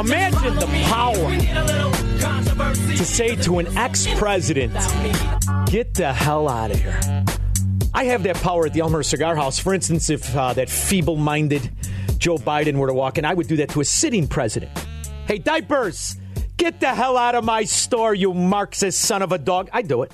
Imagine 0.00 0.54
the 0.56 0.66
power 0.86 1.36
to 2.96 3.04
say 3.04 3.36
to 3.36 3.58
an 3.58 3.76
ex-president, 3.76 4.72
get 5.66 5.92
the 5.92 6.10
hell 6.10 6.48
out 6.48 6.70
of 6.70 6.80
here. 6.80 6.98
I 7.92 8.04
have 8.04 8.22
that 8.22 8.36
power 8.36 8.64
at 8.64 8.72
the 8.72 8.80
Elmhurst 8.80 9.10
Cigar 9.10 9.36
House. 9.36 9.58
For 9.58 9.74
instance, 9.74 10.08
if 10.08 10.34
uh, 10.34 10.54
that 10.54 10.70
feeble 10.70 11.16
minded 11.16 11.70
Joe 12.16 12.36
Biden 12.36 12.76
were 12.76 12.86
to 12.86 12.94
walk 12.94 13.18
in, 13.18 13.26
I 13.26 13.34
would 13.34 13.46
do 13.46 13.56
that 13.56 13.68
to 13.70 13.82
a 13.82 13.84
sitting 13.84 14.26
president. 14.26 14.72
Hey, 15.26 15.36
diapers, 15.36 16.16
get 16.56 16.80
the 16.80 16.94
hell 16.94 17.18
out 17.18 17.34
of 17.34 17.44
my 17.44 17.64
store, 17.64 18.14
you 18.14 18.32
Marxist 18.32 19.02
son 19.02 19.20
of 19.20 19.32
a 19.32 19.38
dog. 19.38 19.68
I'd 19.70 19.86
do 19.86 20.02
it. 20.02 20.12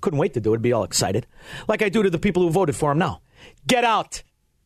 Couldn't 0.00 0.20
wait 0.20 0.34
to 0.34 0.40
do 0.40 0.54
it, 0.54 0.62
be 0.62 0.72
all 0.72 0.84
excited. 0.84 1.26
Like 1.66 1.82
I 1.82 1.88
do 1.88 2.04
to 2.04 2.10
the 2.10 2.20
people 2.20 2.44
who 2.44 2.50
voted 2.50 2.76
for 2.76 2.92
him 2.92 2.98
now. 2.98 3.20
Get 3.66 3.82
out. 3.82 4.22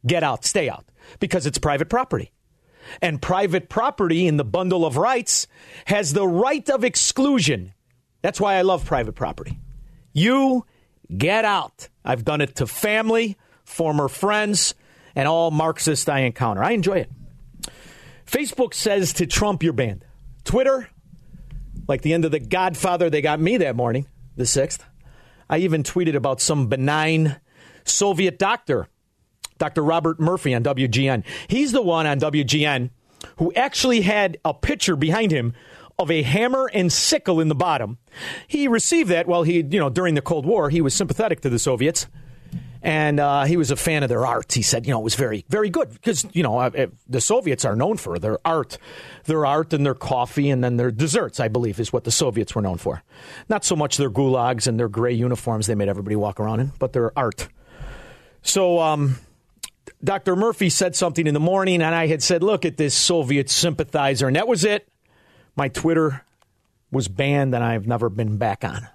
Get 0.06 0.22
out. 0.22 0.44
Stay 0.44 0.68
out. 0.68 0.84
Because 1.20 1.46
it's 1.46 1.56
private 1.56 1.88
property. 1.88 2.32
And 3.02 3.20
private 3.20 3.68
property 3.68 4.26
in 4.26 4.36
the 4.36 4.44
bundle 4.44 4.84
of 4.84 4.96
rights 4.96 5.46
has 5.86 6.12
the 6.12 6.26
right 6.26 6.68
of 6.70 6.84
exclusion. 6.84 7.74
That's 8.22 8.40
why 8.40 8.54
I 8.54 8.62
love 8.62 8.84
private 8.84 9.14
property. 9.14 9.58
You 10.12 10.64
get 11.16 11.44
out. 11.44 11.88
I've 12.04 12.24
done 12.24 12.40
it 12.40 12.56
to 12.56 12.66
family, 12.66 13.36
former 13.64 14.08
friends, 14.08 14.74
and 15.14 15.28
all 15.28 15.50
Marxists 15.50 16.08
I 16.08 16.20
encounter. 16.20 16.62
I 16.62 16.72
enjoy 16.72 16.98
it. 16.98 17.10
Facebook 18.26 18.74
says 18.74 19.12
to 19.14 19.26
Trump, 19.26 19.62
you're 19.62 19.72
banned. 19.72 20.04
Twitter, 20.44 20.88
like 21.86 22.02
the 22.02 22.12
end 22.12 22.24
of 22.24 22.30
The 22.30 22.40
Godfather, 22.40 23.10
they 23.10 23.22
got 23.22 23.40
me 23.40 23.56
that 23.58 23.76
morning, 23.76 24.06
the 24.36 24.44
6th. 24.44 24.80
I 25.48 25.58
even 25.58 25.82
tweeted 25.82 26.14
about 26.14 26.40
some 26.40 26.66
benign 26.68 27.40
Soviet 27.84 28.38
doctor, 28.38 28.88
Dr. 29.58 29.82
Robert 29.82 30.18
Murphy 30.20 30.54
on 30.54 30.62
WGN. 30.62 31.24
He's 31.48 31.72
the 31.72 31.82
one 31.82 32.06
on 32.06 32.20
WGN 32.20 32.90
who 33.38 33.52
actually 33.54 34.00
had 34.02 34.38
a 34.44 34.54
picture 34.54 34.96
behind 34.96 35.32
him 35.32 35.54
of 35.98 36.10
a 36.10 36.22
hammer 36.22 36.70
and 36.72 36.92
sickle 36.92 37.40
in 37.40 37.48
the 37.48 37.54
bottom. 37.54 37.98
He 38.46 38.68
received 38.68 39.10
that 39.10 39.26
while 39.26 39.42
he, 39.42 39.56
you 39.56 39.80
know, 39.80 39.90
during 39.90 40.14
the 40.14 40.22
Cold 40.22 40.46
War, 40.46 40.70
he 40.70 40.80
was 40.80 40.94
sympathetic 40.94 41.40
to 41.40 41.50
the 41.50 41.58
Soviets. 41.58 42.06
And 42.80 43.18
uh, 43.18 43.42
he 43.42 43.56
was 43.56 43.72
a 43.72 43.76
fan 43.76 44.04
of 44.04 44.08
their 44.08 44.24
art. 44.24 44.52
He 44.52 44.62
said, 44.62 44.86
you 44.86 44.92
know, 44.92 45.00
it 45.00 45.04
was 45.04 45.16
very, 45.16 45.44
very 45.48 45.68
good 45.68 45.90
because, 45.90 46.24
you 46.32 46.44
know, 46.44 46.58
uh, 46.60 46.86
the 47.08 47.20
Soviets 47.20 47.64
are 47.64 47.74
known 47.74 47.96
for 47.96 48.20
their 48.20 48.38
art. 48.44 48.78
Their 49.24 49.44
art 49.44 49.72
and 49.72 49.84
their 49.84 49.96
coffee 49.96 50.48
and 50.48 50.62
then 50.62 50.76
their 50.76 50.92
desserts, 50.92 51.40
I 51.40 51.48
believe, 51.48 51.80
is 51.80 51.92
what 51.92 52.04
the 52.04 52.12
Soviets 52.12 52.54
were 52.54 52.62
known 52.62 52.78
for. 52.78 53.02
Not 53.48 53.64
so 53.64 53.74
much 53.74 53.96
their 53.96 54.10
gulags 54.10 54.68
and 54.68 54.78
their 54.78 54.88
gray 54.88 55.12
uniforms 55.12 55.66
they 55.66 55.74
made 55.74 55.88
everybody 55.88 56.14
walk 56.14 56.38
around 56.38 56.60
in, 56.60 56.72
but 56.78 56.92
their 56.92 57.16
art. 57.18 57.48
So, 58.42 58.78
um, 58.78 59.16
Dr. 60.02 60.36
Murphy 60.36 60.70
said 60.70 60.94
something 60.94 61.26
in 61.26 61.34
the 61.34 61.40
morning, 61.40 61.82
and 61.82 61.94
I 61.94 62.06
had 62.06 62.22
said, 62.22 62.42
look 62.42 62.64
at 62.64 62.76
this 62.76 62.94
Soviet 62.94 63.50
sympathizer. 63.50 64.28
And 64.28 64.36
that 64.36 64.46
was 64.46 64.64
it. 64.64 64.88
My 65.56 65.68
Twitter 65.68 66.24
was 66.92 67.08
banned, 67.08 67.54
and 67.54 67.64
I've 67.64 67.86
never 67.86 68.08
been 68.08 68.36
back 68.36 68.64
on. 68.64 68.86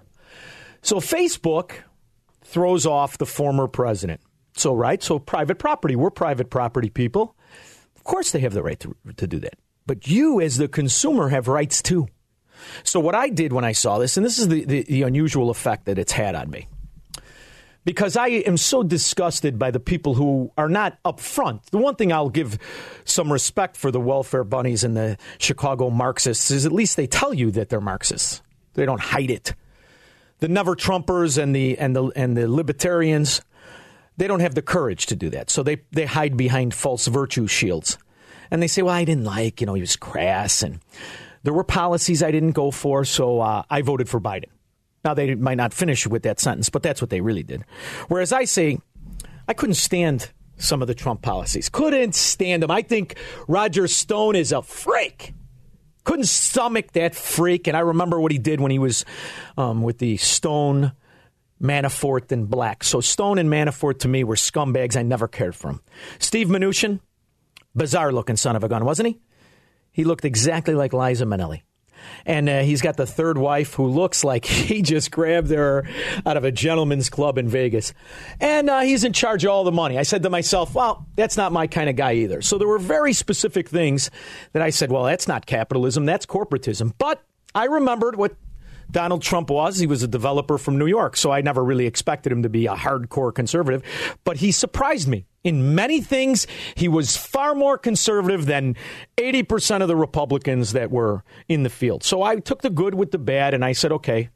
So, 0.80 0.96
Facebook 0.96 1.72
throws 2.42 2.86
off 2.86 3.18
the 3.18 3.26
former 3.26 3.68
president. 3.68 4.20
So, 4.56 4.74
right? 4.74 5.02
So, 5.02 5.18
private 5.18 5.58
property. 5.58 5.94
We're 5.94 6.10
private 6.10 6.50
property 6.50 6.88
people. 6.88 7.36
Of 7.96 8.04
course, 8.04 8.32
they 8.32 8.40
have 8.40 8.54
the 8.54 8.62
right 8.62 8.80
to, 8.80 8.96
to 9.16 9.26
do 9.26 9.38
that. 9.40 9.58
But 9.86 10.08
you, 10.08 10.40
as 10.40 10.56
the 10.56 10.68
consumer, 10.68 11.28
have 11.28 11.48
rights 11.48 11.82
too. 11.82 12.08
So, 12.82 12.98
what 12.98 13.14
I 13.14 13.28
did 13.28 13.52
when 13.52 13.64
I 13.64 13.72
saw 13.72 13.98
this, 13.98 14.16
and 14.16 14.24
this 14.24 14.38
is 14.38 14.48
the, 14.48 14.64
the, 14.64 14.82
the 14.84 15.02
unusual 15.02 15.50
effect 15.50 15.84
that 15.84 15.98
it's 15.98 16.12
had 16.12 16.34
on 16.34 16.50
me 16.50 16.66
because 17.84 18.16
I 18.16 18.28
am 18.28 18.56
so 18.56 18.82
disgusted 18.82 19.58
by 19.58 19.70
the 19.70 19.80
people 19.80 20.14
who 20.14 20.50
are 20.56 20.68
not 20.68 21.02
upfront. 21.04 21.66
The 21.70 21.78
one 21.78 21.96
thing 21.96 22.12
I'll 22.12 22.30
give 22.30 22.58
some 23.04 23.32
respect 23.32 23.76
for 23.76 23.90
the 23.90 24.00
welfare 24.00 24.44
bunnies 24.44 24.84
and 24.84 24.96
the 24.96 25.18
Chicago 25.38 25.90
Marxists 25.90 26.50
is 26.50 26.64
at 26.66 26.72
least 26.72 26.96
they 26.96 27.06
tell 27.06 27.34
you 27.34 27.50
that 27.52 27.68
they're 27.68 27.80
Marxists. 27.80 28.42
They 28.74 28.86
don't 28.86 29.00
hide 29.00 29.30
it. 29.30 29.54
The 30.38 30.48
never 30.48 30.74
Trumpers 30.74 31.40
and 31.40 31.54
the 31.54 31.78
and 31.78 31.94
the 31.94 32.10
and 32.16 32.36
the 32.36 32.48
libertarians, 32.48 33.40
they 34.16 34.26
don't 34.26 34.40
have 34.40 34.54
the 34.54 34.62
courage 34.62 35.06
to 35.06 35.16
do 35.16 35.30
that. 35.30 35.48
So 35.50 35.62
they 35.62 35.82
they 35.92 36.06
hide 36.06 36.36
behind 36.36 36.74
false 36.74 37.06
virtue 37.06 37.46
shields. 37.46 37.98
And 38.50 38.62
they 38.62 38.66
say, 38.66 38.82
"Well, 38.82 38.94
I 38.94 39.04
didn't 39.04 39.24
like, 39.24 39.60
you 39.60 39.66
know, 39.66 39.74
he 39.74 39.80
was 39.80 39.96
crass 39.96 40.62
and 40.62 40.80
there 41.44 41.52
were 41.52 41.64
policies 41.64 42.22
I 42.22 42.30
didn't 42.30 42.52
go 42.52 42.70
for, 42.70 43.04
so 43.04 43.40
uh, 43.40 43.62
I 43.70 43.82
voted 43.82 44.08
for 44.08 44.20
Biden." 44.20 44.53
Now, 45.04 45.14
they 45.14 45.34
might 45.34 45.56
not 45.56 45.74
finish 45.74 46.06
with 46.06 46.22
that 46.22 46.40
sentence, 46.40 46.70
but 46.70 46.82
that's 46.82 47.02
what 47.02 47.10
they 47.10 47.20
really 47.20 47.42
did. 47.42 47.64
Whereas 48.08 48.32
I 48.32 48.44
say, 48.44 48.78
I 49.46 49.52
couldn't 49.52 49.74
stand 49.74 50.30
some 50.56 50.80
of 50.80 50.88
the 50.88 50.94
Trump 50.94 51.20
policies. 51.20 51.68
Couldn't 51.68 52.14
stand 52.14 52.62
them. 52.62 52.70
I 52.70 52.82
think 52.82 53.16
Roger 53.46 53.86
Stone 53.86 54.36
is 54.36 54.52
a 54.52 54.62
freak. 54.62 55.34
Couldn't 56.04 56.26
stomach 56.26 56.92
that 56.92 57.14
freak. 57.14 57.66
And 57.66 57.76
I 57.76 57.80
remember 57.80 58.20
what 58.20 58.32
he 58.32 58.38
did 58.38 58.60
when 58.60 58.70
he 58.70 58.78
was 58.78 59.04
um, 59.58 59.82
with 59.82 59.98
the 59.98 60.16
Stone, 60.16 60.92
Manafort, 61.62 62.32
and 62.32 62.48
Black. 62.48 62.84
So 62.84 63.00
Stone 63.00 63.38
and 63.38 63.50
Manafort 63.50 64.00
to 64.00 64.08
me 64.08 64.24
were 64.24 64.36
scumbags. 64.36 64.96
I 64.96 65.02
never 65.02 65.28
cared 65.28 65.54
for 65.54 65.68
them. 65.68 65.82
Steve 66.18 66.48
Mnuchin, 66.48 67.00
bizarre 67.74 68.12
looking 68.12 68.36
son 68.36 68.56
of 68.56 68.64
a 68.64 68.68
gun, 68.68 68.84
wasn't 68.84 69.08
he? 69.08 69.20
He 69.92 70.04
looked 70.04 70.24
exactly 70.24 70.74
like 70.74 70.92
Liza 70.92 71.24
Minnelli 71.24 71.62
and 72.26 72.48
uh, 72.48 72.60
he's 72.60 72.82
got 72.82 72.96
the 72.96 73.06
third 73.06 73.38
wife 73.38 73.74
who 73.74 73.86
looks 73.86 74.24
like 74.24 74.44
he 74.44 74.82
just 74.82 75.10
grabbed 75.10 75.50
her 75.50 75.88
out 76.24 76.36
of 76.36 76.44
a 76.44 76.52
gentleman's 76.52 77.10
club 77.10 77.38
in 77.38 77.48
Vegas. 77.48 77.92
And 78.40 78.70
uh, 78.70 78.80
he's 78.80 79.04
in 79.04 79.12
charge 79.12 79.44
of 79.44 79.50
all 79.50 79.64
the 79.64 79.72
money. 79.72 79.98
I 79.98 80.02
said 80.02 80.22
to 80.22 80.30
myself, 80.30 80.74
well, 80.74 81.06
that's 81.16 81.36
not 81.36 81.52
my 81.52 81.66
kind 81.66 81.88
of 81.88 81.96
guy 81.96 82.14
either. 82.14 82.42
So 82.42 82.58
there 82.58 82.68
were 82.68 82.78
very 82.78 83.12
specific 83.12 83.68
things 83.68 84.10
that 84.52 84.62
I 84.62 84.70
said, 84.70 84.90
well, 84.90 85.04
that's 85.04 85.28
not 85.28 85.46
capitalism, 85.46 86.06
that's 86.06 86.26
corporatism. 86.26 86.92
But 86.98 87.22
I 87.54 87.64
remembered 87.66 88.16
what 88.16 88.36
Donald 88.90 89.22
Trump 89.22 89.50
was. 89.50 89.78
He 89.78 89.86
was 89.86 90.02
a 90.02 90.08
developer 90.08 90.58
from 90.58 90.78
New 90.78 90.86
York, 90.86 91.16
so 91.16 91.30
I 91.30 91.40
never 91.40 91.64
really 91.64 91.86
expected 91.86 92.32
him 92.32 92.42
to 92.42 92.48
be 92.48 92.66
a 92.66 92.74
hardcore 92.74 93.34
conservative. 93.34 93.82
But 94.24 94.38
he 94.38 94.52
surprised 94.52 95.08
me. 95.08 95.26
In 95.44 95.74
many 95.74 96.00
things, 96.00 96.46
he 96.74 96.88
was 96.88 97.16
far 97.18 97.54
more 97.54 97.76
conservative 97.76 98.46
than 98.46 98.76
80% 99.18 99.82
of 99.82 99.88
the 99.88 99.96
Republicans 99.96 100.72
that 100.72 100.90
were 100.90 101.22
in 101.48 101.62
the 101.62 101.70
field. 101.70 102.02
So 102.02 102.22
I 102.22 102.36
took 102.36 102.62
the 102.62 102.70
good 102.70 102.94
with 102.94 103.10
the 103.10 103.18
bad 103.18 103.52
and 103.52 103.62
I 103.62 103.72
said, 103.72 103.92
okay, 103.92 104.30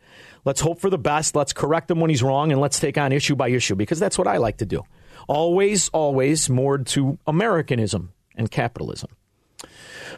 let's 0.45 0.61
hope 0.61 0.81
for 0.81 0.91
the 0.91 0.99
best. 0.99 1.35
Let's 1.35 1.55
correct 1.55 1.91
him 1.91 1.99
when 2.01 2.11
he's 2.11 2.23
wrong 2.23 2.53
and 2.53 2.61
let's 2.61 2.79
take 2.79 2.99
on 2.99 3.13
issue 3.13 3.35
by 3.35 3.49
issue 3.49 3.75
because 3.75 3.99
that's 3.99 4.19
what 4.19 4.27
I 4.27 4.37
like 4.37 4.59
to 4.59 4.67
do. 4.67 4.83
Always, 5.29 5.89
always 5.91 6.51
moored 6.51 6.87
to 6.89 7.19
Americanism 7.27 8.13
and 8.37 8.51
capitalism. 8.51 9.11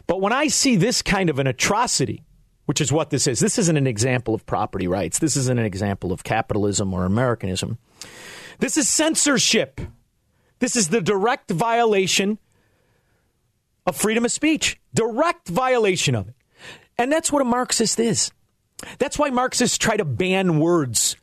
But 0.07 0.21
when 0.21 0.33
I 0.33 0.47
see 0.47 0.75
this 0.75 1.01
kind 1.01 1.29
of 1.29 1.39
an 1.39 1.47
atrocity, 1.47 2.23
which 2.65 2.81
is 2.81 2.91
what 2.91 3.09
this 3.09 3.27
is, 3.27 3.39
this 3.39 3.57
isn't 3.57 3.77
an 3.77 3.87
example 3.87 4.33
of 4.33 4.45
property 4.45 4.87
rights. 4.87 5.19
This 5.19 5.35
isn't 5.35 5.59
an 5.59 5.65
example 5.65 6.11
of 6.11 6.23
capitalism 6.23 6.93
or 6.93 7.05
Americanism. 7.05 7.77
This 8.59 8.77
is 8.77 8.87
censorship. 8.87 9.81
This 10.61 10.75
is 10.75 10.89
the 10.89 11.01
direct 11.01 11.49
violation 11.49 12.37
of 13.87 13.97
freedom 13.97 14.25
of 14.25 14.31
speech. 14.31 14.79
Direct 14.93 15.49
violation 15.49 16.13
of 16.13 16.29
it. 16.29 16.35
And 16.99 17.11
that's 17.11 17.31
what 17.31 17.41
a 17.41 17.45
Marxist 17.45 17.99
is. 17.99 18.31
That's 18.99 19.17
why 19.17 19.31
Marxists 19.31 19.79
try 19.79 19.97
to 19.97 20.05
ban 20.05 20.59
words, 20.59 21.15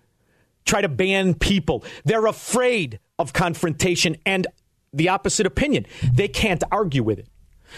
try 0.66 0.80
to 0.80 0.88
ban 0.88 1.34
people. 1.34 1.84
They're 2.04 2.26
afraid 2.26 2.98
of 3.16 3.32
confrontation 3.32 4.16
and 4.26 4.48
the 4.92 5.08
opposite 5.08 5.46
opinion. 5.46 5.86
They 6.12 6.28
can't 6.28 6.64
argue 6.72 7.04
with 7.04 7.20
it. 7.20 7.28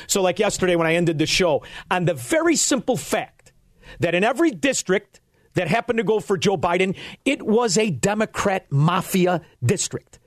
So, 0.07 0.23
like 0.23 0.39
yesterday 0.39 0.77
when 0.77 0.87
I 0.87 0.95
ended 0.95 1.19
the 1.19 1.27
show, 1.27 1.63
on 1.91 2.07
the 2.07 2.15
very 2.15 2.57
simple 2.57 2.97
fact 2.97 3.53
that 3.99 4.15
in 4.15 4.25
every 4.25 4.51
district 4.51 5.21
that 5.55 5.69
happened 5.69 5.99
to 5.99 6.05
go 6.05 6.21
for 6.21 6.39
Joe 6.39 6.57
Biden, 6.57 6.97
it 7.27 7.43
was 7.43 7.77
a 7.77 7.91
Democrat 7.91 8.67
mafia 8.71 9.43
district 9.63 10.20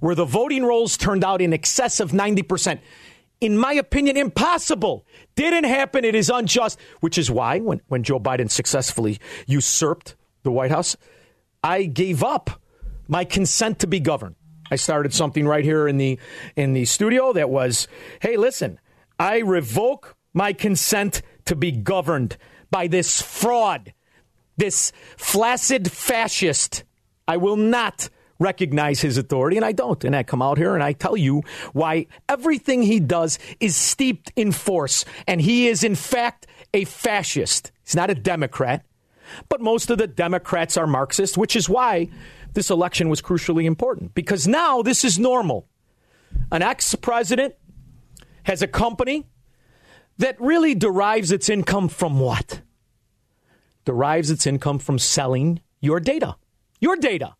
where 0.00 0.14
the 0.14 0.24
voting 0.24 0.64
rolls 0.64 0.96
turned 0.96 1.24
out 1.24 1.40
in 1.40 1.52
excess 1.52 2.00
of 2.00 2.12
90%. 2.12 2.80
In 3.40 3.58
my 3.58 3.72
opinion, 3.74 4.16
impossible. 4.16 5.06
Didn't 5.34 5.64
happen. 5.64 6.04
It 6.04 6.14
is 6.14 6.30
unjust, 6.30 6.78
which 7.00 7.18
is 7.18 7.30
why 7.30 7.60
when, 7.60 7.80
when 7.88 8.02
Joe 8.02 8.20
Biden 8.20 8.50
successfully 8.50 9.18
usurped 9.46 10.16
the 10.42 10.50
White 10.50 10.70
House, 10.70 10.96
I 11.62 11.84
gave 11.84 12.22
up 12.22 12.62
my 13.08 13.24
consent 13.24 13.80
to 13.80 13.86
be 13.86 14.00
governed. 14.00 14.36
I 14.70 14.76
started 14.76 15.12
something 15.12 15.46
right 15.46 15.64
here 15.64 15.86
in 15.86 15.98
the 15.98 16.18
in 16.56 16.72
the 16.72 16.86
studio 16.86 17.32
that 17.34 17.50
was, 17.50 17.86
"Hey, 18.20 18.36
listen, 18.36 18.80
I 19.18 19.38
revoke 19.38 20.16
my 20.32 20.52
consent 20.52 21.22
to 21.44 21.54
be 21.54 21.70
governed 21.70 22.36
by 22.70 22.86
this 22.86 23.22
fraud, 23.22 23.92
this 24.56 24.92
flaccid 25.16 25.92
fascist. 25.92 26.84
I 27.28 27.36
will 27.36 27.56
not 27.56 28.08
recognize 28.44 29.00
his 29.00 29.16
authority, 29.16 29.56
and 29.56 29.64
I 29.64 29.72
don't. 29.72 30.04
And 30.04 30.14
I 30.14 30.22
come 30.22 30.42
out 30.42 30.58
here 30.58 30.74
and 30.74 30.84
I 30.84 30.92
tell 30.92 31.16
you 31.16 31.42
why 31.72 32.06
everything 32.28 32.82
he 32.82 33.00
does 33.00 33.38
is 33.58 33.74
steeped 33.74 34.30
in 34.36 34.52
force, 34.52 35.06
and 35.26 35.40
he 35.40 35.66
is, 35.66 35.82
in 35.82 35.94
fact, 35.94 36.46
a 36.74 36.84
fascist. 36.84 37.72
He's 37.82 37.96
not 37.96 38.10
a 38.10 38.14
Democrat, 38.14 38.84
but 39.48 39.62
most 39.62 39.90
of 39.90 39.96
the 39.96 40.06
Democrats 40.06 40.76
are 40.76 40.86
Marxist, 40.86 41.38
which 41.38 41.56
is 41.56 41.68
why 41.68 42.10
this 42.52 42.70
election 42.70 43.08
was 43.08 43.22
crucially 43.22 43.64
important, 43.64 44.14
because 44.14 44.46
now 44.46 44.82
this 44.82 45.04
is 45.04 45.18
normal. 45.18 45.66
An 46.52 46.62
ex 46.62 46.94
president 46.94 47.54
has 48.44 48.60
a 48.60 48.68
company 48.68 49.26
that 50.18 50.40
really 50.40 50.74
derives 50.74 51.32
its 51.32 51.48
income 51.48 51.88
from 51.88 52.20
what? 52.20 52.60
Derives 53.84 54.30
its 54.30 54.46
income 54.46 54.78
from 54.78 54.98
selling 54.98 55.60
your 55.80 55.98
data. 55.98 56.36
Your 56.80 56.96
data. 56.96 57.34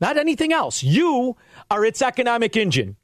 Not 0.00 0.16
anything 0.16 0.52
else. 0.52 0.82
You 0.82 1.36
are 1.70 1.84
its 1.84 2.02
economic 2.02 2.56
engine. 2.56 2.96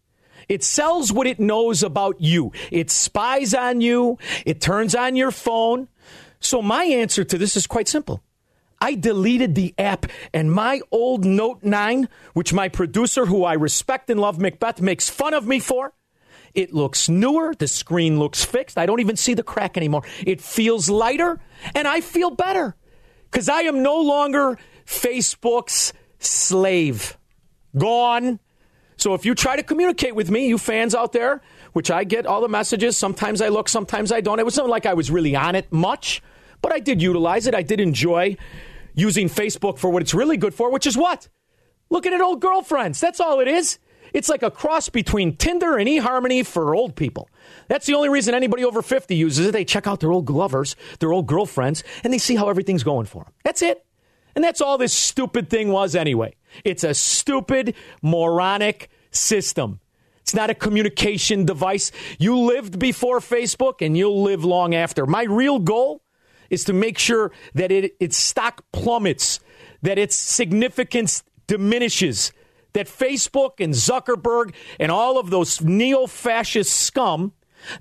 It 0.49 0.63
sells 0.63 1.13
what 1.13 1.27
it 1.27 1.41
knows 1.41 1.83
about 1.83 2.21
you. 2.21 2.53
It 2.71 2.91
spies 2.91 3.55
on 3.55 3.81
you. 3.81 4.19
It 4.45 4.61
turns 4.61 4.95
on 4.95 5.17
your 5.17 5.31
phone. 5.31 5.89
So 6.41 6.61
my 6.61 6.85
answer 6.85 7.25
to 7.25 7.39
this 7.39 7.57
is 7.57 7.67
quite 7.67 7.89
simple. 7.89 8.23
I 8.81 8.95
deleted 8.95 9.55
the 9.55 9.75
app 9.79 10.07
and 10.35 10.53
my 10.53 10.81
old 10.91 11.25
Note 11.25 11.63
9, 11.63 12.09
which 12.35 12.53
my 12.53 12.69
producer, 12.69 13.25
who 13.25 13.45
I 13.45 13.55
respect 13.55 14.11
and 14.11 14.21
love, 14.21 14.39
Macbeth, 14.39 14.81
makes 14.81 15.09
fun 15.09 15.33
of 15.33 15.47
me 15.47 15.59
for. 15.59 15.95
It 16.55 16.75
looks 16.75 17.09
newer. 17.09 17.55
The 17.55 17.67
screen 17.67 18.19
looks 18.19 18.45
fixed. 18.45 18.77
I 18.77 18.87
don't 18.87 19.01
even 19.01 19.17
see 19.17 19.35
the 19.35 19.43
crack 19.43 19.77
anymore. 19.77 20.03
It 20.27 20.41
feels 20.41 20.91
lighter 20.91 21.41
and 21.75 21.89
I 21.89 22.01
feel 22.01 22.31
better 22.31 22.77
because 23.31 23.49
I 23.49 23.63
am 23.63 23.83
no 23.83 24.01
longer 24.01 24.59
Facebook's 24.87 25.93
slave. 26.27 27.19
Gone. 27.77 28.41
So 28.97 29.15
if 29.15 29.25
you 29.25 29.35
try 29.35 29.57
to 29.57 29.63
communicate 29.63 30.15
with 30.15 30.31
me, 30.31 30.47
you 30.47 30.59
fans 30.59 30.95
out 30.95 31.13
there, 31.13 31.43
which 31.73 31.91
I 31.91 32.05
get 32.05 32.27
all 32.27 32.41
the 32.41 32.49
messages, 32.49 32.97
sometimes 32.97 33.41
I 33.41 33.49
look, 33.49 33.69
sometimes 33.69 34.13
I 34.13 34.21
don't. 34.21 34.39
It 34.39 34.45
wasn't 34.45 34.69
like 34.69 34.87
I 34.87 34.95
was 34.95 35.11
really 35.11 35.35
on 35.35 35.55
it 35.57 35.73
much, 35.73 36.23
but 36.63 36.73
I 36.73 36.79
did 36.79 37.03
utilize 37.03 37.47
it. 37.47 37.55
I 37.55 37.63
did 37.63 37.81
enjoy 37.81 38.37
using 38.95 39.29
Facebook 39.29 39.79
for 39.79 39.91
what 39.91 40.03
it's 40.03 40.15
really 40.15 40.37
good 40.37 40.55
for, 40.55 40.71
which 40.71 40.87
is 40.87 40.97
what? 40.97 41.29
Looking 41.91 42.15
at 42.15 42.21
old 42.21 42.41
girlfriends. 42.41 43.01
That's 43.01 43.21
all 43.21 43.41
it 43.41 43.49
is. 43.49 43.79
It's 44.13 44.29
like 44.29 44.45
a 44.45 44.51
cross 44.51 44.89
between 44.89 45.37
Tinder 45.37 45.77
and 45.77 45.89
eHarmony 45.89 46.47
for 46.47 46.75
old 46.75 46.95
people. 46.95 47.29
That's 47.67 47.87
the 47.87 47.95
only 47.95 48.09
reason 48.09 48.33
anybody 48.33 48.65
over 48.65 48.81
50 48.81 49.15
uses 49.17 49.49
it. 49.49 49.53
They 49.53 49.65
check 49.65 49.89
out 49.89 49.99
their 49.99 50.13
old 50.13 50.31
lovers, 50.31 50.77
their 51.01 51.13
old 51.13 51.27
girlfriends, 51.27 51.83
and 52.05 52.13
they 52.13 52.19
see 52.19 52.37
how 52.37 52.49
everything's 52.49 52.85
going 52.85 53.07
for 53.07 53.25
them. 53.25 53.33
That's 53.45 53.61
it. 53.61 53.85
And 54.35 54.43
that's 54.43 54.61
all 54.61 54.79
this 54.79 54.93
stupid 54.93 55.49
thing 55.49 55.71
was 55.71 55.95
anyway. 55.95 56.35
It's 56.65 56.85
a 56.85 56.95
stupid, 56.95 57.75
moronic 58.03 58.91
system. 59.11 59.81
It's 60.21 60.35
not 60.35 60.51
a 60.51 60.55
communication 60.55 61.45
device. 61.45 61.93
You 62.19 62.39
lived 62.39 62.79
before 62.79 63.21
Facebook 63.21 63.85
and 63.85 63.97
you'll 63.97 64.23
live 64.23 64.45
long 64.45 64.75
after. 64.75 65.07
My 65.07 65.25
real 65.25 65.59
goal 65.59 66.03
is 66.51 66.65
to 66.65 66.73
make 66.73 66.99
sure 66.99 67.33
that 67.55 67.71
it, 67.71 67.95
its 68.01 68.17
stock 68.17 68.65
plummets, 68.73 69.41
that 69.83 69.99
its 69.99 70.17
significance 70.17 71.23
diminishes, 71.47 72.33
that 72.73 72.87
Facebook 72.87 73.61
and 73.61 73.75
Zuckerberg 73.75 74.55
and 74.81 74.91
all 74.91 75.19
of 75.19 75.31
those 75.31 75.61
neo 75.61 76.07
fascist 76.07 76.73
scum 76.73 77.33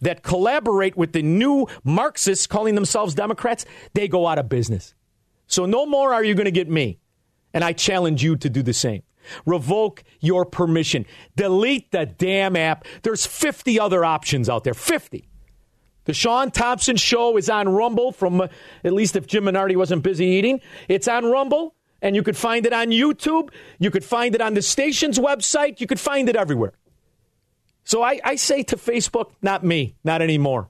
that 0.01 0.23
collaborate 0.23 0.97
with 0.97 1.13
the 1.13 1.21
new 1.21 1.67
Marxists 1.83 2.47
calling 2.47 2.75
themselves 2.75 3.15
Democrats, 3.15 3.65
they 3.93 4.07
go 4.07 4.27
out 4.27 4.37
of 4.37 4.49
business. 4.49 4.93
So 5.53 5.65
no 5.67 5.85
more 5.85 6.13
are 6.13 6.23
you 6.23 6.33
going 6.33 6.45
to 6.45 6.51
get 6.51 6.67
me. 6.67 6.99
And 7.53 7.63
I 7.63 7.73
challenge 7.73 8.23
you 8.23 8.35
to 8.37 8.49
do 8.49 8.63
the 8.63 8.73
same. 8.73 9.03
Revoke 9.45 10.03
your 10.19 10.45
permission. 10.45 11.05
Delete 11.35 11.91
the 11.91 12.07
damn 12.07 12.55
app. 12.55 12.85
There's 13.03 13.25
50 13.25 13.79
other 13.79 14.03
options 14.03 14.49
out 14.49 14.63
there. 14.63 14.73
50. 14.73 15.29
The 16.05 16.13
Shaun 16.13 16.51
Thompson 16.51 16.97
show 16.97 17.37
is 17.37 17.49
on 17.49 17.69
Rumble 17.69 18.11
from, 18.11 18.41
uh, 18.41 18.47
at 18.83 18.93
least 18.93 19.15
if 19.15 19.27
Jim 19.27 19.45
Minardi 19.45 19.77
wasn't 19.77 20.03
busy 20.03 20.25
eating. 20.25 20.59
It's 20.89 21.07
on 21.07 21.25
Rumble, 21.25 21.75
and 22.01 22.15
you 22.15 22.23
could 22.23 22.35
find 22.35 22.65
it 22.65 22.73
on 22.73 22.87
YouTube. 22.87 23.49
You 23.79 23.91
could 23.91 24.03
find 24.03 24.35
it 24.35 24.41
on 24.41 24.55
the 24.55 24.61
station's 24.61 25.19
website. 25.19 25.79
You 25.79 25.87
could 25.87 25.99
find 25.99 26.27
it 26.27 26.35
everywhere. 26.35 26.73
So 27.85 28.01
I, 28.01 28.19
I 28.23 28.35
say 28.35 28.63
to 28.63 28.75
Facebook, 28.75 29.31
not 29.41 29.63
me, 29.63 29.95
not 30.03 30.21
anymore. 30.21 30.69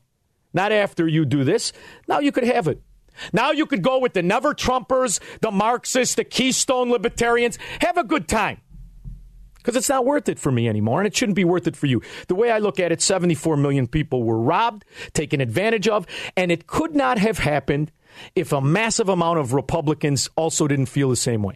Not 0.53 0.71
after 0.71 1.07
you 1.07 1.25
do 1.25 1.43
this. 1.43 1.73
Now 2.07 2.19
you 2.19 2.31
could 2.31 2.43
have 2.43 2.67
it. 2.67 2.81
Now 3.31 3.51
you 3.51 3.65
could 3.65 3.81
go 3.81 3.99
with 3.99 4.13
the 4.13 4.21
never 4.21 4.53
Trumpers, 4.53 5.19
the 5.41 5.51
Marxists, 5.51 6.15
the 6.15 6.23
Keystone 6.23 6.89
Libertarians. 6.89 7.57
Have 7.79 7.97
a 7.97 8.03
good 8.03 8.27
time. 8.27 8.61
Because 9.55 9.77
it's 9.77 9.89
not 9.89 10.05
worth 10.05 10.27
it 10.27 10.39
for 10.39 10.51
me 10.51 10.67
anymore, 10.67 10.99
and 10.99 11.07
it 11.07 11.15
shouldn't 11.15 11.37
be 11.37 11.45
worth 11.45 11.67
it 11.67 11.77
for 11.77 11.85
you. 11.85 12.01
The 12.27 12.35
way 12.35 12.51
I 12.51 12.59
look 12.59 12.81
at 12.81 12.91
it, 12.91 13.01
74 13.01 13.55
million 13.55 13.87
people 13.87 14.23
were 14.23 14.37
robbed, 14.37 14.83
taken 15.13 15.39
advantage 15.39 15.87
of, 15.87 16.05
and 16.35 16.51
it 16.51 16.67
could 16.67 16.93
not 16.93 17.17
have 17.17 17.37
happened 17.37 17.89
if 18.35 18.51
a 18.51 18.59
massive 18.59 19.07
amount 19.07 19.39
of 19.39 19.53
Republicans 19.53 20.29
also 20.35 20.67
didn't 20.67 20.87
feel 20.87 21.09
the 21.09 21.15
same 21.15 21.43
way. 21.43 21.55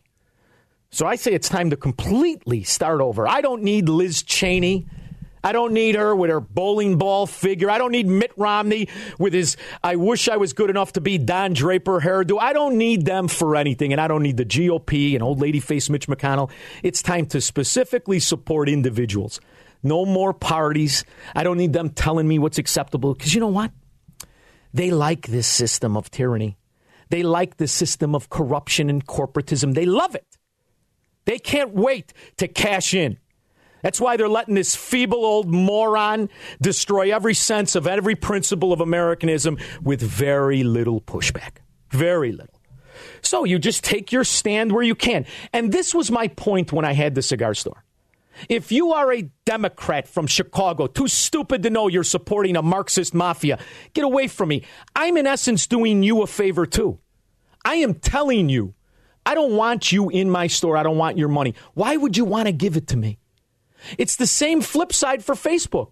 So 0.90 1.06
I 1.06 1.16
say 1.16 1.34
it's 1.34 1.50
time 1.50 1.70
to 1.72 1.76
completely 1.76 2.64
start 2.64 3.02
over. 3.02 3.28
I 3.28 3.42
don't 3.42 3.62
need 3.62 3.90
Liz 3.90 4.24
Cheney 4.24 4.88
I 5.48 5.54
don't 5.54 5.72
need 5.72 5.96
her 5.96 6.14
with 6.14 6.30
her 6.30 6.42
bowling 6.42 6.98
ball 6.98 7.26
figure. 7.26 7.70
I 7.70 7.78
don't 7.78 7.94
need 7.94 8.06
Mitt 8.06 8.34
Romney 8.36 8.90
with 9.18 9.32
his 9.32 9.56
I 9.82 9.96
wish 9.96 10.28
I 10.28 10.36
was 10.36 10.52
good 10.52 10.70
enough 10.70 10.92
to 10.94 11.02
be 11.02 11.18
Don 11.18 11.54
Draper 11.54 12.02
hairdo. 12.02 12.38
I 12.38 12.52
don't 12.52 12.78
need 12.78 13.06
them 13.06 13.30
for 13.30 13.56
anything, 13.56 13.94
and 13.94 14.02
I 14.02 14.10
don't 14.10 14.24
need 14.24 14.36
the 14.36 14.44
GOP 14.44 15.14
and 15.14 15.24
old 15.24 15.40
lady 15.40 15.62
face 15.62 15.90
Mitch 15.90 16.10
McConnell. 16.10 16.52
It's 16.84 17.02
time 17.02 17.28
to 17.28 17.40
specifically 17.40 18.20
support 18.20 18.68
individuals. 18.68 19.40
No 19.82 20.06
more 20.06 20.34
parties. 20.34 21.06
I 21.34 21.44
don't 21.44 21.56
need 21.56 21.72
them 21.72 21.92
telling 21.92 22.28
me 22.28 22.40
what's 22.40 22.58
acceptable 22.58 23.14
because 23.14 23.34
you 23.34 23.40
know 23.40 23.48
what? 23.48 23.72
They 24.74 24.92
like 24.92 25.28
this 25.28 25.48
system 25.48 25.96
of 25.96 26.12
tyranny. 26.12 26.58
They 27.10 27.24
like 27.24 27.56
the 27.56 27.70
system 27.70 28.16
of 28.16 28.30
corruption 28.30 28.90
and 28.90 29.08
corporatism. 29.08 29.76
They 29.76 29.86
love 29.86 30.14
it. 30.14 30.28
They 31.24 31.40
can't 31.40 31.72
wait 31.72 32.12
to 32.36 32.50
cash 32.50 32.94
in. 32.94 33.18
That's 33.82 34.02
why 34.02 34.18
they're 34.18 34.28
letting 34.28 34.56
this 34.56 34.76
feeble 34.76 35.24
old 35.26 35.50
moron 35.50 36.30
destroy 36.62 37.14
every 37.14 37.34
sense 37.34 37.76
of 37.76 37.88
every 37.88 38.16
principle 38.16 38.74
of 38.74 38.82
Americanism 38.82 39.58
with 39.82 40.02
very 40.02 40.64
little 40.64 41.02
pushback. 41.02 41.58
Very 41.90 42.32
little. 42.32 42.60
So 43.22 43.44
you 43.44 43.60
just 43.60 43.84
take 43.84 44.12
your 44.12 44.24
stand 44.24 44.72
where 44.72 44.84
you 44.84 44.96
can. 44.96 45.26
And 45.54 45.72
this 45.72 45.94
was 45.94 46.12
my 46.12 46.28
point 46.28 46.74
when 46.74 46.86
I 46.86 46.94
had 46.94 47.16
the 47.16 47.22
cigar 47.22 47.54
store. 47.54 47.84
If 48.50 48.72
you 48.72 48.94
are 48.94 49.12
a 49.12 49.30
Democrat 49.46 50.08
from 50.08 50.28
Chicago, 50.28 50.88
too 50.88 51.08
stupid 51.08 51.64
to 51.64 51.70
know 51.70 51.88
you're 51.88 52.04
supporting 52.04 52.56
a 52.56 52.62
Marxist 52.62 53.14
mafia, 53.14 53.58
get 53.94 54.04
away 54.04 54.28
from 54.28 54.50
me. 54.50 54.64
I'm 54.96 55.18
in 55.18 55.26
essence 55.26 55.66
doing 55.66 56.04
you 56.04 56.22
a 56.22 56.28
favor 56.28 56.66
too. 56.66 57.00
I 57.66 57.76
am 57.76 57.96
telling 57.96 58.50
you, 58.50 58.76
I 59.26 59.34
don't 59.34 59.56
want 59.56 59.92
you 59.92 60.10
in 60.10 60.30
my 60.30 60.48
store. 60.48 60.78
I 60.78 60.84
don't 60.84 60.98
want 60.98 61.18
your 61.18 61.28
money. 61.28 61.56
Why 61.74 61.98
would 61.98 62.16
you 62.16 62.26
want 62.26 62.46
to 62.46 62.52
give 62.52 62.78
it 62.78 62.88
to 62.88 62.98
me? 62.98 63.18
It's 63.98 64.16
the 64.16 64.28
same 64.28 64.62
flip 64.62 64.94
side 64.94 65.24
for 65.24 65.36
Facebook. 65.36 65.92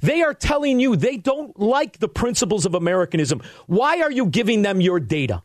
They 0.00 0.22
are 0.22 0.34
telling 0.34 0.78
you 0.78 0.96
they 0.96 1.16
don't 1.16 1.58
like 1.58 1.98
the 1.98 2.08
principles 2.08 2.66
of 2.66 2.74
Americanism. 2.74 3.42
Why 3.66 4.00
are 4.00 4.10
you 4.10 4.26
giving 4.26 4.62
them 4.62 4.80
your 4.80 5.00
data? 5.00 5.42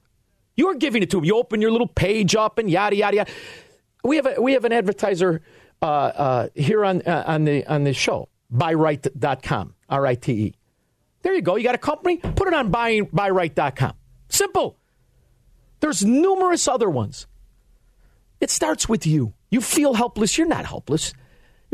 You're 0.56 0.76
giving 0.76 1.04
it 1.04 1.12
to 1.12 1.18
them. 1.18 1.26
You 1.26 1.38
open 1.38 1.62
your 1.62 1.72
little 1.72 1.88
page 1.88 2.36
up 2.36 2.58
and 2.58 2.70
yada 2.70 2.96
yada 2.96 3.16
yada. 3.18 3.32
We 4.04 4.18
have 4.18 4.26
a, 4.26 4.42
we 4.42 4.54
have 4.54 4.66
an 4.66 4.72
advertiser 4.74 5.42
uh, 5.82 5.86
uh, 5.86 6.48
here 6.54 6.86
on 6.86 7.02
uh, 7.02 7.24
on 7.28 7.46
the 7.46 7.66
on 7.66 7.84
the 7.84 7.94
show. 7.94 8.30
Buyright.com. 8.54 9.74
R 9.90 10.06
I 10.06 10.16
T 10.16 10.32
E. 10.34 10.56
There 11.22 11.34
you 11.34 11.42
go. 11.42 11.56
You 11.56 11.64
got 11.64 11.76
a 11.76 11.80
company? 11.80 12.18
Put 12.18 12.48
it 12.48 12.54
on 12.54 12.70
buy, 12.70 13.00
buyright.com. 13.02 13.94
Simple. 14.30 14.78
There's 15.80 16.06
numerous 16.06 16.68
other 16.68 16.90
ones. 16.90 17.28
It 18.40 18.50
starts 18.50 18.88
with 18.88 19.08
you. 19.08 19.34
You 19.50 19.62
feel 19.62 19.96
helpless. 19.96 20.38
You're 20.38 20.48
not 20.48 20.66
helpless. 20.66 21.14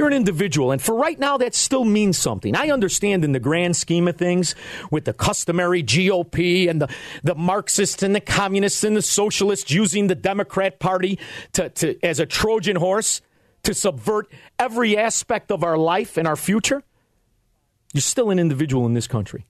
You're 0.02 0.08
an 0.08 0.16
individual. 0.16 0.72
And 0.72 0.82
for 0.82 0.96
right 0.96 1.20
now, 1.20 1.38
that 1.38 1.54
still 1.54 1.86
means 1.86 2.18
something. 2.18 2.56
I 2.56 2.72
understand 2.72 3.24
in 3.24 3.34
the 3.34 3.40
grand 3.40 3.76
scheme 3.76 4.08
of 4.08 4.18
things 4.18 4.56
with 4.90 5.06
the 5.06 5.14
customary 5.14 5.84
GOP 5.84 6.68
and 6.68 6.82
the, 6.82 6.90
the 7.22 7.36
Marxists 7.36 8.02
and 8.02 8.16
the 8.16 8.20
communists 8.20 8.84
and 8.84 8.98
the 8.98 9.04
socialists 9.04 9.70
using 9.70 10.08
the 10.08 10.16
Democrat 10.16 10.80
Party 10.80 11.20
to, 11.54 11.70
to, 11.70 12.04
as 12.04 12.20
a 12.20 12.26
Trojan 12.26 12.78
horse 12.78 13.22
to 13.62 13.76
subvert 13.76 14.32
every 14.58 14.98
aspect 14.98 15.52
of 15.52 15.64
our 15.64 15.78
life 15.78 16.18
and 16.18 16.28
our 16.28 16.36
future. 16.36 16.82
You're 17.94 18.02
still 18.02 18.32
an 18.32 18.40
individual 18.40 18.88
in 18.88 18.96
this 18.96 19.06
country. 19.06 19.46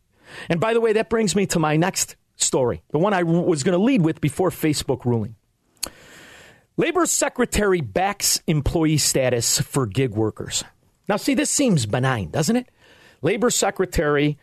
And 0.49 0.59
by 0.59 0.73
the 0.73 0.81
way, 0.81 0.91
that 0.91 1.09
brings 1.09 1.33
me 1.33 1.45
to 1.45 1.59
my 1.59 1.77
next 1.77 2.17
story, 2.35 2.83
the 2.91 2.99
one 2.99 3.13
I 3.13 3.23
was 3.23 3.63
going 3.63 3.77
to 3.77 3.81
lead 3.81 4.01
with 4.01 4.19
before 4.19 4.49
Facebook 4.49 5.05
ruling. 5.05 5.37
Labor 6.81 7.05
Secretary 7.05 7.79
backs 7.79 8.41
employee 8.47 8.97
status 8.97 9.61
for 9.61 9.85
gig 9.85 10.15
workers. 10.15 10.63
Now, 11.07 11.17
see, 11.17 11.35
this 11.35 11.51
seems 11.51 11.85
benign, 11.85 12.31
doesn't 12.31 12.55
it? 12.55 12.69
Labor 13.21 13.51
Secretary 13.51 14.39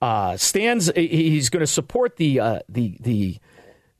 uh, 0.00 0.38
stands. 0.38 0.90
He's 0.96 1.50
going 1.50 1.60
to 1.60 1.66
support 1.66 2.16
the 2.16 2.40
uh, 2.40 2.58
the 2.70 2.96
the 3.00 3.36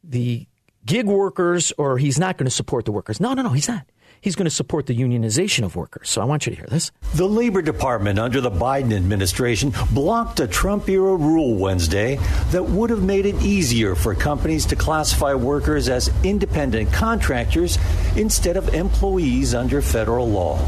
the 0.02 0.46
gig 0.86 1.04
workers, 1.04 1.74
or 1.76 1.98
he's 1.98 2.18
not 2.18 2.38
going 2.38 2.46
to 2.46 2.50
support 2.50 2.86
the 2.86 2.92
workers. 2.92 3.20
No, 3.20 3.34
no, 3.34 3.42
no, 3.42 3.50
he's 3.50 3.68
not 3.68 3.84
he's 4.25 4.35
going 4.35 4.47
to 4.47 4.50
support 4.50 4.87
the 4.87 4.97
unionization 4.97 5.64
of 5.64 5.76
workers. 5.76 6.09
So 6.09 6.23
I 6.23 6.25
want 6.25 6.47
you 6.47 6.50
to 6.50 6.57
hear 6.57 6.66
this. 6.66 6.90
The 7.14 7.28
Labor 7.28 7.61
Department 7.61 8.19
under 8.19 8.40
the 8.40 8.50
Biden 8.50 8.97
administration 8.97 9.75
blocked 9.93 10.40
a 10.40 10.49
Trump 10.49 10.88
era 10.88 11.14
rule 11.14 11.57
Wednesday 11.57 12.16
that 12.50 12.64
would 12.64 12.88
have 12.88 13.02
made 13.02 13.26
it 13.26 13.40
easier 13.43 13.95
for 13.95 14.14
companies 14.14 14.64
to 14.66 14.76
classify 14.76 15.35
workers 15.35 15.90
as 15.90 16.11
independent 16.25 16.90
contractors 16.90 17.76
instead 18.16 18.57
of 18.57 18.75
employees 18.75 19.54
under 19.54 19.83
federal 19.83 20.26
law. 20.26 20.59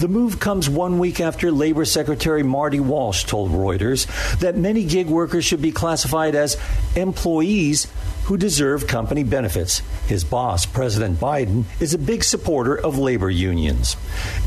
The 0.00 0.08
move 0.08 0.40
comes 0.40 0.68
one 0.68 0.98
week 0.98 1.20
after 1.20 1.52
Labor 1.52 1.84
Secretary 1.84 2.42
Marty 2.42 2.80
Walsh 2.80 3.24
told 3.24 3.52
Reuters 3.52 4.06
that 4.40 4.56
many 4.56 4.84
gig 4.84 5.06
workers 5.06 5.44
should 5.44 5.62
be 5.62 5.70
classified 5.70 6.34
as 6.34 6.56
employees 6.96 7.86
who 8.26 8.36
deserve 8.36 8.88
company 8.88 9.22
benefits. 9.22 9.82
His 10.06 10.24
boss, 10.24 10.66
President 10.66 11.20
Biden, 11.20 11.64
is 11.80 11.94
a 11.94 11.98
big 11.98 12.24
supporter 12.24 12.74
of 12.74 12.98
labor 12.98 13.30
unions. 13.30 13.96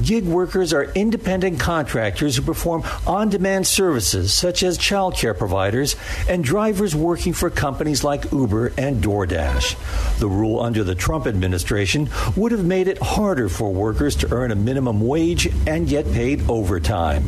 Gig 0.03 0.25
workers 0.25 0.73
are 0.73 0.91
independent 0.95 1.61
contractors 1.61 2.35
who 2.35 2.41
perform 2.41 2.83
on 3.07 3.29
demand 3.29 3.67
services 3.67 4.33
such 4.33 4.63
as 4.63 4.77
childcare 4.77 5.37
providers 5.37 5.95
and 6.27 6.43
drivers 6.43 6.93
working 6.93 7.31
for 7.31 7.49
companies 7.49 8.03
like 8.03 8.29
Uber 8.33 8.73
and 8.77 9.01
DoorDash. 9.01 10.19
The 10.19 10.27
rule 10.27 10.59
under 10.59 10.83
the 10.83 10.95
Trump 10.95 11.25
administration 11.25 12.09
would 12.35 12.51
have 12.51 12.65
made 12.65 12.89
it 12.89 13.01
harder 13.01 13.47
for 13.47 13.71
workers 13.71 14.17
to 14.17 14.33
earn 14.33 14.51
a 14.51 14.55
minimum 14.55 14.99
wage 14.99 15.47
and 15.65 15.87
get 15.87 16.11
paid 16.11 16.49
overtime. 16.49 17.23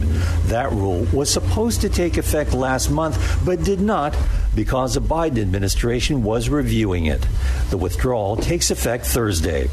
That 0.47 0.71
rule 0.73 1.07
was 1.13 1.29
supposed 1.29 1.79
to 1.81 1.89
take 1.89 2.17
effect 2.17 2.53
last 2.53 2.91
month 2.91 3.39
but 3.45 3.63
did 3.63 3.79
not 3.79 4.17
because 4.53 4.95
the 4.95 5.01
Biden 5.01 5.41
administration 5.41 6.23
was 6.23 6.40
reviewing 6.49 7.05
it. 7.05 7.25
The 7.69 7.77
withdrawal 7.77 8.35
takes 8.37 8.71
effect 8.71 9.05
Thursday. 9.05 9.69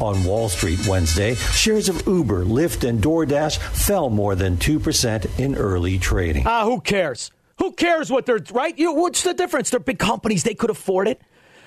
On 0.00 0.24
Wall 0.24 0.50
Street 0.50 0.86
Wednesday, 0.86 1.34
shares 1.34 1.88
of 1.88 2.06
Uber, 2.06 2.44
Lyft, 2.44 2.86
and 2.86 3.02
DoorDash 3.02 3.56
fell 3.56 4.10
more 4.10 4.34
than 4.34 4.58
2% 4.58 5.38
in 5.38 5.54
early 5.54 5.98
trading. 5.98 6.46
Ah, 6.46 6.64
who 6.64 6.82
cares? 6.82 7.30
Who 7.58 7.72
cares 7.72 8.10
what 8.10 8.26
they're, 8.26 8.40
right? 8.52 8.78
You, 8.78 8.92
what's 8.92 9.22
the 9.22 9.32
difference? 9.32 9.70
They're 9.70 9.80
big 9.80 9.98
companies, 9.98 10.42
they 10.42 10.54
could 10.54 10.68
afford 10.68 11.08
it. 11.08 11.22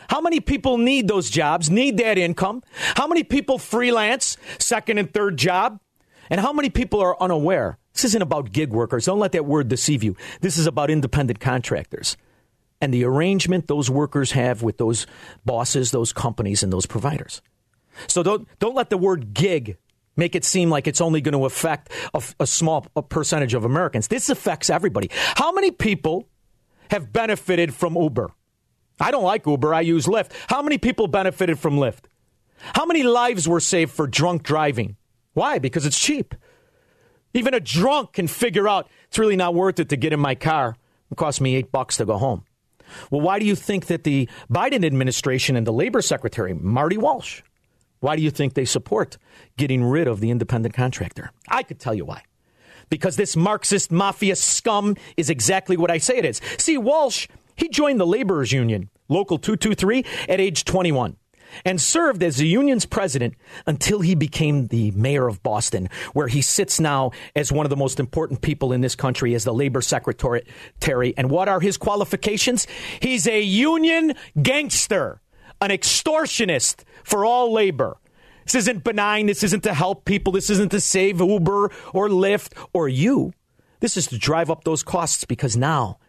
How 0.09 0.21
many 0.21 0.39
people 0.39 0.77
need 0.77 1.07
those 1.07 1.29
jobs, 1.29 1.69
need 1.69 1.97
that 1.97 2.17
income? 2.17 2.63
How 2.95 3.07
many 3.07 3.23
people 3.23 3.57
freelance, 3.57 4.37
second 4.59 4.99
and 4.99 5.11
third 5.11 5.37
job? 5.37 5.79
And 6.29 6.39
how 6.39 6.53
many 6.53 6.69
people 6.69 6.99
are 6.99 7.19
unaware? 7.21 7.79
This 7.93 8.05
isn't 8.05 8.21
about 8.21 8.51
gig 8.51 8.69
workers. 8.69 9.05
Don't 9.05 9.19
let 9.19 9.31
that 9.31 9.45
word 9.45 9.67
deceive 9.67 10.03
you. 10.03 10.15
This 10.41 10.57
is 10.57 10.67
about 10.67 10.89
independent 10.91 11.39
contractors 11.39 12.15
and 12.81 12.93
the 12.93 13.03
arrangement 13.03 13.67
those 13.67 13.89
workers 13.89 14.31
have 14.31 14.61
with 14.61 14.77
those 14.77 15.05
bosses, 15.45 15.91
those 15.91 16.13
companies, 16.13 16.63
and 16.63 16.71
those 16.71 16.85
providers. 16.85 17.41
So 18.07 18.23
don't 18.23 18.47
don't 18.59 18.75
let 18.75 18.89
the 18.89 18.97
word 18.97 19.33
gig 19.33 19.77
make 20.15 20.35
it 20.35 20.45
seem 20.45 20.69
like 20.69 20.87
it's 20.87 21.01
only 21.01 21.21
going 21.21 21.33
to 21.33 21.45
affect 21.45 21.91
a, 22.13 22.21
a 22.39 22.47
small 22.47 22.85
a 22.95 23.01
percentage 23.01 23.53
of 23.53 23.65
Americans. 23.65 24.07
This 24.07 24.29
affects 24.29 24.69
everybody. 24.69 25.09
How 25.35 25.51
many 25.51 25.71
people 25.71 26.27
have 26.91 27.11
benefited 27.11 27.73
from 27.73 27.95
Uber? 27.95 28.31
I 28.99 29.11
don't 29.11 29.23
like 29.23 29.45
Uber. 29.45 29.73
I 29.73 29.81
use 29.81 30.07
Lyft. 30.07 30.31
How 30.47 30.61
many 30.61 30.77
people 30.77 31.07
benefited 31.07 31.57
from 31.57 31.77
Lyft? 31.77 32.05
How 32.57 32.85
many 32.85 33.03
lives 33.03 33.47
were 33.47 33.61
saved 33.61 33.91
for 33.91 34.07
drunk 34.07 34.43
driving? 34.43 34.97
Why? 35.33 35.59
Because 35.59 35.85
it's 35.85 35.97
cheap. 35.97 36.35
Even 37.33 37.53
a 37.53 37.59
drunk 37.59 38.13
can 38.13 38.27
figure 38.27 38.67
out 38.67 38.89
it's 39.07 39.19
really 39.19 39.37
not 39.37 39.55
worth 39.55 39.79
it 39.79 39.89
to 39.89 39.95
get 39.95 40.11
in 40.11 40.19
my 40.19 40.35
car. 40.35 40.75
It 41.11 41.15
cost 41.15 41.39
me 41.39 41.55
eight 41.55 41.71
bucks 41.71 41.97
to 41.97 42.05
go 42.05 42.17
home. 42.17 42.43
Well, 43.11 43.21
why 43.21 43.39
do 43.39 43.45
you 43.45 43.55
think 43.55 43.87
that 43.87 44.03
the 44.03 44.29
Biden 44.51 44.85
administration 44.85 45.55
and 45.55 45.65
the 45.65 45.73
labor 45.73 46.01
secretary, 46.01 46.53
Marty 46.53 46.97
Walsh, 46.97 47.41
why 47.99 48.15
do 48.15 48.21
you 48.21 48.31
think 48.31 48.53
they 48.53 48.65
support 48.65 49.17
getting 49.57 49.83
rid 49.83 50.07
of 50.07 50.19
the 50.19 50.31
independent 50.31 50.73
contractor? 50.73 51.31
I 51.47 51.63
could 51.63 51.79
tell 51.79 51.93
you 51.93 52.05
why. 52.05 52.23
Because 52.89 53.17
this 53.17 53.35
Marxist 53.35 53.91
mafia 53.91 54.35
scum 54.35 54.95
is 55.17 55.29
exactly 55.29 55.77
what 55.77 55.91
I 55.91 55.97
say 55.97 56.17
it 56.17 56.25
is. 56.25 56.41
See, 56.57 56.77
Walsh, 56.77 57.27
he 57.55 57.69
joined 57.69 57.99
the 57.99 58.07
laborers 58.07 58.51
union, 58.51 58.89
Local 59.09 59.37
223, 59.37 60.05
at 60.27 60.39
age 60.39 60.65
21 60.65 61.17
and 61.65 61.79
served 61.81 62.23
as 62.23 62.37
the 62.37 62.47
union's 62.47 62.85
president 62.85 63.35
until 63.65 64.01
he 64.01 64.15
became 64.15 64.67
the 64.67 64.91
mayor 64.91 65.27
of 65.27 65.41
Boston, 65.43 65.89
where 66.13 66.27
he 66.27 66.41
sits 66.41 66.79
now 66.79 67.11
as 67.35 67.51
one 67.51 67.65
of 67.65 67.69
the 67.69 67.75
most 67.75 67.99
important 67.99 68.41
people 68.41 68.71
in 68.71 68.81
this 68.81 68.95
country 68.95 69.33
as 69.35 69.43
the 69.43 69.53
labor 69.53 69.81
secretary. 69.81 70.43
And 71.17 71.29
what 71.29 71.49
are 71.49 71.59
his 71.59 71.77
qualifications? 71.77 72.67
He's 73.01 73.27
a 73.27 73.41
union 73.41 74.13
gangster, 74.41 75.21
an 75.61 75.69
extortionist 75.69 76.83
for 77.03 77.25
all 77.25 77.51
labor. 77.51 77.97
This 78.45 78.55
isn't 78.55 78.83
benign. 78.83 79.27
This 79.27 79.43
isn't 79.43 79.61
to 79.63 79.73
help 79.73 80.05
people. 80.05 80.33
This 80.33 80.49
isn't 80.49 80.71
to 80.71 80.79
save 80.79 81.21
Uber 81.21 81.71
or 81.93 82.09
Lyft 82.09 82.53
or 82.73 82.89
you. 82.89 83.33
This 83.79 83.95
is 83.95 84.07
to 84.07 84.17
drive 84.17 84.49
up 84.49 84.63
those 84.63 84.83
costs 84.83 85.23
because 85.23 85.55
now 85.55 85.99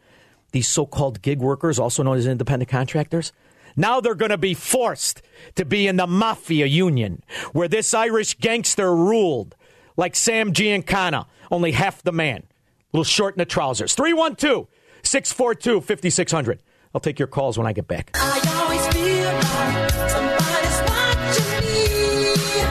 these 0.52 0.66
so 0.66 0.87
called 0.87 1.23
gig 1.23 1.38
workers, 1.38 1.78
also 1.78 2.02
known 2.02 2.16
as 2.16 2.26
independent 2.26 2.70
contractors, 2.70 3.32
now 3.77 4.00
they're 4.00 4.15
going 4.15 4.31
to 4.31 4.39
be 4.39 4.55
forced 4.55 5.23
to 5.57 5.65
be 5.65 5.87
in 5.87 5.97
the 5.97 6.07
mafia 6.07 6.67
union 6.67 7.23
where 7.53 7.69
this 7.69 7.95
Irish 7.95 8.35
gangster 8.35 8.95
ruled, 8.95 9.57
like 9.97 10.17
Sam 10.17 10.53
Giancana, 10.53 11.27
only 11.50 11.73
half 11.73 12.03
the 12.03 12.12
man, 12.12 12.39
a 12.39 12.97
little 12.97 13.05
short 13.05 13.35
in 13.35 13.39
the 13.39 13.45
trousers. 13.45 13.95
312 13.95 14.67
642 15.03 15.81
5600. 15.81 16.62
I'll 16.95 17.00
take 17.00 17.19
your 17.19 17.29
calls 17.29 17.57
when 17.57 17.67
I 17.67 17.73
get 17.73 17.87
back. 17.87 18.11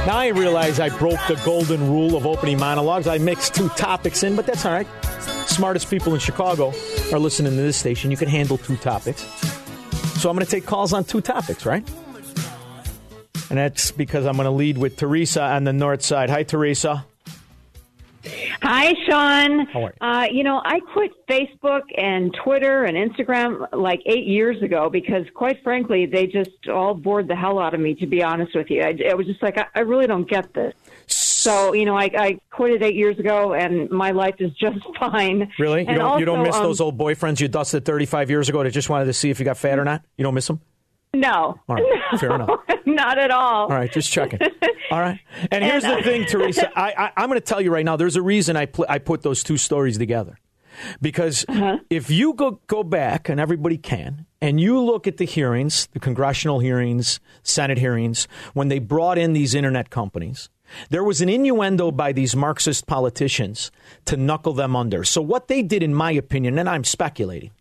Now 0.06 0.18
I 0.18 0.32
realize 0.34 0.80
I 0.80 0.90
broke 0.90 1.20
the 1.28 1.40
golden 1.46 1.90
rule 1.90 2.16
of 2.16 2.26
opening 2.26 2.58
monologues. 2.58 3.08
I 3.08 3.18
mixed 3.20 3.54
two 3.54 3.70
topics 3.70 4.24
in, 4.24 4.36
but 4.36 4.46
that's 4.46 4.66
all 4.66 4.72
right. 4.72 4.88
Smartest 5.48 5.90
people 5.90 6.14
in 6.14 6.20
Chicago 6.20 6.74
are 7.12 7.20
listening 7.20 7.52
to 7.52 7.62
this 7.62 7.78
station. 7.78 8.10
You 8.12 8.18
can 8.18 8.28
handle 8.28 8.58
two 8.58 8.78
topics. 8.78 9.24
So 10.20 10.30
I'm 10.30 10.36
going 10.36 10.46
to 10.46 10.52
take 10.52 10.66
calls 10.66 10.92
on 10.92 11.06
two 11.06 11.22
topics, 11.22 11.66
right? 11.66 11.90
And 13.50 13.58
that's 13.58 13.92
because 13.92 14.26
I'm 14.26 14.36
going 14.36 14.48
to 14.48 14.52
lead 14.52 14.78
with 14.78 14.98
Teresa 14.98 15.42
on 15.42 15.64
the 15.64 15.72
north 15.72 16.02
side. 16.02 16.30
Hi, 16.30 16.44
Teresa. 16.44 17.06
Hi, 18.62 18.94
Shaun. 19.08 19.66
How 19.68 19.86
are 19.86 19.94
you? 20.02 20.08
Uh, 20.08 20.28
you 20.30 20.44
know, 20.44 20.62
I 20.66 20.82
quit 20.82 21.12
Facebook 21.26 21.84
and 21.98 22.36
Twitter 22.44 22.84
and 22.84 22.98
Instagram 22.98 23.66
like 23.72 24.02
eight 24.06 24.26
years 24.26 24.62
ago 24.62 24.90
because, 24.90 25.26
quite 25.34 25.64
frankly, 25.64 26.06
they 26.06 26.28
just 26.28 26.68
all 26.68 26.94
bored 26.94 27.30
the 27.30 27.36
hell 27.36 27.58
out 27.58 27.74
of 27.74 27.80
me. 27.80 27.96
To 27.96 28.06
be 28.06 28.22
honest 28.22 28.54
with 28.54 28.70
you, 28.70 28.82
I, 28.82 29.00
I 29.10 29.14
was 29.14 29.26
just 29.26 29.42
like, 29.42 29.58
I, 29.58 29.68
I 29.74 29.80
really 29.80 30.06
don't 30.06 30.30
get 30.30 30.54
this. 30.54 30.74
So, 31.40 31.74
you 31.74 31.86
know, 31.86 31.96
I, 31.98 32.10
I 32.18 32.40
quit 32.52 32.74
it 32.74 32.84
eight 32.84 32.96
years 32.96 33.18
ago, 33.18 33.54
and 33.54 33.90
my 33.90 34.12
life 34.12 34.36
is 34.40 34.52
just 34.54 34.80
fine. 35.00 35.50
Really? 35.58 35.82
You 35.88 35.96
don't, 35.96 36.20
you 36.20 36.26
don't 36.26 36.44
miss 36.44 36.56
um, 36.56 36.64
those 36.64 36.82
old 36.82 36.98
boyfriends 36.98 37.40
you 37.40 37.48
dusted 37.48 37.86
35 37.86 38.30
years 38.30 38.50
ago 38.50 38.62
that 38.64 38.72
just 38.72 38.90
wanted 38.90 39.06
to 39.06 39.14
see 39.14 39.30
if 39.30 39.40
you 39.40 39.46
got 39.46 39.58
fat 39.58 39.80
or 39.80 39.86
not? 39.86 40.04
You 40.18 40.24
don't 40.24 40.34
miss 40.34 40.48
them? 40.48 40.60
No, 41.14 41.60
All 41.68 41.76
right, 41.76 41.84
fair 42.20 42.36
enough. 42.36 42.50
not 42.86 43.18
at 43.18 43.32
all. 43.32 43.64
All 43.64 43.70
right, 43.70 43.92
just 43.92 44.12
checking. 44.12 44.40
All 44.92 45.00
right. 45.00 45.20
And 45.52 45.64
here's 45.64 45.84
And, 45.84 45.94
the 45.94 46.00
uh, 46.00 46.04
thing, 46.04 46.26
Teresa. 46.26 46.70
I, 46.78 46.94
I, 46.96 47.12
I'm 47.18 47.30
going 47.30 47.40
to 47.40 47.46
tell 47.46 47.62
you 47.62 47.72
right 47.72 47.86
now, 47.86 47.96
there's 47.96 48.16
a 48.16 48.22
reason 48.22 48.56
I, 48.58 48.66
pl- 48.68 48.86
I 48.90 49.00
put 49.00 49.22
those 49.24 49.42
two 49.44 49.58
stories 49.58 49.98
together. 49.98 50.38
Because 51.02 51.46
Uh-huh. 51.50 51.78
if 51.90 52.10
you 52.12 52.34
go, 52.36 52.60
go 52.68 52.84
back, 52.84 53.28
and 53.28 53.40
everybody 53.40 53.78
can, 53.78 54.26
and 54.42 54.60
you 54.62 54.80
look 54.80 55.08
at 55.08 55.18
the 55.18 55.26
hearings, 55.26 55.88
the 55.94 56.00
congressional 56.00 56.60
hearings, 56.60 57.20
Senate 57.44 57.80
hearings, 57.80 58.28
when 58.54 58.68
they 58.68 58.80
brought 58.80 59.18
in 59.18 59.34
these 59.34 59.56
internet 59.56 59.90
companies, 59.90 60.50
there 60.90 61.04
was 61.04 61.22
an 61.22 61.30
innuendo 61.30 61.92
by 61.92 62.12
these 62.12 62.36
Marxist 62.36 62.88
politicians 62.88 63.72
to 64.06 64.18
knuckle 64.18 64.54
them 64.54 64.76
under. 64.76 65.04
So, 65.04 65.22
what 65.22 65.48
they 65.48 65.62
did, 65.62 65.84
in 65.84 65.94
my 65.94 66.12
opinion, 66.12 66.60
and 66.60 66.70
I'm 66.70 66.84
speculating, 66.84 67.52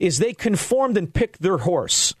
is 0.00 0.18
they 0.18 0.32
conformed 0.32 0.96
and 0.96 1.12
picked 1.12 1.42
their 1.42 1.58
horse. 1.58 2.14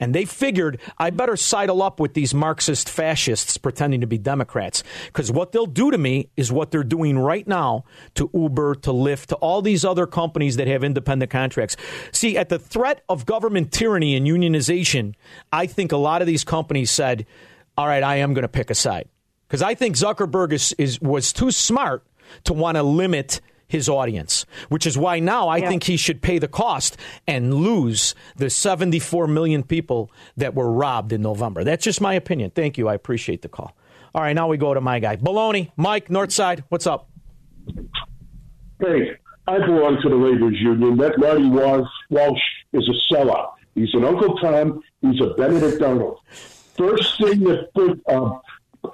And 0.00 0.14
they 0.14 0.24
figured, 0.24 0.80
I 0.96 1.10
better 1.10 1.36
sidle 1.36 1.82
up 1.82 1.98
with 1.98 2.14
these 2.14 2.32
Marxist 2.32 2.88
fascists 2.88 3.56
pretending 3.56 4.00
to 4.00 4.06
be 4.06 4.16
Democrats. 4.16 4.84
Because 5.06 5.32
what 5.32 5.50
they'll 5.50 5.66
do 5.66 5.90
to 5.90 5.98
me 5.98 6.28
is 6.36 6.52
what 6.52 6.70
they're 6.70 6.84
doing 6.84 7.18
right 7.18 7.46
now 7.46 7.84
to 8.14 8.30
Uber, 8.32 8.76
to 8.76 8.90
Lyft, 8.90 9.26
to 9.26 9.36
all 9.36 9.60
these 9.60 9.84
other 9.84 10.06
companies 10.06 10.56
that 10.56 10.68
have 10.68 10.84
independent 10.84 11.30
contracts. 11.30 11.76
See, 12.12 12.36
at 12.38 12.48
the 12.48 12.60
threat 12.60 13.02
of 13.08 13.26
government 13.26 13.72
tyranny 13.72 14.14
and 14.14 14.26
unionization, 14.26 15.14
I 15.52 15.66
think 15.66 15.90
a 15.90 15.96
lot 15.96 16.20
of 16.22 16.28
these 16.28 16.44
companies 16.44 16.90
said, 16.92 17.26
all 17.76 17.86
right, 17.86 18.02
I 18.02 18.16
am 18.16 18.34
going 18.34 18.42
to 18.42 18.48
pick 18.48 18.70
a 18.70 18.74
side. 18.74 19.08
Because 19.48 19.62
I 19.62 19.74
think 19.74 19.96
Zuckerberg 19.96 20.52
is, 20.52 20.74
is, 20.78 21.00
was 21.00 21.32
too 21.32 21.50
smart 21.50 22.04
to 22.44 22.52
want 22.52 22.76
to 22.76 22.82
limit 22.82 23.40
his 23.66 23.88
audience, 23.88 24.44
which 24.68 24.86
is 24.86 24.96
why 24.96 25.18
now 25.20 25.48
I 25.48 25.58
Yeah. 25.58 25.68
think 25.68 25.84
he 25.84 25.96
should 25.96 26.20
pay 26.22 26.38
the 26.38 26.48
cost 26.48 26.96
and 27.26 27.52
lose 27.54 28.14
the 28.36 28.50
74 28.50 29.26
million 29.26 29.62
people 29.62 30.10
that 30.36 30.54
were 30.54 30.70
robbed 30.70 31.12
in 31.12 31.20
November. 31.22 31.64
That's 31.64 31.84
just 31.84 32.00
my 32.00 32.14
opinion. 32.14 32.50
Thank 32.54 32.78
you. 32.78 32.88
I 32.88 32.94
appreciate 32.94 33.42
the 33.42 33.48
call. 33.48 33.74
All 34.14 34.22
right, 34.22 34.34
now 34.34 34.48
we 34.48 34.56
go 34.56 34.72
to 34.72 34.80
my 34.80 35.00
guy. 35.00 35.16
Baloney, 35.16 35.70
Mike, 35.76 36.08
Northside, 36.08 36.62
what's 36.70 36.86
up? 36.86 37.08
Hey, 38.80 39.12
I 39.46 39.58
belong 39.58 39.98
to 40.02 40.08
the 40.08 40.14
labor's 40.16 40.58
union. 40.60 40.96
That 40.98 41.18
Marty 41.18 41.48
Walsh, 41.48 41.88
Walsh 42.10 42.40
is 42.72 42.88
a 42.88 43.14
sellout. 43.14 43.52
He's 43.74 43.92
an 43.94 44.04
Uncle 44.04 44.36
Tom. 44.38 44.82
He's 45.02 45.20
a 45.20 45.34
Benedict 45.34 45.82
Arnold. 45.82 46.20
First 46.76 47.18
thing 47.18 47.40
that 47.44 47.72
put 47.74 48.00
uh, 48.08 48.38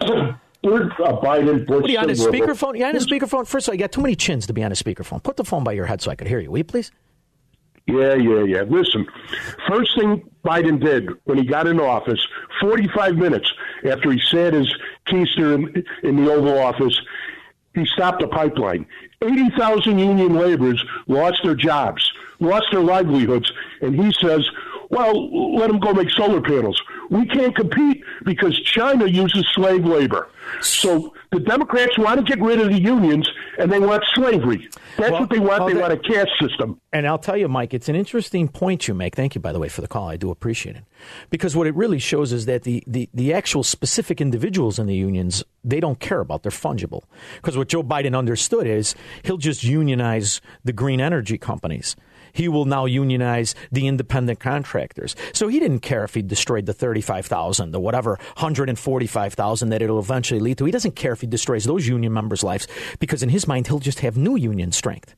Bert, 0.64 0.92
uh, 1.00 1.12
Biden, 1.21 1.66
Bush, 1.66 1.83
What 1.83 1.90
are 1.90 1.92
you 1.92 1.99
on 1.99 2.14
Silver- 2.14 2.33
speakerphone? 2.38 2.78
You 2.78 2.85
on 2.87 2.94
his 2.94 3.06
speakerphone? 3.06 3.47
First 3.47 3.68
of 3.68 3.73
all, 3.73 3.75
you 3.75 3.80
got 3.80 3.92
too 3.92 4.00
many 4.00 4.16
chins 4.16 4.47
to 4.47 4.52
be 4.52 4.64
on 4.64 4.73
a 4.73 4.75
speakerphone. 4.75 5.23
Put 5.23 5.37
the 5.37 5.44
phone 5.44 5.62
by 5.62 5.73
your 5.73 5.87
head 5.87 6.00
so 6.00 6.11
I 6.11 6.14
could 6.14 6.26
hear 6.26 6.40
you. 6.40 6.50
Will 6.50 6.59
you 6.59 6.64
please? 6.64 6.90
Yeah, 7.87 8.14
yeah, 8.14 8.42
yeah. 8.44 8.62
Listen, 8.66 9.06
first 9.68 9.90
thing 9.99 10.23
Biden 10.42 10.83
did 10.83 11.06
when 11.25 11.37
he 11.37 11.44
got 11.44 11.66
into 11.66 11.85
office, 11.85 12.18
45 12.62 13.16
minutes 13.16 13.52
after 13.87 14.11
he 14.11 14.18
sat 14.30 14.54
his 14.54 14.75
keister 15.06 15.54
in, 15.54 15.85
in 16.02 16.16
the 16.25 16.33
Oval 16.33 16.59
Office, 16.59 16.99
he 17.75 17.85
stopped 17.85 18.21
the 18.23 18.28
pipeline. 18.28 18.87
80,000 19.23 19.99
union 19.99 20.35
laborers 20.35 20.83
lost 21.09 21.42
their 21.44 21.54
jobs, 21.54 22.11
lost 22.40 22.66
their 22.73 22.80
livelihoods, 22.80 23.52
and 23.83 23.94
he 23.94 24.11
says, 24.18 24.49
well, 24.94 25.56
let 25.56 25.66
them 25.68 25.80
go 25.80 25.92
make 25.92 26.10
solar 26.10 26.40
panels. 26.40 26.80
We 27.10 27.26
can't 27.26 27.54
compete 27.54 28.02
because 28.24 28.58
China 28.60 29.06
uses 29.06 29.46
slave 29.54 29.84
labor. 29.84 30.28
So 30.62 31.14
the 31.32 31.40
Democrats 31.40 31.98
want 31.98 32.18
to 32.18 32.22
get 32.24 32.42
rid 32.42 32.60
of 32.60 32.68
the 32.68 32.80
unions 32.80 33.28
and 33.58 33.70
they 33.70 33.78
want 33.78 34.02
slavery. 34.14 34.68
That's 34.96 35.10
Well, 35.12 35.20
what 35.22 35.30
they 35.30 35.38
want. 35.38 35.62
oh, 35.62 35.68
they 35.68 35.74
want 35.74 35.92
a 35.92 35.96
caste 35.98 36.30
system. 36.40 36.80
And 36.92 37.06
I'll 37.06 37.18
tell 37.18 37.36
you, 37.36 37.48
Mike, 37.48 37.74
it's 37.74 37.88
an 37.88 37.96
interesting 37.96 38.48
point 38.48 38.86
you 38.88 38.94
make. 38.94 39.14
Thank 39.16 39.34
you, 39.34 39.40
by 39.40 39.52
the 39.52 39.58
way, 39.58 39.68
for 39.68 39.80
the 39.80 39.88
call. 39.88 40.08
I 40.08 40.16
do 40.16 40.30
appreciate 40.30 40.76
it. 40.76 40.84
Because 41.30 41.54
what 41.56 41.66
it 41.66 41.74
really 41.74 41.98
shows 41.98 42.32
is 42.32 42.46
that 42.46 42.62
the, 42.62 42.82
the, 42.86 43.08
the 43.12 43.32
actual 43.34 43.62
specific 43.62 44.20
individuals 44.20 44.78
in 44.78 44.86
the 44.86 44.94
unions, 44.94 45.42
they 45.64 45.80
don't 45.80 45.98
care 46.00 46.20
about. 46.20 46.42
They're 46.42 46.52
fungible. 46.52 47.02
Because 47.36 47.56
what 47.56 47.68
Joe 47.68 47.82
Biden 47.82 48.16
understood 48.16 48.66
is 48.66 48.94
he'll 49.24 49.38
just 49.38 49.64
unionize 49.64 50.40
the 50.62 50.72
green 50.72 51.00
energy 51.00 51.36
companies. 51.38 51.96
He 52.34 52.48
will 52.48 52.66
now 52.66 52.84
unionize 52.84 53.54
the 53.72 53.86
independent 53.86 54.40
contractors. 54.40 55.16
So 55.32 55.48
he 55.48 55.58
didn't 55.58 55.80
care 55.80 56.04
if 56.04 56.14
he 56.14 56.20
destroyed 56.20 56.66
the 56.66 56.74
35,000, 56.74 57.70
the 57.70 57.80
whatever, 57.80 58.18
145,000 58.36 59.68
that 59.70 59.80
it'll 59.80 59.98
eventually 59.98 60.40
lead 60.40 60.58
to. 60.58 60.66
He 60.66 60.72
doesn't 60.72 60.96
care 60.96 61.12
if 61.12 61.22
he 61.22 61.26
destroys 61.26 61.64
those 61.64 61.88
union 61.88 62.12
members' 62.12 62.44
lives 62.44 62.68
because 62.98 63.22
in 63.22 63.30
his 63.30 63.48
mind, 63.48 63.68
he'll 63.68 63.78
just 63.78 64.00
have 64.00 64.18
new 64.18 64.36
union 64.36 64.72
strength. 64.72 65.14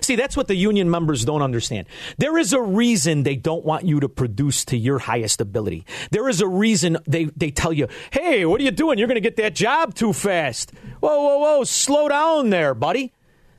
See, 0.00 0.16
that's 0.16 0.36
what 0.36 0.48
the 0.48 0.54
union 0.54 0.90
members 0.90 1.24
don't 1.24 1.42
understand. 1.42 1.86
There 2.18 2.38
is 2.38 2.52
a 2.52 2.60
reason 2.60 3.22
they 3.22 3.36
don't 3.36 3.64
want 3.64 3.84
you 3.84 4.00
to 4.00 4.08
produce 4.08 4.64
to 4.66 4.76
your 4.76 4.98
highest 4.98 5.40
ability. 5.40 5.86
There 6.10 6.28
is 6.28 6.40
a 6.40 6.46
reason 6.46 6.98
they, 7.06 7.24
they 7.24 7.50
tell 7.50 7.72
you, 7.72 7.88
hey, 8.12 8.44
what 8.44 8.60
are 8.60 8.64
you 8.64 8.70
doing? 8.70 8.98
You're 8.98 9.08
going 9.08 9.16
to 9.16 9.20
get 9.20 9.36
that 9.36 9.54
job 9.54 9.94
too 9.94 10.12
fast. 10.12 10.72
Whoa, 11.00 11.20
whoa, 11.20 11.38
whoa, 11.38 11.64
slow 11.64 12.08
down 12.08 12.50
there, 12.50 12.74
buddy. 12.74 13.12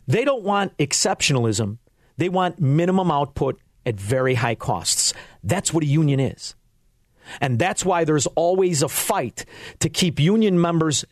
They 0.07 0.25
don't 0.25 0.43
want 0.43 0.77
exceptionalism. 0.77 1.77
They 2.17 2.29
want 2.29 2.59
minimum 2.59 3.11
output 3.11 3.59
at 3.85 3.99
very 3.99 4.35
high 4.35 4.55
costs. 4.55 5.13
That's 5.43 5.73
what 5.73 5.83
a 5.83 5.87
union 5.87 6.19
is. 6.19 6.55
And 7.39 7.59
that's 7.59 7.85
why 7.85 8.03
there's 8.03 8.27
always 8.27 8.81
a 8.81 8.89
fight 8.89 9.45
to 9.79 9.89
keep 9.89 10.19
union 10.19 10.59
members 10.59 11.05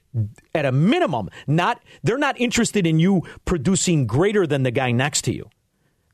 at 0.53 0.65
a 0.65 0.71
minimum. 0.71 1.29
Not 1.47 1.81
they're 2.03 2.17
not 2.17 2.39
interested 2.39 2.85
in 2.85 2.99
you 2.99 3.23
producing 3.45 4.07
greater 4.07 4.45
than 4.45 4.63
the 4.63 4.71
guy 4.71 4.91
next 4.91 5.21
to 5.23 5.33
you. 5.33 5.49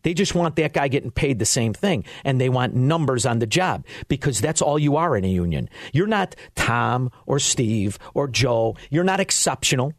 They 0.04 0.14
just 0.14 0.36
want 0.36 0.56
that 0.58 0.74
guy 0.74 0.88
getting 0.88 1.10
paid 1.10 1.40
the 1.40 1.46
same 1.46 1.74
thing 1.74 2.06
and 2.24 2.40
they 2.40 2.50
want 2.50 2.76
numbers 2.76 3.26
on 3.26 3.40
the 3.40 3.48
job 3.48 3.86
because 4.08 4.40
that's 4.40 4.62
all 4.62 4.78
you 4.78 4.98
are 4.98 5.18
in 5.18 5.26
a 5.26 5.30
union. 5.30 5.68
You're 5.94 6.06
not 6.06 6.36
Tom 6.54 7.10
or 7.26 7.40
Steve 7.40 7.98
or 8.14 8.28
Joe. 8.28 8.76
You're 8.92 9.04
not 9.04 9.20
exceptional. 9.20 9.94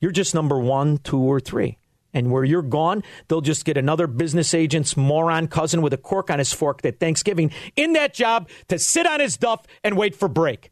You're 0.00 0.12
just 0.12 0.34
number 0.34 0.58
1, 0.58 0.98
2 0.98 1.18
or 1.18 1.40
3. 1.40 1.76
And 2.12 2.32
where 2.32 2.44
you're 2.44 2.62
gone, 2.62 3.02
they'll 3.28 3.40
just 3.40 3.64
get 3.64 3.76
another 3.76 4.06
business 4.06 4.52
agent's 4.52 4.96
moron 4.96 5.46
cousin 5.46 5.80
with 5.80 5.92
a 5.92 5.96
cork 5.96 6.30
on 6.30 6.38
his 6.38 6.52
fork 6.52 6.84
at 6.84 6.98
Thanksgiving 6.98 7.52
in 7.76 7.92
that 7.92 8.14
job 8.14 8.48
to 8.68 8.78
sit 8.78 9.06
on 9.06 9.20
his 9.20 9.36
duff 9.36 9.64
and 9.84 9.96
wait 9.96 10.16
for 10.16 10.28
break. 10.28 10.70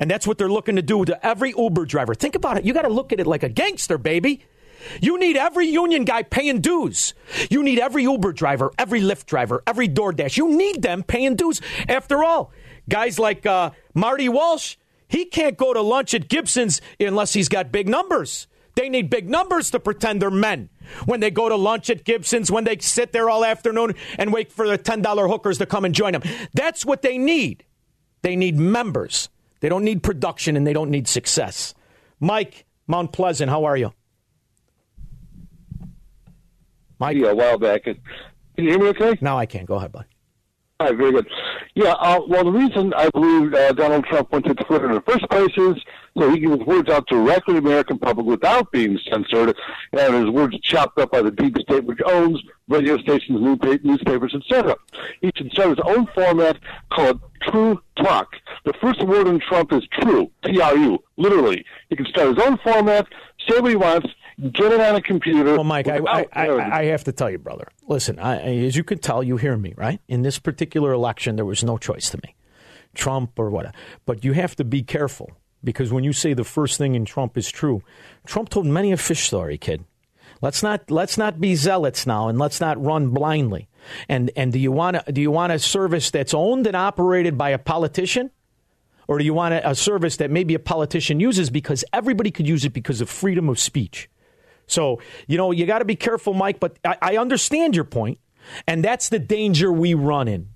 And 0.00 0.10
that's 0.10 0.26
what 0.26 0.38
they're 0.38 0.48
looking 0.48 0.76
to 0.76 0.82
do 0.82 1.04
to 1.04 1.26
every 1.26 1.52
Uber 1.56 1.84
driver. 1.84 2.14
Think 2.14 2.34
about 2.34 2.56
it. 2.56 2.64
You 2.64 2.72
got 2.72 2.82
to 2.82 2.88
look 2.88 3.12
at 3.12 3.20
it 3.20 3.26
like 3.26 3.42
a 3.42 3.48
gangster, 3.48 3.98
baby. 3.98 4.44
You 5.00 5.18
need 5.18 5.36
every 5.36 5.66
union 5.66 6.04
guy 6.04 6.22
paying 6.22 6.60
dues. 6.60 7.14
You 7.50 7.62
need 7.62 7.78
every 7.78 8.04
Uber 8.04 8.32
driver, 8.32 8.72
every 8.78 9.00
Lyft 9.00 9.26
driver, 9.26 9.62
every 9.66 9.88
DoorDash. 9.88 10.36
You 10.36 10.56
need 10.56 10.82
them 10.82 11.02
paying 11.02 11.36
dues. 11.36 11.60
After 11.88 12.22
all, 12.22 12.52
guys 12.88 13.18
like 13.18 13.44
uh, 13.44 13.70
Marty 13.94 14.28
Walsh, 14.28 14.76
he 15.08 15.24
can't 15.24 15.56
go 15.56 15.72
to 15.72 15.80
lunch 15.80 16.14
at 16.14 16.28
Gibson's 16.28 16.80
unless 17.00 17.32
he's 17.32 17.48
got 17.48 17.72
big 17.72 17.88
numbers. 17.88 18.46
They 18.78 18.88
need 18.88 19.10
big 19.10 19.28
numbers 19.28 19.72
to 19.72 19.80
pretend 19.80 20.22
they're 20.22 20.30
men. 20.30 20.68
When 21.04 21.18
they 21.18 21.32
go 21.32 21.48
to 21.48 21.56
lunch 21.56 21.90
at 21.90 22.04
Gibson's, 22.04 22.48
when 22.48 22.62
they 22.62 22.78
sit 22.78 23.10
there 23.10 23.28
all 23.28 23.44
afternoon 23.44 23.96
and 24.16 24.32
wait 24.32 24.52
for 24.52 24.68
the 24.68 24.78
$10 24.78 25.28
hookers 25.28 25.58
to 25.58 25.66
come 25.66 25.84
and 25.84 25.92
join 25.92 26.12
them. 26.12 26.22
That's 26.54 26.86
what 26.86 27.02
they 27.02 27.18
need. 27.18 27.64
They 28.22 28.36
need 28.36 28.56
members. 28.56 29.30
They 29.58 29.68
don't 29.68 29.82
need 29.82 30.04
production 30.04 30.56
and 30.56 30.64
they 30.64 30.72
don't 30.72 30.90
need 30.92 31.08
success. 31.08 31.74
Mike, 32.20 32.66
Mount 32.86 33.10
Pleasant, 33.10 33.50
how 33.50 33.64
are 33.64 33.76
you? 33.76 33.92
Mike? 37.00 37.16
Yeah, 37.16 37.30
a 37.30 37.34
while 37.34 37.58
back. 37.58 37.82
Can 37.82 37.96
you 38.58 38.70
hear 38.70 38.78
me 38.78 38.86
okay? 38.90 39.18
Now 39.20 39.36
I 39.38 39.46
can. 39.46 39.64
Go 39.64 39.74
ahead, 39.74 39.90
bud. 39.90 40.04
All 40.80 40.86
right, 40.86 40.96
very 40.96 41.10
good. 41.10 41.28
Yeah, 41.74 41.94
uh, 41.98 42.20
well, 42.28 42.44
the 42.44 42.52
reason 42.52 42.94
I 42.94 43.08
believe 43.10 43.52
uh, 43.52 43.72
Donald 43.72 44.04
Trump 44.04 44.30
went 44.30 44.44
to 44.44 44.54
Twitter 44.54 44.88
in 44.88 44.94
the 44.94 45.00
first 45.00 45.28
place 45.28 45.50
is 45.56 45.74
so 46.16 46.30
he 46.30 46.38
can 46.38 46.50
get 46.50 46.58
his 46.60 46.66
words 46.68 46.88
out 46.88 47.08
directly 47.08 47.54
to 47.54 47.60
the 47.60 47.66
American 47.66 47.98
public 47.98 48.24
without 48.26 48.70
being 48.70 48.96
censored 49.10 49.56
and 49.92 50.14
his 50.14 50.30
words 50.30 50.56
chopped 50.60 50.96
up 51.00 51.10
by 51.10 51.20
the 51.20 51.32
deep 51.32 51.56
state 51.58 51.82
which 51.82 51.98
owns 52.06 52.40
radio 52.68 52.96
stations, 52.98 53.40
newspapers, 53.82 54.32
etc. 54.36 54.76
He 55.20 55.32
should 55.34 55.50
start 55.50 55.70
his 55.70 55.84
own 55.84 56.06
format 56.14 56.58
called 56.92 57.22
True 57.42 57.82
Talk. 57.96 58.28
The 58.64 58.72
first 58.74 59.02
word 59.02 59.26
in 59.26 59.40
Trump 59.40 59.72
is 59.72 59.82
true, 60.00 60.30
T-R-U, 60.44 61.02
literally. 61.16 61.64
He 61.90 61.96
can 61.96 62.06
start 62.06 62.36
his 62.36 62.46
own 62.46 62.56
format, 62.58 63.08
say 63.48 63.58
what 63.58 63.70
he 63.70 63.76
wants, 63.76 64.08
get 64.40 64.72
it 64.72 64.80
on 64.80 64.96
a 64.96 65.02
computer. 65.02 65.54
Well, 65.54 65.64
Mike, 65.64 65.88
I, 65.88 65.98
oh, 65.98 66.06
I, 66.06 66.26
I. 66.32 66.78
I 66.80 66.84
have 66.86 67.04
to 67.04 67.12
tell 67.12 67.30
you, 67.30 67.38
brother. 67.38 67.68
Listen, 67.86 68.18
as 68.18 68.76
you 68.76 68.84
can 68.84 68.98
tell, 68.98 69.22
you 69.22 69.36
hear 69.36 69.56
me, 69.56 69.74
right? 69.76 70.00
In 70.08 70.22
this 70.22 70.38
particular 70.38 70.92
election, 70.92 71.36
there 71.36 71.44
was 71.44 71.64
no 71.64 71.78
choice 71.78 72.10
to 72.10 72.18
me, 72.18 72.34
Trump 72.94 73.38
or 73.38 73.50
what. 73.50 73.74
But 74.06 74.24
you 74.24 74.32
have 74.32 74.56
to 74.56 74.64
be 74.64 74.82
careful 74.82 75.32
because 75.64 75.92
when 75.92 76.04
you 76.04 76.12
say 76.12 76.34
the 76.34 76.44
first 76.44 76.78
thing 76.78 76.94
in 76.94 77.04
Trump 77.04 77.36
is 77.36 77.50
true, 77.50 77.82
Trump 78.26 78.48
told 78.48 78.66
many 78.66 78.92
a 78.92 78.96
fish 78.96 79.26
story, 79.26 79.58
kid. 79.58 79.84
Let's 80.40 80.62
not 80.62 80.88
let's 80.90 81.18
not 81.18 81.40
be 81.40 81.56
zealots 81.56 82.06
now, 82.06 82.28
and 82.28 82.38
let's 82.38 82.60
not 82.60 82.82
run 82.82 83.08
blindly. 83.08 83.68
And 84.08 84.30
and 84.36 84.52
do 84.52 84.58
you 84.58 84.70
want 84.70 85.04
do 85.12 85.20
you 85.20 85.32
want 85.32 85.52
a 85.52 85.58
service 85.58 86.10
that's 86.10 86.32
owned 86.32 86.66
and 86.66 86.76
operated 86.76 87.36
by 87.36 87.50
a 87.50 87.58
politician? 87.58 88.30
Or 89.08 89.18
do 89.18 89.24
you 89.24 89.32
want 89.32 89.54
a 89.54 89.74
service 89.74 90.18
that 90.18 90.30
maybe 90.30 90.52
a 90.54 90.58
politician 90.58 91.18
uses 91.18 91.48
because 91.48 91.82
everybody 91.94 92.30
could 92.30 92.46
use 92.46 92.66
it 92.66 92.74
because 92.74 93.00
of 93.00 93.08
freedom 93.08 93.48
of 93.48 93.58
speech? 93.58 94.08
So, 94.68 95.00
you 95.26 95.36
know, 95.36 95.50
you 95.50 95.66
got 95.66 95.80
to 95.80 95.84
be 95.84 95.96
careful, 95.96 96.34
Mike, 96.34 96.60
but 96.60 96.78
I, 96.84 96.96
I 97.02 97.16
understand 97.16 97.74
your 97.74 97.84
point, 97.84 98.18
and 98.66 98.84
that's 98.84 99.08
the 99.08 99.18
danger 99.18 99.72
we 99.72 99.94
run 99.94 100.28
in. 100.28 100.48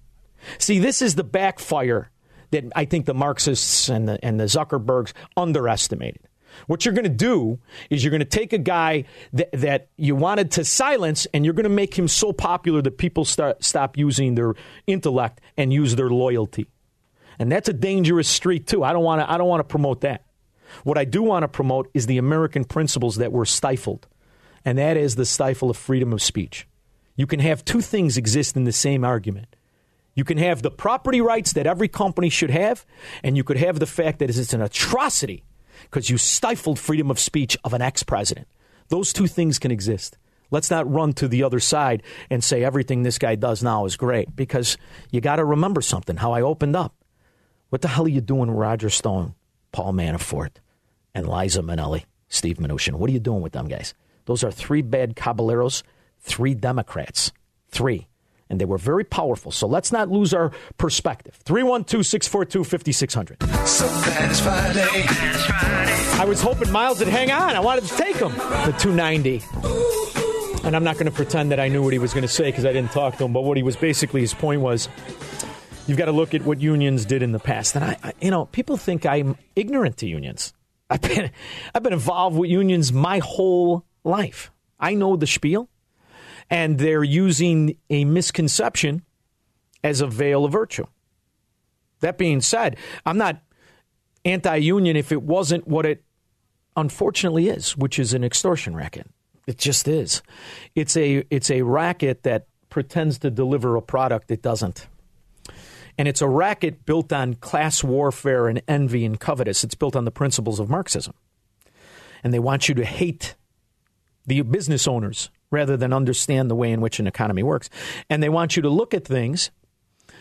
See, 0.58 0.78
this 0.78 1.02
is 1.02 1.16
the 1.16 1.24
backfire 1.24 2.10
that 2.50 2.64
I 2.76 2.84
think 2.84 3.06
the 3.06 3.14
Marxists 3.14 3.88
and 3.88 4.08
the, 4.08 4.24
and 4.24 4.38
the 4.38 4.44
Zuckerbergs 4.44 5.12
underestimated. 5.36 6.28
What 6.66 6.84
you're 6.84 6.94
going 6.94 7.04
to 7.04 7.08
do 7.08 7.58
is 7.90 8.04
you're 8.04 8.10
going 8.10 8.20
to 8.20 8.26
take 8.26 8.52
a 8.52 8.58
guy 8.58 9.04
that, 9.32 9.50
that 9.52 9.88
you 9.96 10.14
wanted 10.14 10.50
to 10.52 10.64
silence 10.64 11.26
and 11.32 11.44
you're 11.44 11.54
going 11.54 11.64
to 11.64 11.70
make 11.70 11.98
him 11.98 12.08
so 12.08 12.32
popular 12.32 12.82
that 12.82 12.98
people 12.98 13.24
start, 13.24 13.64
stop 13.64 13.96
using 13.96 14.34
their 14.34 14.54
intellect 14.86 15.40
and 15.56 15.72
use 15.72 15.96
their 15.96 16.10
loyalty. 16.10 16.68
And 17.38 17.50
that's 17.50 17.68
a 17.68 17.72
dangerous 17.72 18.28
street 18.28 18.66
too. 18.66 18.84
I 18.84 18.92
don't 18.92 19.02
want 19.02 19.20
to 19.22 19.30
I 19.30 19.38
don't 19.38 19.48
want 19.48 19.60
to 19.60 19.64
promote 19.64 20.02
that. 20.02 20.26
What 20.84 20.98
I 20.98 21.04
do 21.04 21.22
want 21.22 21.42
to 21.42 21.48
promote 21.48 21.90
is 21.94 22.06
the 22.06 22.18
American 22.18 22.64
principles 22.64 23.16
that 23.16 23.32
were 23.32 23.46
stifled. 23.46 24.06
And 24.64 24.78
that 24.78 24.96
is 24.96 25.16
the 25.16 25.24
stifle 25.24 25.70
of 25.70 25.76
freedom 25.76 26.12
of 26.12 26.22
speech. 26.22 26.66
You 27.16 27.26
can 27.26 27.40
have 27.40 27.64
two 27.64 27.80
things 27.80 28.16
exist 28.16 28.56
in 28.56 28.64
the 28.64 28.72
same 28.72 29.04
argument. 29.04 29.56
You 30.14 30.24
can 30.24 30.38
have 30.38 30.62
the 30.62 30.70
property 30.70 31.20
rights 31.20 31.52
that 31.54 31.66
every 31.66 31.88
company 31.88 32.28
should 32.28 32.50
have, 32.50 32.84
and 33.22 33.36
you 33.36 33.44
could 33.44 33.56
have 33.56 33.78
the 33.78 33.86
fact 33.86 34.18
that 34.18 34.30
it's 34.30 34.52
an 34.52 34.60
atrocity 34.60 35.42
because 35.82 36.10
you 36.10 36.18
stifled 36.18 36.78
freedom 36.78 37.10
of 37.10 37.18
speech 37.18 37.56
of 37.64 37.72
an 37.72 37.82
ex 37.82 38.02
president. 38.02 38.46
Those 38.88 39.12
two 39.12 39.26
things 39.26 39.58
can 39.58 39.70
exist. 39.70 40.18
Let's 40.50 40.70
not 40.70 40.90
run 40.90 41.14
to 41.14 41.28
the 41.28 41.44
other 41.44 41.60
side 41.60 42.02
and 42.28 42.44
say 42.44 42.62
everything 42.62 43.02
this 43.02 43.18
guy 43.18 43.36
does 43.36 43.62
now 43.62 43.86
is 43.86 43.96
great 43.96 44.36
because 44.36 44.76
you 45.10 45.22
got 45.22 45.36
to 45.36 45.44
remember 45.44 45.80
something 45.80 46.18
how 46.18 46.32
I 46.32 46.42
opened 46.42 46.76
up. 46.76 46.94
What 47.70 47.80
the 47.80 47.88
hell 47.88 48.04
are 48.04 48.08
you 48.08 48.20
doing, 48.20 48.50
Roger 48.50 48.90
Stone, 48.90 49.34
Paul 49.72 49.94
Manafort, 49.94 50.56
and 51.14 51.28
Liza 51.28 51.62
Minnelli, 51.62 52.04
Steve 52.28 52.58
Mnuchin? 52.58 52.94
What 52.94 53.10
are 53.10 53.12
you 53.12 53.20
doing 53.20 53.42
with 53.42 53.52
them 53.52 53.68
guys? 53.68 53.94
Those 54.26 54.44
are 54.44 54.50
three 54.50 54.82
bad 54.82 55.16
caballeros, 55.16 55.82
three 56.20 56.54
Democrats. 56.54 57.32
Three. 57.68 58.06
And 58.48 58.60
they 58.60 58.66
were 58.66 58.78
very 58.78 59.04
powerful. 59.04 59.50
So 59.50 59.66
let's 59.66 59.90
not 59.90 60.10
lose 60.10 60.34
our 60.34 60.52
perspective. 60.76 61.38
312 61.44 62.04
642 62.04 62.64
5600. 62.64 63.42
So 63.66 63.88
glad 63.88 64.30
it's 64.30 64.40
Friday. 64.40 65.06
I 66.20 66.24
was 66.26 66.42
hoping 66.42 66.70
Miles 66.70 66.98
would 66.98 67.08
hang 67.08 67.30
on. 67.32 67.56
I 67.56 67.60
wanted 67.60 67.84
to 67.84 67.96
take 67.96 68.16
him. 68.16 68.32
The 68.32 68.76
290. 68.78 69.42
And 70.64 70.76
I'm 70.76 70.84
not 70.84 70.94
going 70.94 71.06
to 71.06 71.12
pretend 71.12 71.50
that 71.50 71.58
I 71.58 71.68
knew 71.68 71.82
what 71.82 71.94
he 71.94 71.98
was 71.98 72.12
going 72.12 72.22
to 72.22 72.28
say 72.28 72.44
because 72.44 72.66
I 72.66 72.72
didn't 72.72 72.92
talk 72.92 73.16
to 73.16 73.24
him. 73.24 73.32
But 73.32 73.42
what 73.42 73.56
he 73.56 73.62
was 73.62 73.74
basically, 73.74 74.20
his 74.20 74.34
point 74.34 74.60
was 74.60 74.88
you've 75.86 75.98
got 75.98 76.06
to 76.06 76.12
look 76.12 76.34
at 76.34 76.42
what 76.42 76.60
unions 76.60 77.04
did 77.04 77.22
in 77.22 77.32
the 77.32 77.38
past. 77.38 77.74
And 77.76 77.84
I, 77.84 77.96
I 78.02 78.12
you 78.20 78.30
know, 78.30 78.46
people 78.46 78.76
think 78.76 79.06
I'm 79.06 79.36
ignorant 79.56 79.98
to 79.98 80.08
unions. 80.08 80.52
I've 80.88 81.00
been, 81.00 81.30
I've 81.74 81.82
been 81.82 81.92
involved 81.92 82.36
with 82.36 82.50
unions 82.50 82.92
my 82.92 83.18
whole 83.18 83.84
life. 84.04 84.50
I 84.78 84.94
know 84.94 85.16
the 85.16 85.26
spiel, 85.26 85.68
and 86.50 86.78
they're 86.78 87.04
using 87.04 87.76
a 87.88 88.04
misconception 88.04 89.02
as 89.84 90.00
a 90.00 90.06
veil 90.06 90.44
of 90.44 90.52
virtue. 90.52 90.86
That 92.00 92.18
being 92.18 92.40
said, 92.40 92.76
I'm 93.06 93.16
not 93.16 93.40
anti 94.24 94.56
union 94.56 94.96
if 94.96 95.12
it 95.12 95.22
wasn't 95.22 95.66
what 95.68 95.86
it 95.86 96.04
unfortunately 96.76 97.48
is, 97.48 97.76
which 97.76 97.98
is 97.98 98.12
an 98.12 98.24
extortion 98.24 98.74
racket. 98.74 99.08
It 99.46 99.58
just 99.58 99.88
is. 99.88 100.22
It's 100.74 100.96
a 100.96 101.24
it's 101.30 101.50
a 101.50 101.62
racket 101.62 102.22
that 102.22 102.46
pretends 102.70 103.18
to 103.18 103.30
deliver 103.30 103.76
a 103.76 103.82
product 103.82 104.30
it 104.30 104.42
doesn't. 104.42 104.86
And 106.02 106.08
it's 106.08 106.20
a 106.20 106.26
racket 106.26 106.84
built 106.84 107.12
on 107.12 107.34
class 107.34 107.84
warfare 107.84 108.48
and 108.48 108.60
envy 108.66 109.04
and 109.04 109.20
covetous. 109.20 109.62
It's 109.62 109.76
built 109.76 109.94
on 109.94 110.04
the 110.04 110.10
principles 110.10 110.58
of 110.58 110.68
Marxism. 110.68 111.14
And 112.24 112.34
they 112.34 112.40
want 112.40 112.68
you 112.68 112.74
to 112.74 112.84
hate 112.84 113.36
the 114.26 114.42
business 114.42 114.88
owners 114.88 115.30
rather 115.52 115.76
than 115.76 115.92
understand 115.92 116.50
the 116.50 116.56
way 116.56 116.72
in 116.72 116.80
which 116.80 116.98
an 116.98 117.06
economy 117.06 117.44
works. 117.44 117.70
And 118.10 118.20
they 118.20 118.28
want 118.28 118.56
you 118.56 118.62
to 118.62 118.68
look 118.68 118.94
at 118.94 119.04
things 119.04 119.52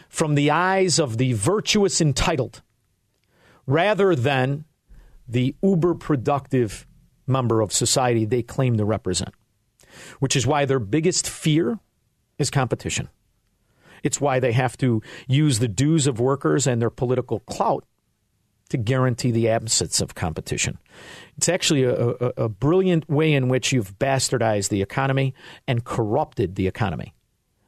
from 0.07 0.35
the 0.35 0.51
eyes 0.51 0.99
of 0.99 1.17
the 1.17 1.33
virtuous 1.33 1.99
entitled 1.99 2.61
rather 3.65 4.13
than 4.13 4.65
the 5.27 5.55
uber 5.63 5.95
productive 5.95 6.85
member 7.25 7.59
of 7.59 7.73
society 7.73 8.23
they 8.25 8.43
claim 8.43 8.77
to 8.77 8.85
represent, 8.85 9.33
which 10.19 10.35
is 10.35 10.45
why 10.45 10.63
their 10.65 10.77
biggest 10.77 11.27
fear 11.27 11.79
is 12.37 12.51
competition. 12.51 13.09
It's 14.03 14.21
why 14.21 14.39
they 14.39 14.51
have 14.51 14.77
to 14.77 15.01
use 15.27 15.59
the 15.59 15.67
dues 15.67 16.07
of 16.07 16.19
workers 16.19 16.67
and 16.67 16.81
their 16.81 16.89
political 16.89 17.39
clout 17.41 17.85
to 18.69 18.77
guarantee 18.77 19.31
the 19.31 19.49
absence 19.49 19.99
of 19.99 20.15
competition. 20.15 20.77
It's 21.37 21.49
actually 21.49 21.83
a, 21.83 21.93
a, 21.93 22.33
a, 22.37 22.49
brilliant 22.49 23.09
way 23.09 23.33
in 23.33 23.49
which 23.49 23.73
you've 23.73 23.99
bastardized 23.99 24.69
the 24.69 24.81
economy 24.81 25.33
and 25.67 25.83
corrupted 25.83 26.55
the 26.55 26.67
economy. 26.67 27.13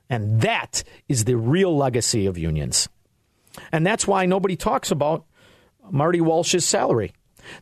And 0.10 0.42
that 0.42 0.84
is 1.10 1.26
the 1.26 1.36
real 1.36 1.76
legacy 1.76 2.26
of 2.26 2.38
unions. 2.38 2.88
And 3.72 3.86
that's 3.86 4.08
why 4.08 4.26
nobody 4.26 4.56
talks 4.56 4.92
about 4.92 5.26
Marty 5.92 6.22
Walsh's 6.22 6.66
salary. 6.66 7.12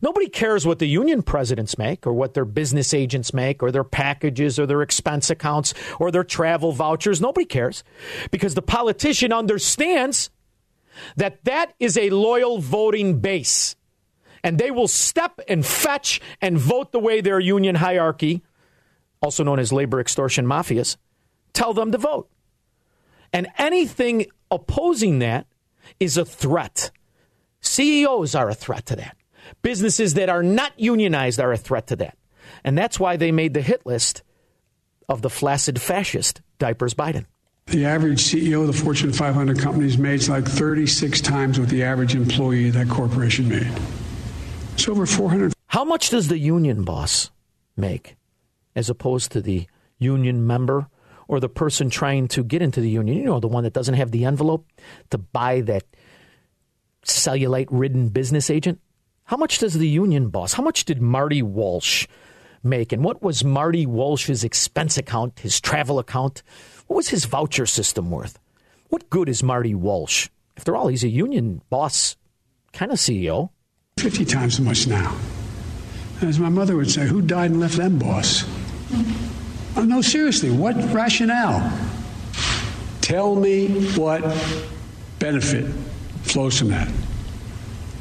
Nobody 0.02 0.28
cares 0.28 0.66
what 0.66 0.80
the 0.80 0.88
union 0.88 1.22
presidents 1.22 1.78
make 1.78 2.06
or 2.06 2.14
what 2.14 2.34
their 2.34 2.46
business 2.46 2.94
agents 2.94 3.34
make 3.34 3.64
or 3.64 3.72
their 3.72 3.84
packages 3.84 4.60
or 4.60 4.66
their 4.66 4.82
expense 4.82 5.30
accounts 5.30 5.74
or 6.00 6.12
their 6.12 6.24
travel 6.24 6.72
vouchers. 6.72 7.22
Nobody 7.22 7.46
cares 7.46 7.84
because 8.30 8.54
the 8.54 8.62
politician 8.62 9.34
understands 9.34 10.30
that 11.16 11.44
that 11.46 11.74
is 11.80 11.98
a 11.98 12.10
loyal 12.10 12.60
voting 12.60 13.20
base 13.20 13.76
and 14.44 14.58
they 14.58 14.72
will 14.72 14.88
step 14.88 15.40
and 15.48 15.66
fetch 15.66 16.20
and 16.42 16.58
vote 16.58 16.92
the 16.92 17.00
way 17.00 17.22
their 17.22 17.40
union 17.40 17.76
hierarchy, 17.76 18.42
also 19.22 19.44
known 19.44 19.60
as 19.60 19.72
labor 19.72 20.00
extortion 20.00 20.46
mafias, 20.46 20.98
tell 21.54 21.74
them 21.74 21.92
to 21.92 21.98
vote. 21.98 22.30
And 23.32 23.48
anything 23.58 24.26
opposing 24.50 25.20
that 25.20 25.48
is 26.00 26.18
a 26.18 26.26
threat. 26.26 26.92
CEOs 27.62 28.36
are 28.36 28.50
a 28.50 28.56
threat 28.56 28.86
to 28.88 28.96
that. 28.96 29.16
Businesses 29.62 30.16
that 30.16 30.30
are 30.30 30.44
not 30.44 30.72
unionized 30.78 31.40
are 31.40 31.52
a 31.52 31.58
threat 31.58 31.88
to 31.88 31.96
that. 31.98 32.18
And 32.64 32.78
that's 32.78 33.00
why 33.00 33.18
they 33.18 33.32
made 33.32 33.54
the 33.54 33.62
hit 33.62 33.86
list 33.86 34.24
of 35.10 35.22
the 35.22 35.30
flaccid 35.30 35.80
fascist, 35.82 36.42
Diapers 36.60 36.94
Biden. 36.94 37.26
The 37.68 37.86
average 37.86 38.20
CEO 38.20 38.62
of 38.62 38.68
the 38.68 38.74
Fortune 38.74 39.14
500 39.14 39.60
companies 39.60 39.98
makes 39.98 40.28
like 40.28 40.46
36 40.46 41.22
times 41.22 41.60
what 41.60 41.70
the 41.70 41.84
average 41.84 42.16
employee 42.16 42.70
of 42.70 42.74
that 42.74 42.90
corporation 42.90 43.48
made. 43.48 43.72
It's 44.74 44.88
over 44.88 45.06
400. 45.06 45.54
How 45.68 45.86
much 45.86 46.10
does 46.10 46.28
the 46.28 46.38
union 46.38 46.84
boss 46.84 47.32
make 47.78 48.18
as 48.76 48.90
opposed 48.90 49.32
to 49.34 49.42
the 49.42 49.68
union 50.00 50.46
member 50.46 50.88
or 51.28 51.40
the 51.40 51.50
person 51.50 51.90
trying 51.90 52.28
to 52.30 52.44
get 52.44 52.62
into 52.62 52.82
the 52.82 52.90
union? 52.90 53.18
You 53.18 53.26
know, 53.26 53.40
the 53.40 53.48
one 53.48 53.64
that 53.64 53.74
doesn't 53.74 53.96
have 53.96 54.12
the 54.12 54.26
envelope 54.26 54.68
to 55.12 55.18
buy 55.18 55.62
that 55.62 55.84
cellulite 57.06 57.68
ridden 57.70 58.10
business 58.10 58.50
agent? 58.50 58.80
How 59.32 59.38
much 59.38 59.60
does 59.60 59.76
the 59.76 59.88
union 59.88 60.28
boss, 60.28 60.52
how 60.52 60.62
much 60.62 60.84
did 60.84 61.02
Marty 61.02 61.42
Walsh 61.42 62.06
make? 62.64 62.92
And 62.92 63.02
what 63.02 63.22
was 63.22 63.46
Marty 63.46 63.86
Walsh's 63.86 64.44
expense 64.44 64.98
account, 64.98 65.40
his 65.40 65.62
travel 65.62 66.00
account? 66.00 66.44
What 66.88 66.98
was 66.98 67.08
his 67.08 67.24
voucher 67.24 67.66
system 67.66 68.12
worth? 68.12 68.38
What 68.90 69.10
good 69.10 69.30
is 69.30 69.42
Marty 69.42 69.74
Walsh? 69.74 70.28
After 70.58 70.76
all, 70.76 70.90
he's 70.90 71.06
a 71.06 71.08
union 71.08 71.62
boss 71.70 72.18
kind 72.74 72.92
of 72.92 72.98
CEO. 72.98 73.52
50 74.00 74.26
times 74.26 74.56
as 74.56 74.66
much 74.66 74.88
now. 74.88 75.18
As 76.22 76.38
my 76.38 76.50
mother 76.50 76.76
would 76.76 76.92
say, 76.92 77.08
who 77.08 77.22
died 77.22 77.52
and 77.52 77.62
left 77.62 77.78
them 77.78 78.00
boss? 78.00 78.44
Oh, 79.78 79.86
no, 79.86 80.02
seriously, 80.02 80.52
what 80.52 80.76
rationale? 80.92 81.72
Tell 83.00 83.38
me 83.38 83.70
what 83.96 84.24
benefit 85.20 85.68
flows 86.24 86.60
from 86.60 86.68
that. 86.68 86.90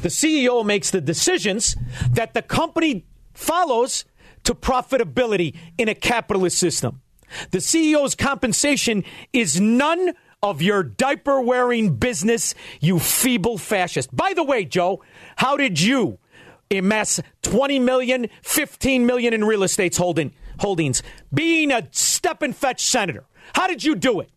The 0.01 0.09
CEO 0.09 0.65
makes 0.65 0.91
the 0.91 1.01
decisions 1.01 1.75
that 2.11 2.33
the 2.33 2.41
company 2.41 3.05
follows 3.33 4.05
to 4.43 4.55
profitability 4.55 5.55
in 5.77 5.87
a 5.87 5.95
capitalist 5.95 6.57
system. 6.57 7.01
The 7.51 7.59
CEO's 7.59 8.15
compensation 8.15 9.03
is 9.31 9.61
none 9.61 10.13
of 10.43 10.61
your 10.61 10.83
diaper 10.83 11.39
wearing 11.39 11.95
business, 11.95 12.55
you 12.79 12.99
feeble 12.99 13.57
fascist. 13.57 14.13
By 14.15 14.33
the 14.33 14.43
way, 14.43 14.65
Joe, 14.65 15.03
how 15.35 15.55
did 15.55 15.79
you 15.79 16.17
amass 16.71 17.21
20 17.43 17.79
million, 17.79 18.27
15 18.41 19.05
million 19.05 19.33
in 19.33 19.43
real 19.43 19.63
estate 19.63 19.95
holding, 19.95 20.33
holdings, 20.59 21.03
being 21.33 21.71
a 21.71 21.87
step 21.91 22.41
and 22.41 22.55
fetch 22.55 22.83
senator? 22.83 23.25
How 23.53 23.67
did 23.67 23.83
you 23.83 23.95
do 23.95 24.19
it? 24.19 24.29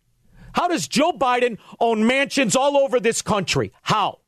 How 0.53 0.67
does 0.67 0.87
Joe 0.87 1.11
Biden 1.11 1.57
own 1.79 2.05
mansions 2.05 2.55
all 2.55 2.77
over 2.77 2.99
this 2.99 3.21
country? 3.21 3.73
How? 3.81 4.19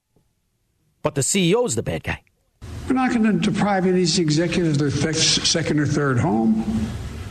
But 1.07 1.15
the 1.15 1.21
CEO's 1.21 1.75
the 1.75 1.83
bad 1.83 2.03
guy. 2.03 2.21
We're 2.85 2.95
not 2.95 3.13
going 3.13 3.23
to 3.23 3.39
deprive 3.39 3.85
any 3.85 4.01
executives 4.01 4.81
of 4.81 5.01
their 5.01 5.13
second 5.13 5.79
or 5.79 5.85
third 5.85 6.19
home. 6.19 6.63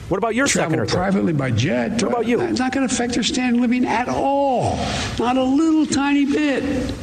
What 0.09 0.17
about 0.17 0.35
your 0.35 0.47
Travel 0.47 0.71
second 0.71 0.81
or 0.81 0.87
third? 0.87 0.97
privately 0.97 1.35
by 1.35 1.51
jet. 1.51 2.03
What 2.03 2.05
about 2.05 2.27
you? 2.27 2.41
It's 2.41 2.59
not 2.59 2.73
going 2.73 2.89
to 2.89 2.95
affect 2.95 3.13
their 3.13 3.23
standard 3.23 3.57
of 3.57 3.61
living 3.61 3.85
at 3.85 4.09
all. 4.09 4.79
Not 5.19 5.37
a 5.37 5.45
little 5.45 5.85
tiny 5.85 6.25
bit. 6.25 6.95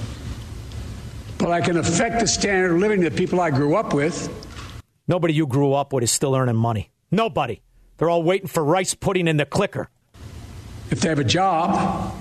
But 1.37 1.51
I 1.51 1.61
can 1.61 1.77
affect 1.77 2.19
the 2.19 2.25
standard 2.25 2.71
of 2.71 2.79
living 2.79 3.01
that 3.01 3.15
people 3.15 3.39
I 3.39 3.51
grew 3.51 3.75
up 3.75 3.93
with. 3.93 4.27
Nobody 5.07 5.35
you 5.35 5.45
grew 5.45 5.73
up 5.73 5.93
with 5.93 6.03
is 6.03 6.11
still 6.11 6.33
earning 6.33 6.55
money. 6.55 6.89
Nobody. 7.11 7.61
They're 7.97 8.09
all 8.09 8.23
waiting 8.23 8.47
for 8.47 8.63
rice 8.63 8.95
pudding 8.95 9.27
in 9.27 9.37
the 9.37 9.45
clicker. 9.45 9.91
If 10.89 11.01
they 11.01 11.09
have 11.09 11.19
a 11.19 11.23
job, 11.23 12.15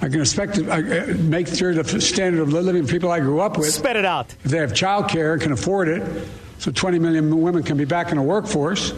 I 0.00 0.08
can 0.08 0.20
expect 0.20 0.56
to 0.56 0.70
uh, 0.70 1.14
make 1.18 1.48
sure 1.48 1.72
the 1.74 2.00
standard 2.00 2.42
of 2.42 2.52
living 2.52 2.86
people 2.86 3.10
I 3.10 3.20
grew 3.20 3.40
up 3.40 3.56
with. 3.56 3.72
Spit 3.72 3.96
it 3.96 4.04
out. 4.04 4.34
If 4.44 4.50
they 4.50 4.58
have 4.58 4.74
child 4.74 5.08
care 5.08 5.34
and 5.34 5.42
can 5.42 5.52
afford 5.52 5.88
it, 5.88 6.28
so 6.58 6.70
20 6.70 6.98
million 6.98 7.40
women 7.40 7.62
can 7.62 7.76
be 7.76 7.84
back 7.84 8.10
in 8.10 8.16
the 8.16 8.22
workforce. 8.22 8.92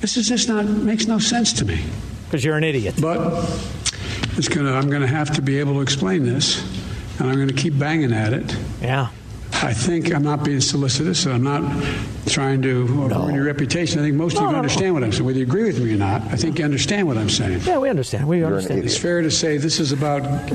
This 0.00 0.16
is 0.16 0.28
just 0.28 0.48
not 0.48 0.64
makes 0.64 1.06
no 1.06 1.18
sense 1.18 1.52
to 1.54 1.64
me. 1.64 1.84
Because 2.24 2.44
you're 2.44 2.56
an 2.56 2.64
idiot. 2.64 2.96
But 3.00 3.18
it's 4.36 4.48
gonna. 4.48 4.72
I'm 4.72 4.90
gonna 4.90 5.06
have 5.06 5.30
to 5.34 5.42
be 5.42 5.58
able 5.58 5.74
to 5.74 5.80
explain 5.80 6.24
this, 6.24 6.60
and 7.20 7.30
I'm 7.30 7.38
gonna 7.38 7.52
keep 7.52 7.78
banging 7.78 8.12
at 8.12 8.32
it. 8.32 8.56
Yeah. 8.80 9.10
I 9.62 9.72
think 9.72 10.12
I'm 10.12 10.22
not 10.24 10.44
being 10.44 10.60
solicitous. 10.60 11.24
and 11.24 11.34
I'm 11.34 11.42
not 11.44 11.84
trying 12.26 12.62
to 12.62 12.84
ruin 12.84 13.34
your 13.34 13.44
reputation. 13.44 14.00
I 14.00 14.02
think 14.02 14.16
most 14.16 14.34
of 14.34 14.40
you 14.40 14.46
no, 14.46 14.52
no. 14.52 14.58
understand 14.58 14.94
what 14.94 15.04
I'm 15.04 15.12
saying. 15.12 15.24
Whether 15.24 15.38
you 15.38 15.44
agree 15.44 15.64
with 15.64 15.80
me 15.80 15.94
or 15.94 15.96
not, 15.96 16.22
I 16.22 16.36
think 16.36 16.58
you 16.58 16.64
understand 16.64 17.06
what 17.06 17.16
I'm 17.16 17.30
saying. 17.30 17.60
Yeah, 17.60 17.78
we 17.78 17.88
understand. 17.88 18.26
We 18.26 18.44
understand. 18.44 18.84
It's 18.84 18.96
fair 18.96 19.22
to 19.22 19.30
say 19.30 19.58
this 19.58 19.78
is 19.78 19.92
about 19.92 20.52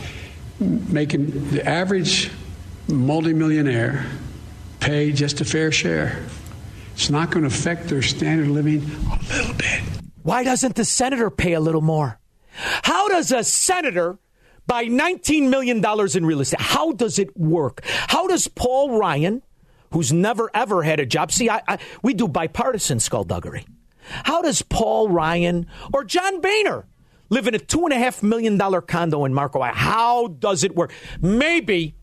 making 0.59 1.49
the 1.51 1.65
average 1.65 2.31
multimillionaire 2.87 4.05
pay 4.79 5.11
just 5.11 5.39
a 5.41 5.45
fair 5.45 5.71
share. 5.71 6.23
It's 6.93 7.09
not 7.09 7.31
going 7.31 7.43
to 7.43 7.47
affect 7.47 7.87
their 7.87 8.01
standard 8.01 8.47
of 8.47 8.51
living 8.51 8.81
a 8.81 9.37
little 9.37 9.53
bit. 9.53 9.81
Why 10.23 10.43
doesn't 10.43 10.75
the 10.75 10.85
senator 10.85 11.29
pay 11.29 11.53
a 11.53 11.59
little 11.59 11.81
more? 11.81 12.19
How 12.83 13.07
does 13.07 13.31
a 13.31 13.43
senator 13.43 14.17
buy 14.67 14.86
$19 14.86 15.49
million 15.49 15.84
in 16.15 16.25
real 16.25 16.41
estate? 16.41 16.62
How 16.62 16.91
does 16.91 17.17
it 17.17 17.36
work? 17.38 17.82
How 17.86 18.27
does 18.27 18.47
Paul 18.47 18.99
Ryan 18.99 19.41
who's 19.91 20.12
never 20.13 20.49
ever 20.53 20.84
had 20.84 20.99
a 20.99 21.06
job. 21.06 21.32
See, 21.32 21.49
I, 21.49 21.62
I, 21.67 21.77
we 22.01 22.13
do 22.13 22.27
bipartisan 22.27 22.99
skullduggery. 22.99 23.65
How 24.01 24.41
does 24.41 24.62
Paul 24.62 25.10
Ryan 25.10 25.67
or 25.93 26.03
John 26.03 26.39
Boehner 26.41 26.88
live 27.30 27.47
in 27.47 27.56
a 27.56 27.60
two 27.60 27.84
and 27.84 27.93
a 27.93 27.97
half 27.97 28.23
million 28.23 28.58
dollar 28.58 28.82
condo 28.82 29.25
in 29.25 29.34
Marco? 29.34 29.62
How 29.62 30.27
does 30.27 30.63
it 30.63 30.75
work? 30.75 30.93
Maybe 31.21 31.95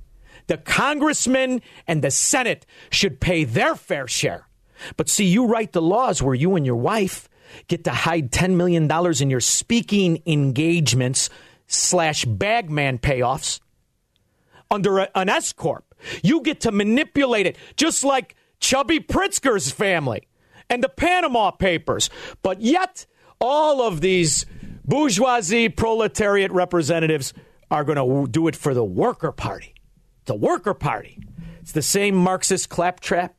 the 0.46 0.58
congressmen 0.58 1.62
and 1.86 2.02
the 2.02 2.10
Senate 2.10 2.66
should 2.90 3.20
pay 3.20 3.44
their 3.44 3.74
fair 3.74 4.06
share. 4.06 4.48
But 4.96 5.08
see, 5.08 5.24
you 5.24 5.46
write 5.46 5.72
the 5.72 5.80
laws 5.80 6.22
where 6.22 6.34
you 6.34 6.56
and 6.56 6.66
your 6.66 6.76
wife 6.76 7.28
get 7.68 7.84
to 7.84 7.90
hide 7.90 8.32
$10 8.32 8.56
million 8.56 8.90
in 9.22 9.30
your 9.30 9.40
speaking 9.40 10.22
engagements 10.26 11.30
slash 11.66 12.24
bagman 12.24 12.98
payoffs 12.98 13.60
under 14.70 14.98
a, 14.98 15.10
an 15.14 15.28
S 15.28 15.52
Corp. 15.52 15.94
You 16.22 16.42
get 16.42 16.60
to 16.60 16.72
manipulate 16.72 17.46
it, 17.46 17.56
just 17.76 18.04
like 18.04 18.36
Chubby 18.60 19.00
Pritzker's 19.00 19.70
family 19.70 20.28
and 20.68 20.82
the 20.82 20.88
Panama 20.88 21.50
Papers. 21.50 22.10
But 22.42 22.60
yet, 22.60 23.06
all 23.40 23.82
of 23.82 24.00
these 24.00 24.46
bourgeoisie 24.84 25.68
proletariat 25.68 26.50
representatives 26.52 27.32
are 27.70 27.84
going 27.84 27.98
to 27.98 28.30
do 28.30 28.48
it 28.48 28.56
for 28.56 28.74
the 28.74 28.84
worker 28.84 29.32
party. 29.32 29.74
The 30.26 30.34
worker 30.34 30.74
party. 30.74 31.18
It's 31.60 31.72
the 31.72 31.82
same 31.82 32.14
Marxist 32.14 32.68
claptrap 32.68 33.34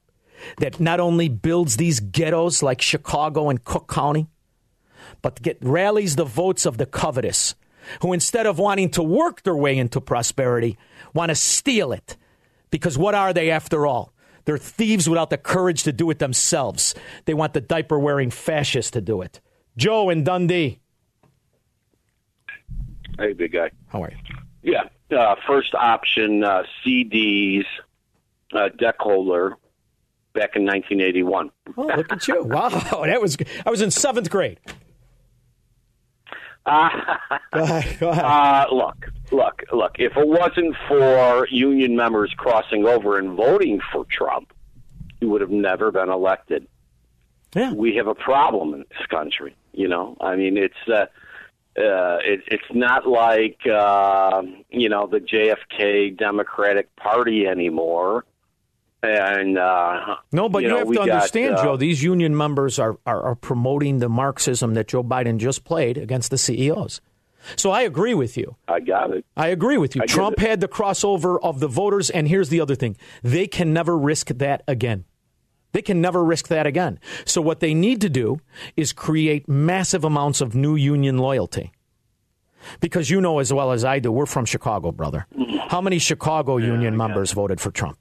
that 0.58 0.80
not 0.80 1.00
only 1.00 1.30
builds 1.30 1.78
these 1.78 2.00
ghettos 2.00 2.62
like 2.62 2.82
Chicago 2.82 3.50
and 3.50 3.64
Cook 3.64 3.88
County, 3.88 4.28
but 5.22 5.42
get 5.42 5.58
rallies 5.62 6.16
the 6.16 6.26
votes 6.26 6.66
of 6.66 6.78
the 6.78 6.86
covetous, 6.86 7.56
who 8.02 8.13
instead 8.13 8.45
of 8.45 8.60
wanting 8.60 8.89
to 8.91 9.04
work 9.04 9.43
their 9.43 9.56
way 9.56 9.78
into 9.78 10.02
prosperity, 10.02 10.78
want 11.13 11.30
to 11.30 11.36
steal 11.36 11.91
it. 11.91 12.17
Because 12.71 12.98
what 12.98 13.15
are 13.15 13.34
they 13.34 13.52
after 13.52 13.86
all? 13.88 14.13
They're 14.45 14.58
thieves 14.58 15.10
without 15.10 15.30
the 15.30 15.38
courage 15.38 15.84
to 15.84 15.91
do 15.91 16.10
it 16.12 16.19
themselves. 16.19 16.93
They 17.26 17.34
want 17.34 17.54
the 17.54 17.62
diaper 17.62 17.98
wearing 17.98 18.30
fascists 18.30 18.91
to 18.91 19.02
do 19.02 19.21
it. 19.21 19.41
Joe 19.76 20.10
in 20.10 20.24
Dundee. 20.24 20.80
Hey, 23.17 23.34
big 23.34 23.54
guy. 23.54 23.71
How 23.88 24.04
are 24.04 24.12
you? 24.12 24.36
Yeah. 24.62 25.17
Uh, 25.17 25.36
first 25.48 25.74
option 25.74 26.43
uh, 26.43 26.63
CDs, 26.86 27.65
uh, 28.54 28.69
deck 28.78 28.95
holder 29.00 29.56
back 30.34 30.56
in 30.56 30.65
1981. 30.65 31.52
Oh, 31.78 31.84
look 31.84 32.12
at 32.12 32.28
you. 32.28 32.43
Wow. 32.45 32.69
That 32.69 33.21
was 33.21 33.38
I 33.65 33.69
was 33.69 33.82
in 33.82 33.91
seventh 33.91 34.30
grade. 34.30 34.60
Uh, 36.65 36.89
Go 37.54 37.60
ahead. 37.63 37.99
Go 37.99 38.10
ahead. 38.10 38.23
uh, 38.25 38.65
look, 38.71 39.06
look, 39.32 39.63
look. 39.71 39.95
If 39.99 40.17
it 40.17 40.28
wasn't 40.28 40.75
for 40.88 41.47
union 41.49 41.95
members 41.95 42.34
crossing 42.38 42.86
over 42.88 43.17
and 43.19 43.36
voting 43.38 43.80
for 43.91 44.06
Trump, 44.06 44.51
he 45.19 45.25
would 45.25 45.41
have 45.41 45.51
never 45.51 45.91
been 45.91 46.10
elected. 46.10 46.67
Yeah. 47.56 47.71
We 47.71 47.95
have 47.95 48.08
a 48.08 48.15
problem 48.15 48.73
in 48.73 48.80
this 48.89 49.08
country. 49.10 49.56
You 49.73 49.88
know, 49.88 50.17
I 50.19 50.36
mean, 50.36 50.58
it's 50.58 50.73
uh, 50.88 51.06
uh, 51.78 52.17
it, 52.23 52.41
it's 52.47 52.63
not 52.73 53.08
like 53.08 53.60
uh, 53.67 54.41
you 54.69 54.89
know 54.89 55.08
the 55.08 55.19
JFK 55.19 56.17
Democratic 56.17 56.93
Party 56.95 57.47
anymore. 57.47 58.25
And 59.08 59.58
uh, 59.58 60.18
No, 60.32 60.50
but 60.50 60.63
you, 60.63 60.70
know, 60.70 60.80
have 60.80 60.88
to 60.88 60.94
got, 60.94 61.10
understand, 61.10 61.56
uh, 61.56 61.63
Joe, 61.63 61.78
these 61.78 62.04
union 62.04 62.36
members 62.36 62.80
are, 62.80 62.98
are, 63.06 63.22
are 63.22 63.36
promoting 63.36 64.00
the 64.00 64.10
Marxism 64.10 64.74
that 64.74 64.88
Joe 64.88 65.04
Biden 65.04 65.38
just 65.38 65.63
played 65.63 65.98
against 65.98 66.32
the 66.32 66.38
CEOs. 66.38 67.02
So 67.56 67.72
I 67.72 67.82
agree 67.82 68.13
with 68.13 68.38
you. 68.38 68.56
I 68.68 68.80
got 68.80 69.12
it. 69.12 69.26
I 69.38 69.48
agree 69.48 69.78
with 69.78 69.96
you. 69.96 70.02
I 70.02 70.06
Trump 70.06 70.39
had 70.39 70.62
the 70.62 70.68
crossover 70.68 71.38
of 71.41 71.60
the 71.60 71.68
voters, 71.68 72.10
and 72.10 72.28
here's 72.28 72.50
the 72.50 72.62
other 72.62 72.76
thing 72.76 72.98
they 73.22 73.48
can 73.48 73.72
never 73.72 73.98
risk 73.98 74.30
that 74.30 74.63
again. 74.68 75.06
They 75.72 75.82
can 75.82 76.02
never 76.02 76.24
risk 76.24 76.48
that 76.48 76.65
again. 76.65 77.00
So, 77.26 77.41
what 77.41 77.60
they 77.60 77.74
need 77.74 78.02
to 78.02 78.10
do 78.10 78.39
is 78.78 78.94
create 78.94 79.48
massive 79.48 80.04
amounts 80.04 80.41
of 80.41 80.56
new 80.56 80.76
union 80.76 81.18
loyalty. 81.18 81.72
Because 82.80 83.10
you 83.12 83.22
know 83.22 83.39
as 83.39 83.54
well 83.54 83.72
as 83.72 83.86
I 83.86 84.00
do, 84.00 84.12
we're 84.12 84.26
from 84.26 84.46
Chicago, 84.46 84.91
brother. 84.91 85.28
How 85.68 85.82
many 85.82 86.00
Chicago 86.00 86.58
union 86.58 86.98
members 86.98 87.32
voted 87.32 87.62
for 87.62 87.70
Trump? 87.72 88.00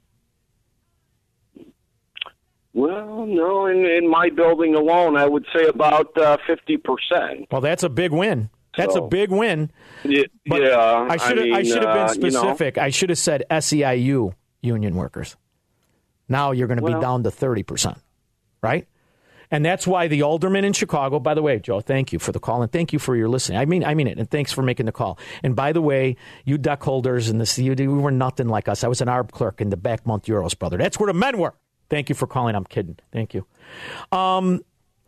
Well, 2.75 3.25
no, 3.25 3.67
in, 3.67 3.85
in 3.85 4.09
my 4.09 4.29
building 4.29 4.75
alone, 4.75 5.15
I 5.15 5.25
would 5.25 5.45
say 5.55 5.63
about 5.65 6.15
uh, 6.17 6.35
fifty 6.45 6.75
percent. 6.75 7.47
Well, 7.49 7.61
that's 7.61 7.83
a 7.83 7.89
big 7.89 8.11
win. 8.11 8.49
That's 8.77 8.93
So- 8.95 9.05
a 9.05 9.07
big 9.07 9.31
win. 9.31 9.71
Yeah, 10.03 10.23
But 10.45 10.61
yeah, 10.61 11.07
I 11.09 11.15
should 11.15 11.37
have. 11.37 11.45
I, 11.47 11.61
mean, 11.61 11.65
should 11.65 11.83
have 11.83 12.09
uh, 12.09 12.13
been 12.13 12.25
you 12.25 12.31
know, 12.31 12.41
specific. 12.41 12.77
I 12.77 12.89
should 12.89 13.09
have 13.09 13.17
said 13.17 13.45
SEIU 13.49 14.33
union 14.61 14.95
workers. 14.95 15.37
Now 16.27 16.51
you're 16.51 16.67
going 16.67 16.79
to 16.79 16.83
Well- 16.83 16.95
be 16.95 17.01
down 17.01 17.23
to 17.23 17.31
thirty 17.31 17.63
percent, 17.63 17.97
right? 18.61 18.85
And 19.51 19.63
that's 19.63 19.87
why 19.87 20.07
the 20.09 20.23
alderman 20.23 20.65
in 20.65 20.73
Chicago. 20.73 21.19
By 21.19 21.33
the 21.33 21.41
way, 21.41 21.59
Joe, 21.59 21.79
thank 21.79 22.11
you 22.11 22.19
for 22.19 22.33
the 22.33 22.39
call 22.41 22.61
and 22.61 22.69
thank 22.69 22.91
you 22.91 22.99
for 22.99 23.15
your 23.15 23.29
listening. 23.29 23.57
I 23.59 23.63
mean, 23.65 23.85
I 23.85 23.93
mean 23.93 24.07
it, 24.07 24.17
and 24.17 24.29
thanks 24.29 24.51
for 24.51 24.63
making 24.63 24.87
the 24.87 24.91
call. 24.91 25.17
And 25.43 25.55
by 25.55 25.71
the 25.71 25.81
way, 25.81 26.17
you 26.43 26.57
duck 26.57 26.83
holders 26.83 27.29
and 27.29 27.39
the 27.39 27.45
CUD, 27.45 27.79
we 27.79 27.87
were 27.87 28.11
nothing 28.11 28.49
like 28.49 28.67
us. 28.67 28.83
I 28.83 28.89
was 28.89 28.99
an 29.01 29.07
ARB 29.07 29.31
clerk 29.31 29.61
in 29.61 29.69
the 29.69 29.77
Backmount 29.77 30.23
Euros, 30.25 30.57
brother. 30.59 30.77
That's 30.77 30.99
where 30.99 31.07
the 31.07 31.13
men 31.17 31.37
were. 31.37 31.53
Thank 31.89 32.09
you 32.09 32.15
for 32.15 32.27
calling. 32.27 32.55
I'm 32.55 32.65
kidding. 32.65 32.97
Thank 33.11 33.33
you. 33.33 33.45
Um, 34.11 34.61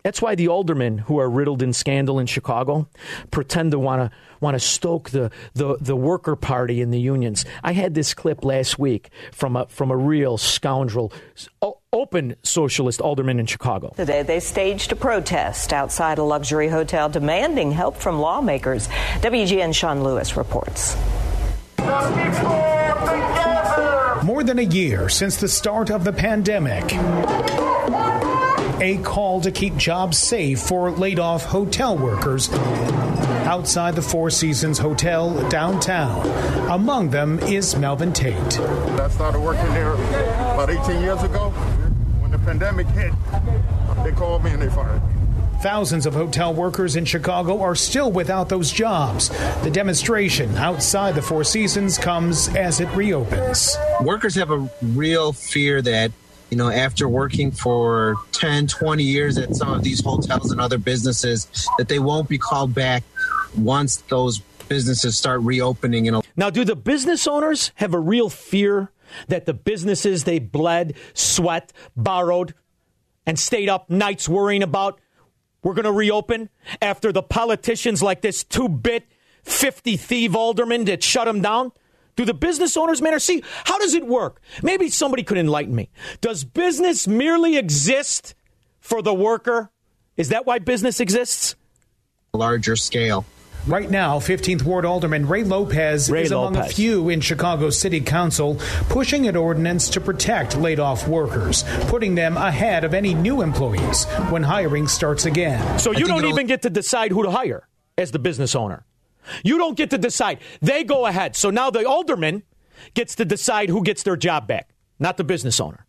that's 0.03 0.21
why 0.21 0.35
the 0.35 0.47
aldermen 0.47 0.99
who 0.99 1.19
are 1.19 1.29
riddled 1.29 1.61
in 1.61 1.73
scandal 1.73 2.17
in 2.17 2.27
Chicago 2.27 2.87
pretend 3.29 3.71
to 3.71 3.79
want 3.79 4.09
to 4.09 4.17
want 4.39 4.55
to 4.55 4.59
stoke 4.59 5.09
the, 5.09 5.31
the 5.53 5.75
the 5.81 5.97
worker 5.97 6.37
party 6.37 6.79
in 6.79 6.91
the 6.91 6.99
unions. 6.99 7.43
I 7.61 7.73
had 7.73 7.93
this 7.93 8.13
clip 8.13 8.45
last 8.45 8.79
week 8.79 9.09
from 9.33 9.57
a 9.57 9.67
from 9.67 9.91
a 9.91 9.97
real 9.97 10.37
scoundrel, 10.37 11.11
o- 11.61 11.79
open 11.91 12.35
socialist 12.43 13.01
alderman 13.01 13.37
in 13.37 13.47
Chicago. 13.47 13.91
Today, 13.97 14.23
they 14.23 14.39
staged 14.39 14.93
a 14.93 14.95
protest 14.95 15.73
outside 15.73 16.19
a 16.19 16.23
luxury 16.23 16.69
hotel 16.69 17.09
demanding 17.09 17.73
help 17.73 17.97
from 17.97 18.19
lawmakers. 18.19 18.87
WGN 19.19 19.75
Sean 19.75 20.03
Lewis 20.03 20.37
reports. 20.37 20.95
More 24.37 24.43
than 24.43 24.59
a 24.59 24.61
year 24.61 25.09
since 25.09 25.37
the 25.37 25.47
start 25.47 25.89
of 25.89 26.03
the 26.03 26.13
pandemic. 26.13 26.93
A 28.79 29.01
call 29.03 29.41
to 29.41 29.49
keep 29.49 29.75
jobs 29.77 30.19
safe 30.19 30.59
for 30.59 30.91
laid 30.91 31.17
off 31.17 31.43
hotel 31.43 31.97
workers 31.97 32.47
outside 33.49 33.95
the 33.95 34.03
Four 34.03 34.29
Seasons 34.29 34.77
Hotel 34.77 35.49
downtown. 35.49 36.23
Among 36.69 37.09
them 37.09 37.39
is 37.39 37.75
Melvin 37.77 38.13
Tate. 38.13 38.59
I 38.59 39.09
started 39.09 39.39
working 39.39 39.73
there 39.73 39.93
about 39.93 40.69
18 40.69 41.01
years 41.01 41.23
ago. 41.23 41.49
When 42.19 42.29
the 42.29 42.37
pandemic 42.37 42.85
hit, 42.89 43.13
they 44.03 44.11
called 44.11 44.43
me 44.43 44.51
and 44.51 44.61
they 44.61 44.69
fired 44.69 45.01
me. 45.03 45.16
Thousands 45.61 46.05
of 46.05 46.13
hotel 46.13 46.53
workers 46.53 46.95
in 46.95 47.05
Chicago 47.05 47.61
are 47.61 47.73
still 47.73 48.11
without 48.11 48.47
those 48.47 48.71
jobs. 48.71 49.29
The 49.63 49.71
demonstration 49.71 50.55
outside 50.55 51.15
the 51.15 51.21
Four 51.23 51.43
Seasons 51.43 51.97
comes 51.97 52.47
as 52.49 52.79
it 52.79 52.87
reopens. 52.89 53.75
workers 54.01 54.35
have 54.35 54.51
a 54.51 54.69
real 54.81 55.33
fear 55.33 55.81
that 55.81 56.11
you 56.51 56.57
know 56.57 56.69
after 56.69 57.09
working 57.09 57.51
for 57.51 58.15
10 58.33 58.67
20 58.67 59.03
years 59.03 59.37
at 59.39 59.55
some 59.55 59.73
of 59.73 59.83
these 59.83 60.03
hotels 60.03 60.51
and 60.51 60.61
other 60.61 60.77
businesses 60.77 61.47
that 61.79 61.87
they 61.87 61.99
won't 61.99 62.29
be 62.29 62.37
called 62.37 62.75
back 62.75 63.03
once 63.57 63.97
those 64.09 64.39
businesses 64.69 65.17
start 65.17 65.41
reopening 65.41 66.07
and 66.07 66.23
Now, 66.35 66.49
do 66.51 66.65
the 66.65 66.75
business 66.75 67.27
owners 67.27 67.71
have 67.75 67.93
a 67.95 67.99
real 67.99 68.29
fear 68.29 68.91
that 69.27 69.45
the 69.45 69.53
businesses 69.53 70.23
they 70.23 70.39
bled, 70.39 70.95
sweat, 71.13 71.73
borrowed, 71.95 72.53
and 73.25 73.39
stayed 73.39 73.69
up 73.69 73.89
nights 73.89 74.29
worrying 74.29 74.61
about 74.61 74.99
we're 75.67 75.73
going 75.73 75.83
to 75.83 75.91
reopen 75.91 76.47
after 76.81 77.11
the 77.11 77.21
politicians 77.21 78.01
like 78.01 78.21
this 78.21 78.41
two 78.45 78.69
bit 78.69 79.05
50 79.43 79.97
thief 79.97 80.33
alderman 80.33 80.85
that 80.85 81.03
shut 81.03 81.25
them 81.25 81.41
down? 81.41 81.73
Do 82.15 82.23
the 82.23 82.33
business 82.33 82.77
owners 82.77 83.01
matter? 83.01 83.19
See, 83.19 83.43
how 83.65 83.77
does 83.77 83.93
it 83.93 84.07
work? 84.07 84.41
Maybe 84.63 84.87
somebody 84.87 85.23
could 85.23 85.37
enlighten 85.37 85.75
me. 85.75 85.89
Does 86.21 86.45
business 86.45 87.05
merely 87.05 87.57
exist 87.57 88.33
for 88.79 89.01
the 89.01 89.13
worker? 89.13 89.69
Is 90.15 90.29
that 90.29 90.45
why 90.45 90.59
business 90.59 91.01
exists? 91.01 91.57
larger 92.33 92.77
scale. 92.77 93.25
Right 93.67 93.91
now, 93.91 94.19
15th 94.19 94.63
Ward 94.63 94.85
Alderman 94.85 95.27
Ray 95.27 95.43
Lopez 95.43 96.09
Ray 96.09 96.23
is 96.23 96.31
among 96.31 96.55
a 96.55 96.63
few 96.63 97.09
in 97.09 97.19
Chicago 97.19 97.69
City 97.69 97.99
Council 97.99 98.55
pushing 98.87 99.27
an 99.27 99.35
ordinance 99.35 99.89
to 99.89 99.99
protect 99.99 100.55
laid 100.55 100.79
off 100.79 101.05
workers, 101.05 101.65
putting 101.87 102.15
them 102.15 102.37
ahead 102.37 102.85
of 102.85 102.93
any 102.93 103.13
new 103.13 103.41
employees 103.41 104.05
when 104.29 104.41
hiring 104.41 104.87
starts 104.87 105.25
again. 105.25 105.79
So 105.79 105.91
you 105.91 106.07
don't 106.07 106.23
even 106.23 106.47
get 106.47 106.61
to 106.61 106.69
decide 106.69 107.11
who 107.11 107.23
to 107.23 107.31
hire 107.31 107.67
as 107.97 108.11
the 108.11 108.19
business 108.19 108.55
owner. 108.55 108.85
You 109.43 109.57
don't 109.57 109.75
get 109.75 109.89
to 109.89 109.97
decide. 109.97 110.39
They 110.61 110.85
go 110.85 111.05
ahead. 111.05 111.35
So 111.35 111.49
now 111.49 111.69
the 111.69 111.85
alderman 111.85 112.43
gets 112.93 113.15
to 113.15 113.25
decide 113.25 113.67
who 113.67 113.83
gets 113.83 114.03
their 114.03 114.15
job 114.15 114.47
back, 114.47 114.69
not 114.97 115.17
the 115.17 115.25
business 115.25 115.59
owner. 115.59 115.85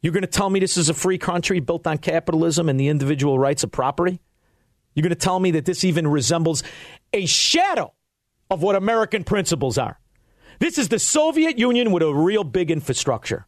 You're 0.00 0.14
going 0.14 0.22
to 0.22 0.26
tell 0.26 0.48
me 0.48 0.60
this 0.60 0.78
is 0.78 0.88
a 0.88 0.94
free 0.94 1.18
country 1.18 1.60
built 1.60 1.86
on 1.86 1.98
capitalism 1.98 2.70
and 2.70 2.80
the 2.80 2.88
individual 2.88 3.38
rights 3.38 3.62
of 3.62 3.70
property? 3.70 4.22
You're 4.96 5.02
going 5.02 5.10
to 5.10 5.14
tell 5.14 5.38
me 5.38 5.52
that 5.52 5.66
this 5.66 5.84
even 5.84 6.08
resembles 6.08 6.64
a 7.12 7.26
shadow 7.26 7.92
of 8.50 8.62
what 8.62 8.74
American 8.74 9.22
principles 9.24 9.76
are? 9.76 10.00
This 10.58 10.78
is 10.78 10.88
the 10.88 10.98
Soviet 10.98 11.58
Union 11.58 11.92
with 11.92 12.02
a 12.02 12.12
real 12.12 12.42
big 12.42 12.70
infrastructure. 12.70 13.46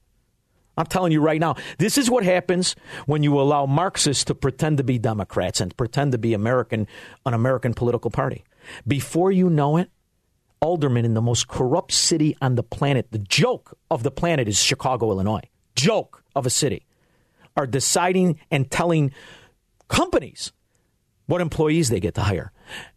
I'm 0.77 0.87
telling 0.87 1.11
you 1.11 1.23
right 1.23 1.41
now, 1.41 1.57
this 1.79 1.97
is 1.97 2.11
what 2.11 2.23
happens 2.23 2.77
when 3.07 3.23
you 3.23 3.41
allow 3.41 3.65
Marxists 3.65 4.25
to 4.25 4.35
pretend 4.35 4.77
to 4.77 4.85
be 4.85 4.99
Democrats 4.99 5.61
and 5.61 5.75
pretend 5.77 6.13
to 6.13 6.19
be 6.19 6.35
American, 6.35 6.87
an 7.25 7.33
American 7.33 7.73
political 7.73 8.11
party. 8.11 8.45
Before 8.87 9.33
you 9.33 9.49
know 9.49 9.79
it, 9.79 9.91
aldermen 10.61 11.07
in 11.07 11.15
the 11.15 11.23
most 11.23 11.49
corrupt 11.49 11.93
city 11.93 12.37
on 12.43 12.57
the 12.57 12.63
planet, 12.63 13.11
the 13.11 13.19
joke 13.19 13.77
of 13.91 14.03
the 14.03 14.11
planet 14.11 14.49
is 14.49 14.61
Chicago, 14.61 15.11
Illinois. 15.11 15.43
Joke 15.75 16.23
of 16.37 16.45
a 16.45 16.51
city, 16.51 16.87
are 17.57 17.67
deciding 17.67 18.39
and 18.51 18.71
telling 18.71 19.13
companies 19.89 20.53
what 21.29 21.43
employees 21.43 21.91
they 21.91 22.01
get 22.01 22.15
to 22.15 22.23
hire. 22.23 22.51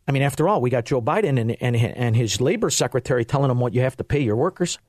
I 0.07 0.11
mean, 0.11 0.23
after 0.23 0.47
all, 0.47 0.61
we 0.61 0.69
got 0.69 0.85
Joe 0.85 1.01
Biden 1.01 1.39
and, 1.39 1.51
and, 1.61 1.75
and 1.75 2.15
his 2.15 2.39
labor 2.39 2.69
secretary 2.69 3.25
telling 3.25 3.49
them 3.49 3.59
what 3.59 3.73
you 3.73 3.81
have 3.81 3.97
to 3.97 4.05
pay 4.05 4.21
your 4.21 4.37
workers. 4.37 4.79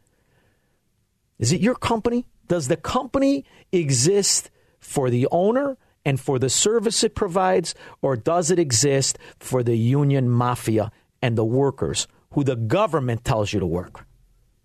Is 1.41 1.53
it 1.53 1.61
your 1.61 1.75
company? 1.75 2.25
Does 2.47 2.69
the 2.69 2.77
company 2.77 3.45
exist 3.73 4.51
for 4.79 5.11
the 5.11 5.27
owner 5.33 5.77
and 6.05 6.21
for 6.21 6.39
the 6.39 6.49
service 6.49 7.03
it 7.03 7.17
provides, 7.17 7.75
or 8.01 8.17
does 8.17 8.53
it 8.53 8.61
exist 8.61 9.19
for 9.41 9.65
the 9.65 9.77
union 9.77 10.31
mafia 10.31 10.93
and 11.21 11.37
the 11.37 11.45
workers 11.45 12.07
who 12.35 12.45
the 12.45 12.57
government 12.57 13.25
tells 13.25 13.53
you 13.53 13.59
to 13.59 13.67
work, 13.67 14.07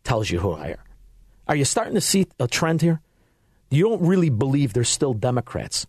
tells 0.04 0.30
you 0.30 0.40
who 0.40 0.54
hire? 0.54 0.84
Are 1.48 1.56
you 1.56 1.66
starting 1.66 1.96
to 1.96 2.02
see 2.02 2.28
a 2.40 2.48
trend 2.48 2.84
here? 2.84 3.02
You 3.72 3.90
don't 3.90 4.02
really 4.04 4.30
believe 4.30 4.74
there's 4.74 4.90
still 4.90 5.14
Democrats. 5.14 5.88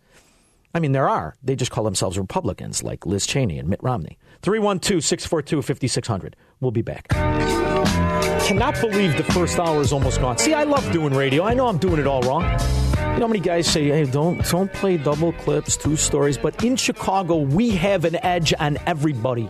I 0.74 0.80
mean, 0.80 0.92
there 0.92 1.08
are. 1.08 1.34
They 1.42 1.56
just 1.56 1.70
call 1.70 1.84
themselves 1.84 2.18
Republicans, 2.18 2.82
like 2.82 3.06
Liz 3.06 3.26
Cheney 3.26 3.58
and 3.58 3.68
Mitt 3.68 3.82
Romney. 3.82 4.18
312 4.42 5.02
642 5.02 5.62
5600. 5.62 6.36
We'll 6.60 6.70
be 6.70 6.82
back. 6.82 7.08
Cannot 7.08 8.80
believe 8.80 9.16
the 9.16 9.24
first 9.32 9.58
hour 9.58 9.80
is 9.80 9.92
almost 9.92 10.20
gone. 10.20 10.38
See, 10.38 10.54
I 10.54 10.64
love 10.64 10.90
doing 10.92 11.14
radio. 11.14 11.44
I 11.44 11.54
know 11.54 11.68
I'm 11.68 11.78
doing 11.78 11.98
it 11.98 12.06
all 12.06 12.22
wrong. 12.22 12.42
You 12.42 13.22
know 13.22 13.26
how 13.26 13.32
many 13.32 13.40
guys 13.40 13.66
say, 13.66 13.88
hey, 13.88 14.04
don't, 14.04 14.44
don't 14.48 14.72
play 14.72 14.96
double 14.96 15.32
clips, 15.32 15.76
two 15.76 15.96
stories. 15.96 16.38
But 16.38 16.62
in 16.62 16.76
Chicago, 16.76 17.36
we 17.36 17.70
have 17.70 18.04
an 18.04 18.16
edge 18.24 18.54
on 18.58 18.78
everybody. 18.86 19.48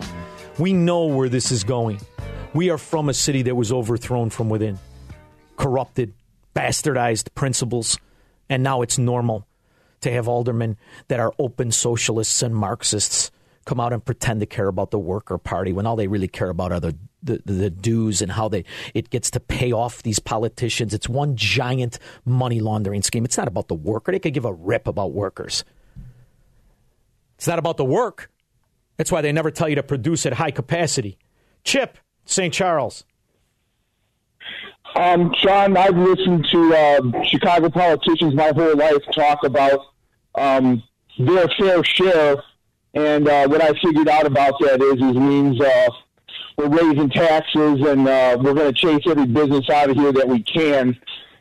We 0.57 0.73
know 0.73 1.05
where 1.05 1.29
this 1.29 1.51
is 1.51 1.63
going. 1.63 1.99
We 2.53 2.71
are 2.71 2.77
from 2.77 3.09
a 3.09 3.13
city 3.13 3.43
that 3.43 3.55
was 3.55 3.71
overthrown 3.71 4.31
from 4.31 4.49
within, 4.49 4.79
corrupted, 5.55 6.13
bastardized 6.55 7.33
principles, 7.35 7.99
and 8.49 8.63
now 8.63 8.81
it's 8.81 8.97
normal 8.97 9.45
to 10.01 10.11
have 10.11 10.27
aldermen 10.27 10.77
that 11.07 11.19
are 11.19 11.33
open 11.39 11.71
socialists 11.71 12.41
and 12.41 12.55
Marxists 12.55 13.31
come 13.65 13.79
out 13.79 13.93
and 13.93 14.03
pretend 14.03 14.39
to 14.39 14.45
care 14.45 14.67
about 14.67 14.91
the 14.91 14.99
worker 14.99 15.37
party 15.37 15.71
when 15.73 15.85
all 15.85 15.95
they 15.95 16.07
really 16.07 16.27
care 16.27 16.49
about 16.49 16.71
are 16.71 16.79
the, 16.79 16.97
the, 17.21 17.41
the 17.45 17.69
dues 17.69 18.21
and 18.21 18.31
how 18.31 18.47
they 18.47 18.63
it 18.93 19.09
gets 19.09 19.29
to 19.31 19.39
pay 19.39 19.71
off 19.71 20.01
these 20.01 20.19
politicians. 20.19 20.93
It's 20.93 21.07
one 21.07 21.35
giant 21.35 21.99
money 22.25 22.61
laundering 22.61 23.03
scheme. 23.03 23.25
It's 23.25 23.37
not 23.37 23.47
about 23.47 23.67
the 23.67 23.75
worker. 23.75 24.11
They 24.11 24.19
could 24.19 24.33
give 24.33 24.45
a 24.45 24.53
rip 24.53 24.87
about 24.87 25.11
workers. 25.11 25.63
It's 27.37 27.47
not 27.47 27.59
about 27.59 27.77
the 27.77 27.85
work. 27.85 28.31
That's 28.97 29.11
why 29.11 29.21
they 29.21 29.31
never 29.31 29.51
tell 29.51 29.69
you 29.69 29.75
to 29.75 29.83
produce 29.83 30.25
at 30.25 30.33
high 30.33 30.51
capacity. 30.51 31.17
Chip, 31.63 31.97
St. 32.25 32.53
Charles. 32.53 33.05
Um, 34.95 35.33
John, 35.41 35.77
I've 35.77 35.97
listened 35.97 36.47
to 36.51 36.75
uh, 36.75 37.23
Chicago 37.23 37.69
politicians 37.69 38.33
my 38.33 38.51
whole 38.55 38.75
life 38.75 39.01
talk 39.13 39.43
about 39.43 39.79
um, 40.35 40.83
their 41.17 41.47
fair 41.57 41.83
share, 41.83 42.37
and 42.93 43.27
uh, 43.27 43.47
what 43.47 43.61
I 43.61 43.73
figured 43.79 44.09
out 44.09 44.25
about 44.25 44.55
that 44.61 44.81
is, 44.81 44.95
is 44.95 45.15
means 45.15 45.61
uh, 45.61 45.89
we're 46.57 46.67
raising 46.67 47.09
taxes 47.09 47.81
and 47.87 48.07
uh, 48.07 48.37
we're 48.41 48.53
going 48.53 48.73
to 48.73 48.79
chase 48.79 49.03
every 49.07 49.25
business 49.25 49.69
out 49.69 49.89
of 49.89 49.95
here 49.95 50.11
that 50.11 50.27
we 50.27 50.43
can. 50.43 50.97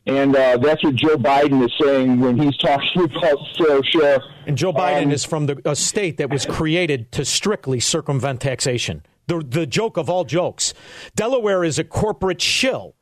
And 0.07 0.35
uh, 0.35 0.57
that's 0.59 0.83
what 0.83 0.95
Joe 0.95 1.17
Biden 1.17 1.65
is 1.65 1.73
saying 1.81 2.21
when 2.21 2.39
he's 2.39 2.57
talking 2.57 3.03
about 3.17 3.39
fair 3.59 3.83
share. 3.85 4.23
And 4.47 4.57
Joe 4.57 4.73
Biden 4.73 5.07
um, 5.07 5.11
is 5.11 5.25
from 5.25 5.47
the, 5.47 5.61
a 5.65 5.77
state 5.77 6.17
that 6.19 6.31
was 6.31 6.47
created 6.47 7.13
to 7.13 7.25
strictly 7.25 7.81
circumvent 7.81 8.41
taxation. 8.41 9.05
The, 9.27 9.45
the 9.47 9.67
joke 9.67 9.97
of 9.97 10.09
all 10.09 10.25
jokes. 10.25 10.73
Delaware 11.15 11.65
is 11.65 11.79
a 11.79 11.85
corporate 11.85 12.41
shill. 12.41 12.95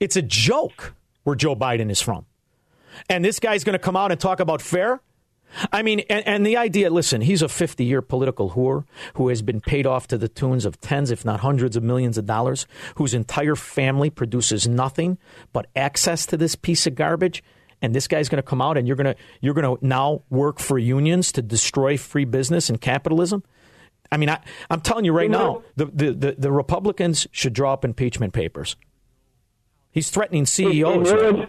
It's 0.00 0.16
a 0.16 0.22
joke 0.22 0.94
where 1.24 1.36
Joe 1.36 1.56
Biden 1.56 1.90
is 1.90 2.00
from. 2.00 2.26
And 3.08 3.24
this 3.24 3.40
guy's 3.40 3.64
going 3.64 3.74
to 3.74 3.78
come 3.78 3.96
out 3.96 4.10
and 4.10 4.20
talk 4.20 4.40
about 4.40 4.62
fair? 4.62 5.00
I 5.72 5.82
mean, 5.82 6.00
and, 6.10 6.26
and, 6.26 6.46
the 6.46 6.56
idea 6.56 6.90
listen, 6.90 7.20
he's 7.20 7.40
a 7.40 7.48
50 7.48 7.84
year 7.84 8.02
political 8.02 8.50
whore 8.50 8.84
who 9.14 9.28
has 9.28 9.42
been 9.42 9.60
paid 9.60 9.86
off 9.86 10.08
to 10.08 10.18
the 10.18 10.28
tunes 10.28 10.64
of 10.64 10.80
tens, 10.80 11.10
if 11.10 11.24
not 11.24 11.40
hundreds 11.40 11.76
of 11.76 11.82
millions 11.82 12.18
of 12.18 12.26
dollars, 12.26 12.66
whose 12.96 13.14
entire 13.14 13.56
family 13.56 14.10
produces 14.10 14.66
nothing 14.66 15.18
but 15.52 15.66
access 15.74 16.26
to 16.26 16.36
this 16.36 16.56
piece 16.56 16.86
of 16.86 16.94
garbage. 16.94 17.42
And 17.80 17.94
this 17.94 18.08
guy's 18.08 18.28
going 18.28 18.42
to 18.42 18.48
come 18.48 18.60
out 18.60 18.76
and 18.76 18.86
you're 18.86 18.96
going 18.96 19.14
to 19.14 19.16
you're 19.40 19.54
going 19.54 19.76
to 19.76 19.86
now 19.86 20.22
work 20.30 20.58
for 20.58 20.78
unions 20.78 21.32
to 21.32 21.42
destroy 21.42 21.96
free 21.96 22.24
business 22.24 22.68
and 22.68 22.80
capitalism. 22.80 23.42
I 24.10 24.16
mean, 24.18 24.28
I, 24.28 24.40
am 24.70 24.80
telling 24.80 25.04
you 25.04 25.12
right 25.12 25.30
now, 25.30 25.62
the, 25.74 25.86
the, 25.86 26.12
the, 26.12 26.36
the, 26.38 26.52
Republicans 26.52 27.26
should 27.32 27.52
draw 27.52 27.72
up 27.72 27.84
impeachment 27.84 28.32
papers. 28.32 28.76
He's 29.96 30.10
threatening 30.10 30.44
CEOs. 30.44 31.10
Right? 31.10 31.48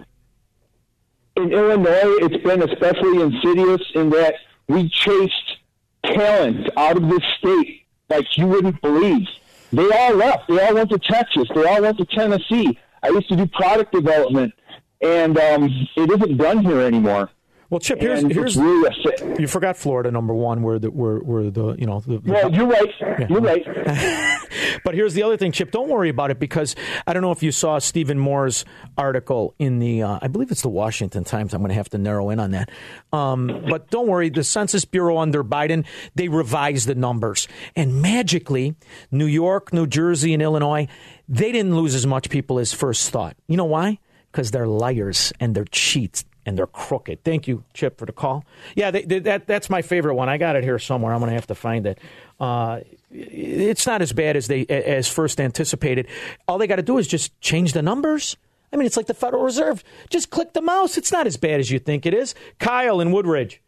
in 1.35 1.51
Illinois, 1.51 2.15
it's 2.21 2.41
been 2.45 2.61
especially 2.63 3.21
insidious 3.21 3.81
in 3.93 4.09
that 4.11 4.35
we 4.69 4.87
chased 4.87 5.57
talent 6.05 6.69
out 6.77 6.95
of 6.95 7.09
this 7.09 7.23
state 7.37 7.83
like 8.09 8.25
you 8.37 8.47
wouldn't 8.47 8.81
believe. 8.81 9.27
They 9.73 9.89
all 9.91 10.15
left. 10.15 10.47
They 10.47 10.65
all 10.65 10.75
went 10.75 10.89
to 10.91 10.97
Texas. 10.97 11.49
They 11.53 11.65
all 11.65 11.81
went 11.81 11.97
to 11.97 12.05
Tennessee. 12.05 12.79
I 13.03 13.09
used 13.09 13.27
to 13.27 13.35
do 13.35 13.47
product 13.47 13.91
development, 13.91 14.53
and 15.01 15.37
um, 15.37 15.65
it 15.97 16.09
isn't 16.09 16.37
done 16.37 16.63
here 16.63 16.79
anymore. 16.79 17.29
Well, 17.69 17.79
Chip, 17.81 17.99
here's 17.99 18.23
and 18.23 18.31
here's 18.31 18.55
really 18.55 18.95
you 19.39 19.47
forgot 19.47 19.75
Florida 19.75 20.09
number 20.09 20.33
one, 20.33 20.63
where 20.63 20.79
the 20.79 20.89
where, 20.89 21.17
where 21.17 21.49
the 21.49 21.75
you 21.77 21.85
know 21.85 21.99
the, 21.99 22.21
well, 22.25 22.53
you're 22.53 22.65
right, 22.65 22.93
yeah. 23.01 23.27
you're 23.29 23.41
right. 23.41 23.65
but 24.85 24.95
here's 24.95 25.13
the 25.13 25.23
other 25.23 25.35
thing, 25.35 25.51
Chip. 25.51 25.71
Don't 25.71 25.89
worry 25.89 26.07
about 26.07 26.31
it 26.31 26.39
because 26.39 26.75
I 27.05 27.11
don't 27.11 27.21
know 27.21 27.31
if 27.31 27.43
you 27.43 27.51
saw 27.51 27.79
Stephen 27.79 28.17
Moore's 28.17 28.63
article 28.97 29.53
in 29.59 29.79
the 29.79 30.03
uh, 30.03 30.19
I 30.21 30.29
believe 30.29 30.49
it's 30.49 30.61
the 30.61 30.69
Washington 30.69 31.25
Times. 31.25 31.53
I'm 31.53 31.59
going 31.59 31.69
to 31.69 31.75
have 31.75 31.89
to 31.89 31.97
narrow 31.97 32.29
in 32.29 32.39
on 32.39 32.51
that. 32.51 32.71
Um, 33.11 33.65
but 33.69 33.89
don't 33.89 34.07
worry, 34.07 34.29
the 34.29 34.45
Census 34.45 34.85
Bureau 34.85 35.17
under 35.17 35.43
Biden 35.43 35.85
they 36.15 36.29
revised 36.29 36.87
the 36.87 36.95
numbers, 36.95 37.49
and 37.75 38.01
magically, 38.01 38.75
New 39.11 39.25
York, 39.25 39.73
New 39.73 39.87
Jersey, 39.87 40.33
and 40.33 40.41
Illinois 40.41 40.87
they 41.27 41.51
didn't 41.51 41.75
lose 41.75 41.93
as 41.93 42.07
much 42.07 42.29
people 42.29 42.59
as 42.59 42.73
first 42.73 43.09
thought. 43.09 43.35
You 43.47 43.57
know 43.57 43.65
why? 43.65 43.99
Because 44.31 44.51
they're 44.51 44.67
liars 44.67 45.33
and 45.39 45.53
they're 45.53 45.65
cheats 45.65 46.23
and 46.47 46.57
they're 46.57 46.65
crooked. 46.65 47.25
Thank 47.25 47.45
you, 47.45 47.65
Chip, 47.73 47.99
for 47.99 48.05
the 48.05 48.13
call. 48.13 48.45
Yeah, 48.73 48.89
they, 48.89 49.03
they, 49.03 49.19
that 49.19 49.47
that's 49.47 49.69
my 49.69 49.81
favorite 49.81 50.15
one. 50.15 50.29
I 50.29 50.37
got 50.37 50.55
it 50.55 50.63
here 50.63 50.79
somewhere. 50.79 51.13
I'm 51.13 51.19
going 51.19 51.29
to 51.29 51.35
have 51.35 51.47
to 51.47 51.55
find 51.55 51.85
it. 51.85 51.99
Uh, 52.39 52.79
it's 53.11 53.85
not 53.85 54.01
as 54.01 54.13
bad 54.13 54.37
as 54.37 54.47
they 54.47 54.65
as 54.65 55.09
first 55.09 55.41
anticipated. 55.41 56.07
All 56.47 56.57
they 56.57 56.65
got 56.65 56.77
to 56.77 56.81
do 56.81 56.97
is 56.97 57.07
just 57.07 57.39
change 57.41 57.73
the 57.73 57.81
numbers. 57.81 58.37
I 58.71 58.77
mean, 58.77 58.85
it's 58.85 58.95
like 58.95 59.07
the 59.07 59.13
Federal 59.13 59.43
Reserve. 59.43 59.83
Just 60.09 60.29
click 60.29 60.53
the 60.53 60.61
mouse. 60.61 60.97
It's 60.97 61.11
not 61.11 61.27
as 61.27 61.35
bad 61.35 61.59
as 61.59 61.69
you 61.69 61.79
think 61.79 62.05
it 62.05 62.13
is. 62.13 62.33
Kyle 62.59 63.01
in 63.01 63.11
Woodridge. 63.11 63.61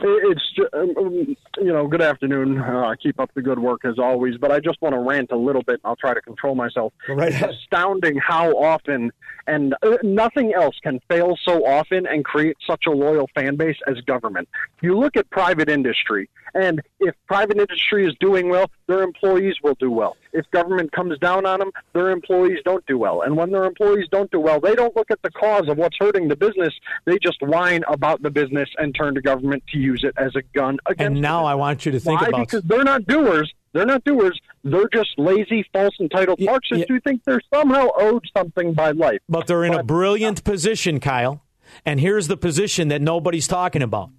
It's 0.00 0.42
um, 0.72 0.94
um, 0.96 1.36
you 1.58 1.72
know, 1.72 1.86
good 1.86 2.02
afternoon. 2.02 2.58
Uh, 2.58 2.94
keep 3.00 3.18
up 3.20 3.30
the 3.34 3.42
good 3.42 3.58
work 3.58 3.84
as 3.84 3.98
always. 3.98 4.36
But 4.36 4.52
I 4.52 4.60
just 4.60 4.80
want 4.82 4.94
to 4.94 4.98
rant 4.98 5.30
a 5.30 5.36
little 5.36 5.62
bit. 5.62 5.80
I'll 5.84 5.96
try 5.96 6.14
to 6.14 6.20
control 6.20 6.54
myself. 6.54 6.92
Right. 7.08 7.32
It's 7.32 7.42
astounding 7.42 8.16
how 8.16 8.52
often 8.56 9.12
and 9.46 9.74
uh, 9.82 9.96
nothing 10.02 10.52
else 10.54 10.76
can 10.82 11.00
fail 11.08 11.36
so 11.44 11.64
often 11.64 12.06
and 12.06 12.24
create 12.24 12.56
such 12.66 12.84
a 12.86 12.90
loyal 12.90 13.28
fan 13.34 13.56
base 13.56 13.76
as 13.86 14.00
government. 14.02 14.48
You 14.80 14.98
look 14.98 15.16
at 15.16 15.30
private 15.30 15.68
industry, 15.68 16.28
and 16.56 16.80
if 17.00 17.14
private 17.26 17.58
industry 17.58 18.06
is 18.08 18.14
doing 18.18 18.48
well, 18.48 18.70
their 18.86 19.02
employees 19.02 19.56
will 19.62 19.76
do 19.78 19.90
well. 19.90 20.16
If 20.32 20.50
government 20.50 20.90
comes 20.92 21.18
down 21.18 21.44
on 21.44 21.60
them, 21.60 21.70
their 21.92 22.10
employees 22.10 22.58
don't 22.64 22.84
do 22.86 22.96
well. 22.96 23.22
And 23.22 23.36
when 23.36 23.50
their 23.50 23.64
employees 23.64 24.06
don't 24.10 24.30
do 24.30 24.40
well, 24.40 24.58
they 24.58 24.74
don't 24.74 24.96
look 24.96 25.10
at 25.10 25.20
the 25.22 25.30
cause 25.30 25.68
of 25.68 25.76
what's 25.76 25.96
hurting 25.98 26.28
the 26.28 26.36
business. 26.36 26.72
They 27.04 27.18
just 27.18 27.42
whine 27.42 27.84
about 27.88 28.22
the 28.22 28.30
business 28.30 28.70
and 28.78 28.94
turn 28.94 29.14
to 29.16 29.20
government 29.20 29.64
to 29.72 29.78
use 29.78 30.02
it 30.02 30.14
as 30.16 30.34
a 30.34 30.42
gun 30.54 30.78
against. 30.86 31.12
And 31.12 31.20
now 31.20 31.44
I 31.44 31.54
want 31.54 31.84
you 31.84 31.92
to 31.92 32.00
think 32.00 32.22
Why? 32.22 32.28
about 32.28 32.40
because 32.48 32.62
they're 32.62 32.84
not 32.84 33.06
doers. 33.06 33.52
They're 33.74 33.86
not 33.86 34.04
doers. 34.04 34.40
They're 34.64 34.88
just 34.88 35.18
lazy, 35.18 35.66
false, 35.74 35.94
entitled 36.00 36.40
Marxists 36.40 36.86
who 36.88 36.98
think 37.00 37.22
they're 37.24 37.42
somehow 37.52 37.88
owed 37.98 38.24
something 38.34 38.72
by 38.72 38.92
life. 38.92 39.18
But 39.28 39.46
they're 39.46 39.64
in 39.64 39.74
a 39.74 39.82
brilliant 39.82 40.42
position, 40.44 41.00
Kyle. 41.00 41.42
And 41.84 42.00
here's 42.00 42.28
the 42.28 42.38
position 42.38 42.88
that 42.88 43.02
nobody's 43.02 43.46
talking 43.46 43.82
about. 43.82 44.10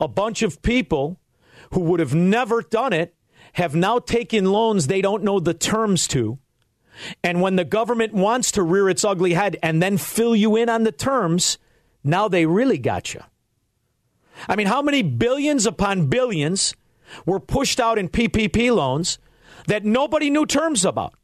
A 0.00 0.08
bunch 0.08 0.42
of 0.42 0.62
people 0.62 1.20
who 1.74 1.80
would 1.80 2.00
have 2.00 2.14
never 2.14 2.62
done 2.62 2.92
it 2.92 3.14
have 3.54 3.74
now 3.74 3.98
taken 3.98 4.44
loans 4.46 4.86
they 4.86 5.02
don't 5.02 5.22
know 5.22 5.40
the 5.40 5.54
terms 5.54 6.08
to. 6.08 6.38
And 7.22 7.40
when 7.40 7.56
the 7.56 7.64
government 7.64 8.12
wants 8.12 8.52
to 8.52 8.62
rear 8.62 8.88
its 8.88 9.04
ugly 9.04 9.34
head 9.34 9.56
and 9.62 9.82
then 9.82 9.98
fill 9.98 10.34
you 10.36 10.56
in 10.56 10.68
on 10.68 10.84
the 10.84 10.92
terms, 10.92 11.58
now 12.04 12.28
they 12.28 12.46
really 12.46 12.78
got 12.78 13.12
you. 13.12 13.20
I 14.48 14.56
mean, 14.56 14.68
how 14.68 14.82
many 14.82 15.02
billions 15.02 15.66
upon 15.66 16.06
billions 16.06 16.74
were 17.26 17.40
pushed 17.40 17.80
out 17.80 17.98
in 17.98 18.08
PPP 18.08 18.74
loans 18.74 19.18
that 19.66 19.84
nobody 19.84 20.30
knew 20.30 20.46
terms 20.46 20.84
about? 20.84 21.14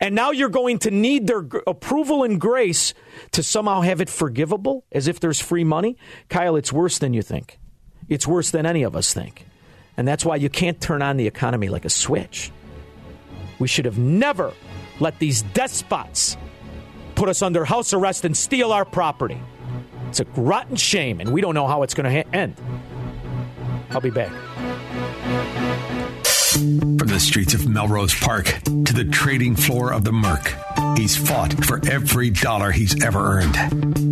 And 0.00 0.14
now 0.14 0.30
you're 0.30 0.48
going 0.48 0.78
to 0.80 0.90
need 0.90 1.26
their 1.26 1.46
approval 1.66 2.22
and 2.24 2.40
grace 2.40 2.94
to 3.32 3.42
somehow 3.42 3.80
have 3.80 4.00
it 4.00 4.10
forgivable 4.10 4.84
as 4.92 5.08
if 5.08 5.18
there's 5.18 5.40
free 5.40 5.64
money. 5.64 5.96
Kyle, 6.28 6.56
it's 6.56 6.72
worse 6.72 6.98
than 6.98 7.14
you 7.14 7.22
think. 7.22 7.58
It's 8.08 8.26
worse 8.26 8.50
than 8.50 8.66
any 8.66 8.82
of 8.82 8.94
us 8.94 9.12
think. 9.12 9.46
And 9.96 10.08
that's 10.08 10.24
why 10.24 10.36
you 10.36 10.48
can't 10.48 10.80
turn 10.80 11.02
on 11.02 11.16
the 11.16 11.26
economy 11.26 11.68
like 11.68 11.84
a 11.84 11.90
switch. 11.90 12.50
We 13.58 13.68
should 13.68 13.84
have 13.84 13.98
never 13.98 14.52
let 15.00 15.18
these 15.18 15.42
despots 15.42 16.36
put 17.14 17.28
us 17.28 17.42
under 17.42 17.64
house 17.64 17.92
arrest 17.92 18.24
and 18.24 18.36
steal 18.36 18.72
our 18.72 18.84
property. 18.84 19.40
It's 20.08 20.20
a 20.20 20.24
rotten 20.36 20.76
shame, 20.76 21.20
and 21.20 21.32
we 21.32 21.40
don't 21.40 21.54
know 21.54 21.66
how 21.66 21.82
it's 21.82 21.94
going 21.94 22.04
to 22.04 22.22
ha- 22.22 22.28
end. 22.32 22.56
I'll 23.90 24.00
be 24.00 24.10
back. 24.10 24.32
From 26.52 27.08
the 27.08 27.20
streets 27.20 27.54
of 27.54 27.68
Melrose 27.68 28.14
Park 28.14 28.46
to 28.64 28.92
the 28.92 29.04
trading 29.10 29.56
floor 29.56 29.92
of 29.92 30.04
the 30.04 30.12
Merc, 30.12 30.54
he's 30.96 31.16
fought 31.16 31.52
for 31.64 31.80
every 31.90 32.30
dollar 32.30 32.70
he's 32.70 33.02
ever 33.04 33.38
earned. 33.38 34.11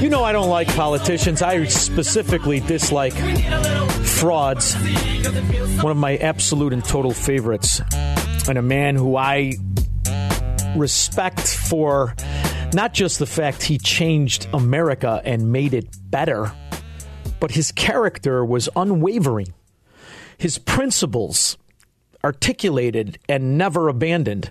You 0.00 0.08
know 0.08 0.24
I 0.24 0.32
don't 0.32 0.48
like 0.48 0.66
politicians. 0.68 1.42
I 1.42 1.62
specifically 1.66 2.60
dislike 2.60 3.12
frauds. 4.02 4.74
One 5.82 5.90
of 5.90 5.98
my 5.98 6.16
absolute 6.16 6.72
and 6.72 6.82
total 6.82 7.12
favorites, 7.12 7.82
and 8.48 8.56
a 8.56 8.62
man 8.62 8.96
who 8.96 9.16
I 9.16 9.52
respect 10.74 11.40
for 11.40 12.14
not 12.72 12.94
just 12.94 13.18
the 13.18 13.26
fact 13.26 13.62
he 13.62 13.76
changed 13.76 14.48
America 14.54 15.20
and 15.22 15.52
made 15.52 15.74
it 15.74 15.88
better, 16.10 16.50
but 17.38 17.50
his 17.50 17.70
character 17.70 18.42
was 18.42 18.70
unwavering. 18.74 19.52
His 20.38 20.56
principles 20.56 21.58
articulated 22.24 23.18
and 23.28 23.58
never 23.58 23.88
abandoned. 23.88 24.50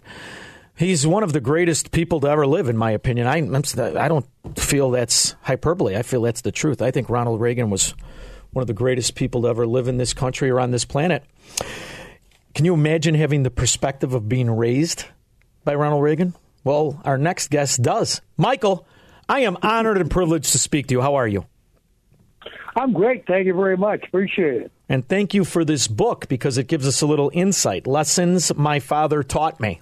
He's 0.79 1.05
one 1.05 1.23
of 1.23 1.33
the 1.33 1.41
greatest 1.41 1.91
people 1.91 2.21
to 2.21 2.27
ever 2.29 2.47
live, 2.47 2.69
in 2.69 2.77
my 2.77 2.91
opinion. 2.91 3.27
I, 3.27 3.39
I'm, 3.39 3.53
I 3.53 4.07
don't 4.07 4.25
feel 4.55 4.91
that's 4.91 5.35
hyperbole. 5.41 5.97
I 5.97 6.03
feel 6.03 6.21
that's 6.21 6.39
the 6.39 6.53
truth. 6.53 6.81
I 6.81 6.89
think 6.89 7.09
Ronald 7.09 7.41
Reagan 7.41 7.69
was 7.69 7.93
one 8.51 8.61
of 8.61 8.67
the 8.67 8.73
greatest 8.73 9.15
people 9.15 9.41
to 9.41 9.49
ever 9.49 9.67
live 9.67 9.89
in 9.89 9.97
this 9.97 10.13
country 10.13 10.49
or 10.49 10.57
on 10.57 10.71
this 10.71 10.85
planet. 10.85 11.25
Can 12.55 12.63
you 12.63 12.73
imagine 12.73 13.13
having 13.13 13.43
the 13.43 13.51
perspective 13.51 14.13
of 14.13 14.29
being 14.29 14.49
raised 14.49 15.03
by 15.65 15.75
Ronald 15.75 16.01
Reagan? 16.01 16.33
Well, 16.63 17.01
our 17.03 17.17
next 17.17 17.49
guest 17.49 17.81
does. 17.81 18.21
Michael, 18.37 18.87
I 19.27 19.41
am 19.41 19.57
honored 19.61 19.97
and 19.97 20.09
privileged 20.09 20.53
to 20.53 20.59
speak 20.59 20.87
to 20.87 20.93
you. 20.93 21.01
How 21.01 21.15
are 21.15 21.27
you? 21.27 21.45
I'm 22.77 22.93
great. 22.93 23.27
Thank 23.27 23.47
you 23.47 23.53
very 23.53 23.75
much. 23.75 24.05
Appreciate 24.07 24.61
it. 24.61 24.71
And 24.87 25.05
thank 25.05 25.33
you 25.33 25.43
for 25.43 25.65
this 25.65 25.89
book 25.89 26.29
because 26.29 26.57
it 26.57 26.67
gives 26.67 26.87
us 26.87 27.01
a 27.01 27.05
little 27.05 27.31
insight. 27.33 27.85
Lessons 27.85 28.55
My 28.55 28.79
Father 28.79 29.23
Taught 29.23 29.59
Me. 29.59 29.81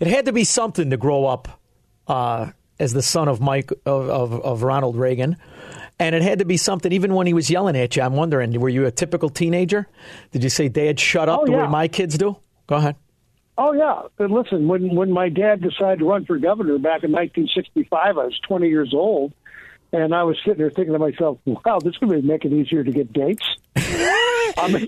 It 0.00 0.06
had 0.08 0.26
to 0.26 0.32
be 0.32 0.44
something 0.44 0.90
to 0.90 0.96
grow 0.96 1.26
up 1.26 1.60
uh, 2.06 2.50
as 2.78 2.92
the 2.92 3.02
son 3.02 3.28
of 3.28 3.40
Mike 3.40 3.70
of, 3.84 4.08
of, 4.08 4.32
of 4.44 4.62
Ronald 4.62 4.96
Reagan. 4.96 5.36
And 5.98 6.14
it 6.14 6.20
had 6.20 6.40
to 6.40 6.44
be 6.44 6.58
something, 6.58 6.92
even 6.92 7.14
when 7.14 7.26
he 7.26 7.32
was 7.32 7.48
yelling 7.48 7.74
at 7.76 7.96
you. 7.96 8.02
I'm 8.02 8.12
wondering, 8.14 8.52
were 8.60 8.68
you 8.68 8.84
a 8.84 8.90
typical 8.90 9.30
teenager? 9.30 9.88
Did 10.30 10.44
you 10.44 10.50
say, 10.50 10.68
Dad, 10.68 11.00
shut 11.00 11.30
up 11.30 11.40
Oh, 11.40 11.46
the 11.46 11.52
way 11.52 11.66
my 11.68 11.88
kids 11.88 12.18
do? 12.18 12.36
Go 12.66 12.76
ahead. 12.76 12.96
Oh 13.58 13.72
yeah, 13.72 14.02
but 14.18 14.30
listen, 14.30 14.68
when 14.68 14.94
when 14.94 15.10
my 15.10 15.30
dad 15.30 15.62
decided 15.62 16.00
to 16.00 16.04
run 16.04 16.26
for 16.26 16.36
governor 16.36 16.76
back 16.76 17.04
in 17.04 17.12
1965, 17.12 17.88
I 18.02 18.10
was 18.12 18.38
20 18.46 18.68
years 18.68 18.92
old, 18.92 19.32
and 19.94 20.14
I 20.14 20.24
was 20.24 20.36
sitting 20.44 20.58
there 20.58 20.68
thinking 20.68 20.92
to 20.92 20.98
myself, 20.98 21.38
"Wow, 21.46 21.78
this 21.82 21.92
is 21.94 21.96
going 21.96 22.20
to 22.20 22.26
make 22.26 22.44
it 22.44 22.52
easier 22.52 22.84
to 22.84 22.92
get 22.92 23.14
dates." 23.14 23.46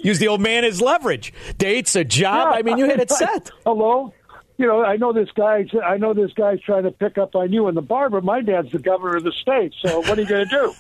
Use 0.03 0.19
the 0.19 0.29
old 0.29 0.43
man 0.43 0.65
as 0.65 0.83
leverage. 0.83 1.33
Dates, 1.57 1.97
a 1.97 2.05
job. 2.05 2.53
I 2.55 2.61
mean, 2.61 2.77
you 2.77 2.85
had 2.87 3.01
it 3.01 3.11
set. 3.25 3.51
Hello. 3.65 4.13
You 4.59 4.67
know, 4.67 4.85
I 4.85 4.97
know 4.97 5.13
this 5.13 5.31
guy's. 5.31 5.69
I 5.85 5.99
know 5.99 6.13
this 6.13 6.33
guy's 6.33 6.61
trying 6.61 6.83
to 6.83 6.91
pick 6.91 7.17
up 7.17 7.37
on 7.37 7.53
you 7.53 7.69
in 7.69 7.77
the 7.77 7.83
bar, 7.83 8.11
but 8.11 8.25
my 8.25 8.41
dad's 8.41 8.73
the 8.73 8.81
governor 8.81 9.17
of 9.17 9.23
the 9.25 9.33
state. 9.33 9.73
So 9.81 10.01
what 10.01 10.19
are 10.19 10.21
you 10.21 10.27
going 10.27 10.49
to 10.49 10.51
do? 10.51 10.75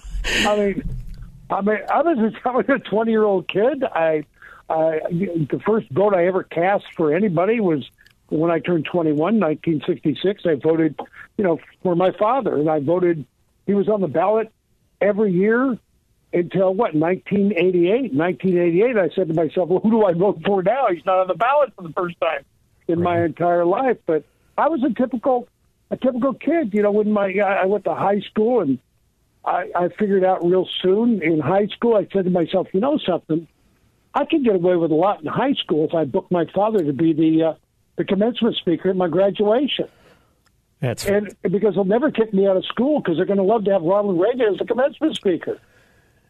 I 0.48 0.56
mean, 0.56 0.82
I 1.48 1.60
mean, 1.60 1.78
I 1.88 2.02
was 2.02 2.18
a, 2.18 2.32
I 2.48 2.52
was 2.52 2.66
a 2.68 2.78
twenty 2.80 3.12
year 3.12 3.22
old 3.22 3.46
kid. 3.46 3.84
I, 3.84 4.24
I, 4.68 4.98
the 5.08 5.60
first 5.64 5.88
vote 5.90 6.12
I 6.12 6.26
ever 6.26 6.42
cast 6.42 6.86
for 6.96 7.14
anybody 7.14 7.60
was 7.60 7.88
when 8.30 8.50
I 8.50 8.58
turned 8.58 8.84
21, 8.84 9.16
1966. 9.16 10.42
I 10.44 10.56
voted, 10.56 10.98
you 11.38 11.44
know, 11.44 11.58
for 11.82 11.94
my 11.94 12.10
father, 12.10 12.56
and 12.56 12.68
I 12.68 12.80
voted. 12.80 13.24
He 13.66 13.74
was 13.74 13.88
on 13.88 14.00
the 14.00 14.08
ballot 14.08 14.52
every 15.00 15.32
year 15.32 15.78
until 16.32 16.74
what 16.74 16.94
1988 16.94 18.12
1988 18.12 18.96
i 18.98 19.08
said 19.14 19.28
to 19.28 19.34
myself 19.34 19.68
well 19.68 19.80
who 19.80 19.90
do 19.90 20.04
i 20.04 20.12
vote 20.12 20.38
for 20.44 20.62
now 20.62 20.88
he's 20.90 21.04
not 21.06 21.20
on 21.20 21.26
the 21.26 21.34
ballot 21.34 21.72
for 21.74 21.82
the 21.82 21.92
first 21.94 22.20
time 22.20 22.44
in 22.88 23.02
my 23.02 23.22
entire 23.24 23.64
life 23.64 23.96
but 24.06 24.24
i 24.56 24.68
was 24.68 24.82
a 24.82 24.92
typical 24.94 25.48
a 25.90 25.96
typical 25.96 26.34
kid 26.34 26.72
you 26.72 26.82
know 26.82 26.90
when 26.90 27.12
my 27.12 27.32
i 27.44 27.64
went 27.66 27.84
to 27.84 27.94
high 27.94 28.20
school 28.20 28.60
and 28.60 28.78
i 29.44 29.70
i 29.74 29.88
figured 29.98 30.24
out 30.24 30.44
real 30.44 30.66
soon 30.82 31.22
in 31.22 31.38
high 31.38 31.66
school 31.66 31.94
i 31.96 32.06
said 32.12 32.24
to 32.24 32.30
myself 32.30 32.66
you 32.72 32.80
know 32.80 32.98
something 33.06 33.46
i 34.14 34.24
could 34.24 34.44
get 34.44 34.54
away 34.54 34.76
with 34.76 34.90
a 34.90 34.94
lot 34.94 35.20
in 35.20 35.26
high 35.26 35.54
school 35.54 35.86
if 35.86 35.94
i 35.94 36.04
booked 36.04 36.32
my 36.32 36.44
father 36.54 36.82
to 36.84 36.92
be 36.92 37.12
the 37.12 37.44
uh, 37.44 37.54
the 37.96 38.04
commencement 38.04 38.56
speaker 38.56 38.90
at 38.90 38.96
my 38.96 39.08
graduation 39.08 39.88
That's 40.80 41.04
and 41.06 41.34
because 41.42 41.74
they'll 41.74 41.84
never 41.84 42.10
kick 42.10 42.32
me 42.32 42.46
out 42.46 42.56
of 42.56 42.64
school 42.66 43.00
because 43.00 43.16
they're 43.16 43.26
going 43.26 43.38
to 43.38 43.42
love 43.42 43.64
to 43.64 43.72
have 43.72 43.82
Ronald 43.82 44.20
Reagan 44.20 44.52
as 44.52 44.58
the 44.58 44.64
commencement 44.64 45.16
speaker. 45.16 45.58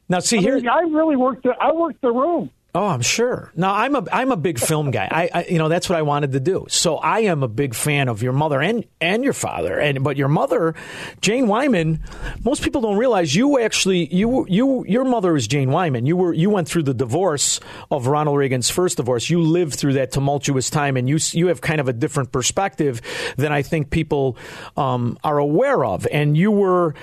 Now, 0.08 0.20
see 0.20 0.38
I 0.38 0.40
here, 0.40 0.56
mean, 0.56 0.68
I 0.68 0.80
really 0.80 1.16
worked. 1.16 1.42
The, 1.42 1.50
I 1.60 1.72
worked 1.72 2.00
the 2.00 2.10
room. 2.10 2.50
Oh, 2.74 2.86
I'm 2.86 3.00
sure. 3.00 3.50
Now, 3.56 3.74
I'm 3.74 3.96
a 3.96 4.04
I'm 4.12 4.30
a 4.30 4.36
big 4.36 4.58
film 4.58 4.90
guy. 4.90 5.08
I, 5.10 5.30
I 5.32 5.44
you 5.46 5.56
know 5.56 5.70
that's 5.70 5.88
what 5.88 5.98
I 5.98 6.02
wanted 6.02 6.32
to 6.32 6.40
do. 6.40 6.66
So 6.68 6.96
I 6.96 7.20
am 7.20 7.42
a 7.42 7.48
big 7.48 7.74
fan 7.74 8.08
of 8.08 8.22
your 8.22 8.34
mother 8.34 8.60
and 8.60 8.84
and 9.00 9.24
your 9.24 9.32
father. 9.32 9.80
And 9.80 10.04
but 10.04 10.18
your 10.18 10.28
mother, 10.28 10.74
Jane 11.22 11.48
Wyman. 11.48 12.04
Most 12.44 12.62
people 12.62 12.82
don't 12.82 12.98
realize 12.98 13.34
you 13.34 13.58
actually 13.58 14.14
you 14.14 14.46
you 14.50 14.84
your 14.86 15.04
mother 15.04 15.34
is 15.34 15.48
Jane 15.48 15.70
Wyman. 15.70 16.04
You 16.04 16.16
were 16.18 16.34
you 16.34 16.50
went 16.50 16.68
through 16.68 16.82
the 16.82 16.94
divorce 16.94 17.58
of 17.90 18.06
Ronald 18.06 18.36
Reagan's 18.36 18.68
first 18.68 18.98
divorce. 18.98 19.30
You 19.30 19.40
lived 19.40 19.74
through 19.74 19.94
that 19.94 20.12
tumultuous 20.12 20.68
time, 20.68 20.98
and 20.98 21.08
you 21.08 21.18
you 21.32 21.46
have 21.46 21.62
kind 21.62 21.80
of 21.80 21.88
a 21.88 21.94
different 21.94 22.32
perspective 22.32 23.00
than 23.38 23.50
I 23.50 23.62
think 23.62 23.88
people 23.88 24.36
um, 24.76 25.18
are 25.24 25.38
aware 25.38 25.86
of. 25.86 26.06
And 26.12 26.36
you 26.36 26.50
were 26.50 26.94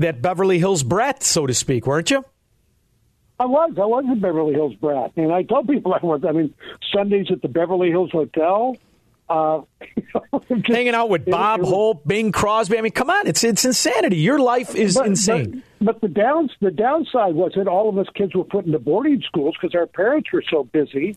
that 0.00 0.20
Beverly 0.20 0.58
Hills 0.58 0.82
brat, 0.82 1.22
so 1.22 1.46
to 1.46 1.54
speak, 1.54 1.86
weren't 1.86 2.10
you? 2.10 2.24
I 3.38 3.46
was. 3.46 3.72
I 3.76 3.84
was 3.84 4.04
a 4.10 4.14
Beverly 4.14 4.54
Hills 4.54 4.74
brat, 4.76 5.12
and 5.16 5.32
I 5.32 5.42
tell 5.42 5.64
people 5.64 5.92
I 5.92 6.04
was. 6.04 6.22
I 6.26 6.32
mean, 6.32 6.54
Sundays 6.92 7.26
at 7.30 7.42
the 7.42 7.48
Beverly 7.48 7.90
Hills 7.90 8.10
Hotel. 8.12 8.76
Uh, 9.28 9.62
Hanging 10.66 10.94
out 10.94 11.08
with 11.08 11.24
Bob 11.24 11.62
Hope, 11.62 12.06
Bing 12.06 12.30
Crosby. 12.30 12.76
I 12.76 12.82
mean, 12.82 12.92
come 12.92 13.10
on, 13.10 13.26
it's 13.26 13.42
it's 13.42 13.64
insanity. 13.64 14.16
Your 14.16 14.38
life 14.38 14.74
is 14.74 14.96
but, 14.96 15.06
insane. 15.06 15.62
But, 15.78 15.86
but 15.86 16.00
the 16.02 16.08
downs 16.08 16.52
the 16.60 16.70
downside 16.70 17.34
was 17.34 17.52
that 17.56 17.66
all 17.66 17.88
of 17.88 17.98
us 17.98 18.06
kids 18.14 18.34
were 18.34 18.44
put 18.44 18.66
into 18.66 18.78
boarding 18.78 19.22
schools 19.22 19.56
because 19.60 19.74
our 19.74 19.86
parents 19.86 20.30
were 20.32 20.44
so 20.48 20.64
busy. 20.64 21.16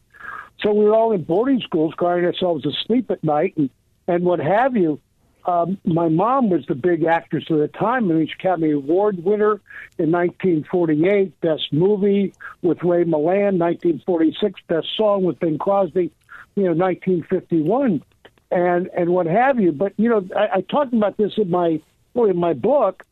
So 0.62 0.74
we 0.74 0.86
were 0.86 0.96
all 0.96 1.12
in 1.12 1.24
boarding 1.24 1.60
schools, 1.60 1.94
crying 1.96 2.26
ourselves 2.26 2.64
to 2.64 2.72
sleep 2.86 3.12
at 3.12 3.24
night 3.24 3.56
and 3.58 3.70
and 4.08 4.24
what 4.24 4.40
have 4.40 4.76
you. 4.76 5.00
Um, 5.48 5.78
my 5.86 6.10
mom 6.10 6.50
was 6.50 6.66
the 6.68 6.76
big 6.76 7.06
actress 7.06 7.46
at 7.50 7.58
the 7.58 7.70
time, 7.70 8.12
and 8.12 8.30
Academy 8.30 8.72
Award 8.72 9.24
winner 9.24 9.62
in 9.98 10.12
1948, 10.12 11.40
Best 11.40 11.72
Movie 11.72 12.34
with 12.62 12.84
Ray 12.84 13.06
Milland, 13.06 13.58
1946, 13.58 14.60
Best 14.68 14.88
Song 14.98 15.24
with 15.24 15.40
Bing 15.40 15.58
Crosby, 15.58 16.12
you 16.56 16.64
know, 16.64 16.74
1951, 16.74 18.04
and 18.52 18.88
and 18.88 19.10
what 19.10 19.26
have 19.26 19.58
you. 19.58 19.72
But 19.72 19.94
you 19.96 20.10
know, 20.10 20.28
I, 20.36 20.58
I 20.58 20.62
talked 20.62 20.94
about 20.94 21.16
this 21.16 21.38
in 21.38 21.50
my 21.50 21.82
well, 22.14 22.30
in 22.30 22.38
my 22.38 22.52
book, 22.52 23.06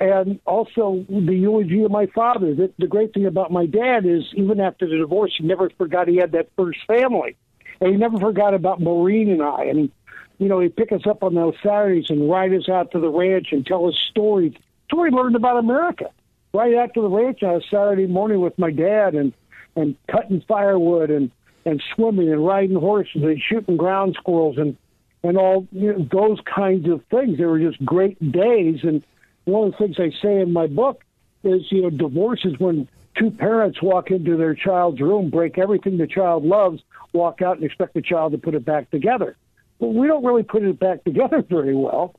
and 0.00 0.40
also 0.46 1.04
the 1.10 1.34
eulogy 1.34 1.82
of 1.82 1.90
my 1.90 2.06
father. 2.06 2.54
The, 2.54 2.72
the 2.78 2.86
great 2.86 3.12
thing 3.12 3.26
about 3.26 3.52
my 3.52 3.66
dad 3.66 4.06
is, 4.06 4.22
even 4.34 4.60
after 4.60 4.88
the 4.88 4.96
divorce, 4.96 5.34
he 5.36 5.44
never 5.44 5.68
forgot 5.76 6.08
he 6.08 6.16
had 6.16 6.32
that 6.32 6.48
first 6.56 6.78
family, 6.86 7.36
and 7.82 7.90
he 7.90 7.96
never 7.96 8.18
forgot 8.18 8.54
about 8.54 8.80
Maureen 8.80 9.28
and 9.28 9.42
I, 9.42 9.64
and 9.64 9.90
you 10.38 10.48
know, 10.48 10.60
he'd 10.60 10.76
pick 10.76 10.92
us 10.92 11.02
up 11.06 11.22
on 11.22 11.34
those 11.34 11.54
Saturdays 11.62 12.06
and 12.08 12.30
ride 12.30 12.52
us 12.52 12.68
out 12.68 12.90
to 12.92 13.00
the 13.00 13.08
ranch 13.08 13.48
and 13.52 13.64
tell 13.64 13.86
us 13.86 13.94
stories. 14.10 14.52
That's 14.52 14.98
where 14.98 15.08
he 15.08 15.14
learned 15.14 15.36
about 15.36 15.58
America. 15.58 16.10
Right 16.54 16.74
after 16.74 17.00
the 17.00 17.08
ranch 17.08 17.42
on 17.42 17.56
a 17.56 17.60
Saturday 17.70 18.06
morning 18.06 18.40
with 18.40 18.58
my 18.58 18.70
dad 18.70 19.14
and 19.14 19.32
and 19.74 19.96
cutting 20.10 20.42
firewood 20.46 21.10
and 21.10 21.30
and 21.64 21.82
swimming 21.94 22.30
and 22.30 22.44
riding 22.44 22.78
horses 22.78 23.22
and 23.22 23.40
shooting 23.40 23.76
ground 23.76 24.16
squirrels 24.18 24.58
and 24.58 24.76
and 25.22 25.38
all 25.38 25.66
you 25.72 25.92
know, 25.92 26.08
those 26.10 26.38
kinds 26.40 26.88
of 26.88 27.02
things. 27.10 27.38
They 27.38 27.44
were 27.44 27.58
just 27.58 27.82
great 27.84 28.18
days. 28.32 28.80
And 28.82 29.02
one 29.44 29.68
of 29.68 29.72
the 29.72 29.78
things 29.78 29.96
I 29.98 30.10
say 30.22 30.40
in 30.40 30.52
my 30.52 30.66
book 30.66 31.04
is, 31.44 31.62
you 31.70 31.82
know, 31.82 31.90
divorce 31.90 32.44
is 32.44 32.58
when 32.58 32.88
two 33.16 33.30
parents 33.30 33.80
walk 33.82 34.10
into 34.10 34.36
their 34.36 34.54
child's 34.54 35.00
room, 35.00 35.30
break 35.30 35.58
everything 35.58 35.98
the 35.98 36.06
child 36.06 36.44
loves, 36.44 36.82
walk 37.12 37.42
out 37.42 37.56
and 37.56 37.64
expect 37.64 37.94
the 37.94 38.02
child 38.02 38.32
to 38.32 38.38
put 38.38 38.54
it 38.54 38.64
back 38.64 38.90
together. 38.90 39.36
Well, 39.82 39.92
we 39.92 40.06
don't 40.06 40.24
really 40.24 40.44
put 40.44 40.62
it 40.62 40.78
back 40.78 41.02
together 41.04 41.42
very 41.42 41.74
well. 41.74 42.14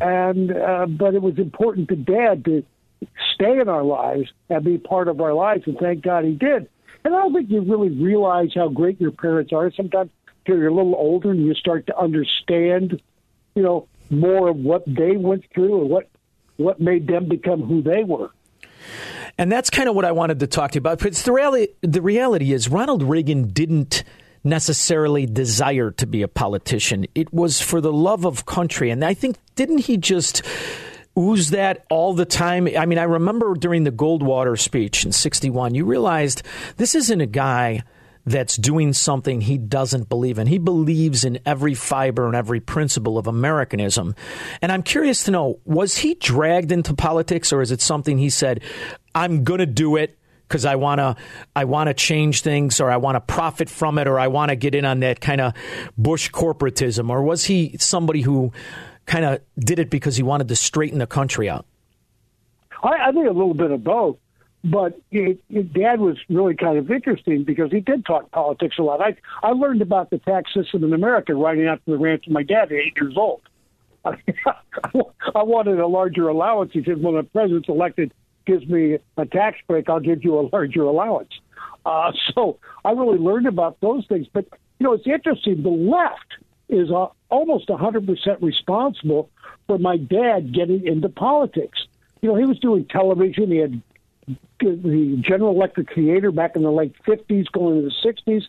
And 0.00 0.52
uh, 0.52 0.86
but 0.86 1.14
it 1.14 1.22
was 1.22 1.38
important 1.38 1.88
to 1.88 1.96
Dad 1.96 2.44
to 2.44 2.62
stay 3.34 3.58
in 3.58 3.68
our 3.68 3.82
lives 3.82 4.30
and 4.48 4.64
be 4.64 4.78
part 4.78 5.08
of 5.08 5.20
our 5.20 5.32
lives, 5.32 5.64
and 5.66 5.76
thank 5.78 6.02
God 6.02 6.24
he 6.24 6.34
did. 6.34 6.68
And 7.04 7.14
I 7.14 7.22
don't 7.22 7.34
think 7.34 7.50
you 7.50 7.62
really 7.62 7.88
realize 7.88 8.50
how 8.54 8.68
great 8.68 9.00
your 9.00 9.10
parents 9.10 9.52
are. 9.52 9.72
Sometimes 9.72 10.10
until 10.46 10.60
you're 10.60 10.70
a 10.70 10.74
little 10.74 10.94
older 10.94 11.32
and 11.32 11.44
you 11.44 11.54
start 11.54 11.86
to 11.88 11.98
understand, 11.98 13.00
you 13.56 13.62
know, 13.62 13.88
more 14.08 14.48
of 14.48 14.56
what 14.56 14.84
they 14.86 15.16
went 15.16 15.44
through 15.52 15.80
and 15.80 15.90
what 15.90 16.08
what 16.58 16.80
made 16.80 17.08
them 17.08 17.28
become 17.28 17.62
who 17.62 17.82
they 17.82 18.04
were. 18.04 18.30
And 19.36 19.50
that's 19.50 19.68
kind 19.68 19.88
of 19.88 19.96
what 19.96 20.04
I 20.04 20.12
wanted 20.12 20.38
to 20.40 20.46
talk 20.46 20.70
to 20.72 20.76
you 20.76 20.80
about. 20.80 20.98
Because 20.98 21.22
the 21.22 21.32
reality, 21.32 21.72
the 21.80 22.00
reality 22.00 22.52
is, 22.52 22.68
Ronald 22.68 23.02
Reagan 23.02 23.48
didn't 23.48 24.04
necessarily 24.46 25.26
desire 25.26 25.90
to 25.90 26.06
be 26.06 26.22
a 26.22 26.28
politician. 26.28 27.06
It 27.14 27.32
was 27.32 27.60
for 27.60 27.80
the 27.80 27.92
love 27.92 28.24
of 28.24 28.46
country. 28.46 28.90
And 28.90 29.04
I 29.04 29.12
think, 29.12 29.36
didn't 29.56 29.78
he 29.78 29.96
just 29.96 30.42
ooze 31.18 31.50
that 31.50 31.84
all 31.90 32.14
the 32.14 32.24
time? 32.24 32.68
I 32.78 32.86
mean, 32.86 32.98
I 32.98 33.04
remember 33.04 33.54
during 33.54 33.84
the 33.84 33.90
Goldwater 33.90 34.58
speech 34.58 35.04
in 35.04 35.12
61, 35.12 35.74
you 35.74 35.84
realized 35.84 36.42
this 36.76 36.94
isn't 36.94 37.20
a 37.20 37.26
guy 37.26 37.82
that's 38.26 38.56
doing 38.56 38.92
something 38.92 39.40
he 39.40 39.56
doesn't 39.56 40.08
believe 40.08 40.38
in. 40.38 40.48
He 40.48 40.58
believes 40.58 41.24
in 41.24 41.38
every 41.46 41.74
fiber 41.74 42.26
and 42.26 42.34
every 42.34 42.58
principle 42.58 43.18
of 43.18 43.28
Americanism. 43.28 44.16
And 44.60 44.72
I'm 44.72 44.82
curious 44.82 45.24
to 45.24 45.30
know 45.30 45.60
was 45.64 45.98
he 45.98 46.14
dragged 46.14 46.72
into 46.72 46.92
politics 46.92 47.52
or 47.52 47.62
is 47.62 47.70
it 47.70 47.80
something 47.80 48.18
he 48.18 48.30
said, 48.30 48.62
I'm 49.14 49.44
going 49.44 49.60
to 49.60 49.66
do 49.66 49.94
it? 49.96 50.18
Because 50.48 50.64
I 50.64 50.76
want 50.76 51.00
to, 51.00 51.16
I 51.56 51.64
want 51.64 51.88
to 51.88 51.94
change 51.94 52.42
things, 52.42 52.80
or 52.80 52.90
I 52.90 52.98
want 52.98 53.16
to 53.16 53.20
profit 53.20 53.68
from 53.68 53.98
it, 53.98 54.06
or 54.06 54.18
I 54.18 54.28
want 54.28 54.50
to 54.50 54.56
get 54.56 54.74
in 54.74 54.84
on 54.84 55.00
that 55.00 55.20
kind 55.20 55.40
of 55.40 55.54
Bush 55.98 56.30
corporatism, 56.30 57.10
or 57.10 57.22
was 57.22 57.44
he 57.44 57.76
somebody 57.78 58.22
who 58.22 58.52
kind 59.06 59.24
of 59.24 59.40
did 59.58 59.78
it 59.78 59.90
because 59.90 60.16
he 60.16 60.22
wanted 60.22 60.48
to 60.48 60.56
straighten 60.56 60.98
the 60.98 61.06
country 61.06 61.48
out? 61.48 61.66
I, 62.82 63.08
I 63.08 63.12
think 63.12 63.26
a 63.26 63.32
little 63.32 63.54
bit 63.54 63.70
of 63.70 63.82
both. 63.82 64.18
But 64.64 65.00
it, 65.12 65.38
it, 65.48 65.72
Dad 65.72 66.00
was 66.00 66.16
really 66.28 66.56
kind 66.56 66.76
of 66.76 66.90
interesting 66.90 67.44
because 67.44 67.70
he 67.70 67.78
did 67.78 68.04
talk 68.04 68.32
politics 68.32 68.76
a 68.78 68.82
lot. 68.82 69.00
I 69.00 69.16
I 69.42 69.52
learned 69.52 69.80
about 69.80 70.10
the 70.10 70.18
tax 70.18 70.52
system 70.52 70.82
in 70.82 70.92
America 70.92 71.34
riding 71.34 71.68
out 71.68 71.84
to 71.84 71.92
the 71.92 71.98
ranch 71.98 72.24
with 72.26 72.34
my 72.34 72.42
dad 72.42 72.64
at 72.64 72.72
eight 72.72 72.96
years 73.00 73.16
old. 73.16 73.42
I, 74.04 74.16
I 75.36 75.42
wanted 75.44 75.78
a 75.78 75.86
larger 75.86 76.28
allowance. 76.28 76.72
He 76.72 76.82
said, 76.82 77.00
"When 77.00 77.14
the 77.14 77.22
president's 77.22 77.68
elected, 77.68 78.12
gives 78.46 78.66
me 78.66 78.98
a 79.16 79.26
tax 79.26 79.58
break, 79.66 79.88
I'll 79.88 80.00
give 80.00 80.24
you 80.24 80.38
a 80.38 80.48
larger 80.52 80.82
allowance." 80.82 81.32
Uh, 81.84 82.12
so 82.34 82.58
I 82.84 82.92
really 82.92 83.18
learned 83.18 83.46
about 83.46 83.80
those 83.80 84.06
things. 84.06 84.26
But 84.32 84.46
you 84.78 84.84
know, 84.84 84.92
it's 84.92 85.06
interesting. 85.06 85.62
The 85.62 85.68
left 85.70 86.36
is 86.68 86.90
uh, 86.90 87.08
almost 87.28 87.68
100% 87.68 88.42
responsible 88.42 89.30
for 89.66 89.78
my 89.78 89.96
dad 89.96 90.52
getting 90.52 90.86
into 90.86 91.08
politics. 91.08 91.86
You 92.20 92.30
know, 92.30 92.36
he 92.36 92.44
was 92.44 92.58
doing 92.58 92.84
television. 92.86 93.50
He 93.50 93.58
had 93.58 93.80
the 94.58 95.16
General 95.20 95.52
Electric 95.52 95.94
Theater 95.94 96.32
back 96.32 96.56
in 96.56 96.62
the 96.62 96.72
late 96.72 96.94
50s, 97.06 97.50
going 97.52 97.78
into 97.78 97.90
the 97.90 98.12
60s. 98.12 98.44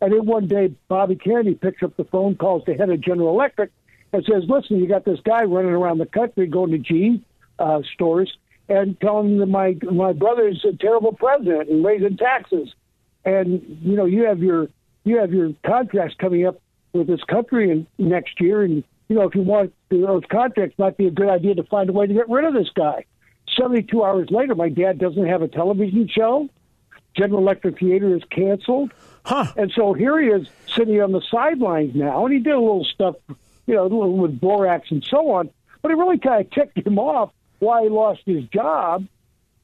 And 0.00 0.12
then 0.12 0.26
one 0.26 0.48
day, 0.48 0.74
Bobby 0.88 1.16
Kennedy 1.16 1.54
picks 1.54 1.82
up 1.82 1.96
the 1.96 2.04
phone, 2.04 2.36
calls 2.36 2.64
the 2.66 2.74
head 2.74 2.90
of 2.90 3.00
General 3.00 3.28
Electric, 3.30 3.70
and 4.12 4.24
says, 4.24 4.44
Listen, 4.48 4.78
you 4.78 4.86
got 4.86 5.04
this 5.04 5.20
guy 5.20 5.44
running 5.44 5.70
around 5.70 5.98
the 5.98 6.06
country 6.06 6.46
going 6.46 6.72
to 6.72 6.78
G 6.78 7.22
uh, 7.58 7.82
stores 7.94 8.36
and 8.72 8.98
telling 9.00 9.30
them 9.30 9.38
that 9.38 9.46
my, 9.46 9.76
my 9.90 10.12
brother's 10.12 10.64
a 10.64 10.76
terrible 10.76 11.12
president 11.12 11.68
and 11.68 11.84
raising 11.84 12.16
taxes. 12.16 12.74
And, 13.24 13.78
you 13.82 13.96
know, 13.96 14.06
you 14.06 14.24
have 14.24 14.40
your 14.40 14.68
you 15.04 15.18
have 15.18 15.32
your 15.32 15.52
contracts 15.66 16.16
coming 16.18 16.46
up 16.46 16.60
with 16.92 17.06
this 17.06 17.22
country 17.24 17.70
in, 17.70 17.86
next 17.98 18.40
year. 18.40 18.62
And, 18.62 18.84
you 19.08 19.16
know, 19.16 19.22
if 19.22 19.34
you 19.34 19.42
want 19.42 19.72
those 19.90 20.22
contracts, 20.30 20.78
might 20.78 20.96
be 20.96 21.06
a 21.06 21.10
good 21.10 21.28
idea 21.28 21.54
to 21.56 21.64
find 21.64 21.90
a 21.90 21.92
way 21.92 22.06
to 22.06 22.14
get 22.14 22.28
rid 22.28 22.44
of 22.44 22.54
this 22.54 22.70
guy. 22.74 23.04
72 23.56 24.02
hours 24.02 24.28
later, 24.30 24.54
my 24.54 24.68
dad 24.68 24.98
doesn't 24.98 25.26
have 25.26 25.42
a 25.42 25.48
television 25.48 26.08
show. 26.08 26.48
General 27.16 27.40
Electric 27.40 27.78
Theater 27.78 28.14
is 28.16 28.22
canceled. 28.30 28.92
Huh. 29.24 29.52
And 29.56 29.72
so 29.74 29.92
here 29.92 30.20
he 30.20 30.28
is 30.28 30.48
sitting 30.74 31.00
on 31.02 31.12
the 31.12 31.20
sidelines 31.30 31.94
now, 31.94 32.24
and 32.24 32.32
he 32.32 32.40
did 32.40 32.54
a 32.54 32.58
little 32.58 32.84
stuff, 32.84 33.16
you 33.66 33.74
know, 33.74 33.86
with 33.88 34.40
borax 34.40 34.90
and 34.90 35.04
so 35.04 35.32
on. 35.32 35.50
But 35.82 35.90
it 35.90 35.96
really 35.96 36.18
kind 36.18 36.44
of 36.44 36.50
ticked 36.50 36.78
him 36.86 36.98
off 36.98 37.32
why 37.62 37.82
he 37.82 37.88
lost 37.88 38.20
his 38.26 38.44
job. 38.44 39.06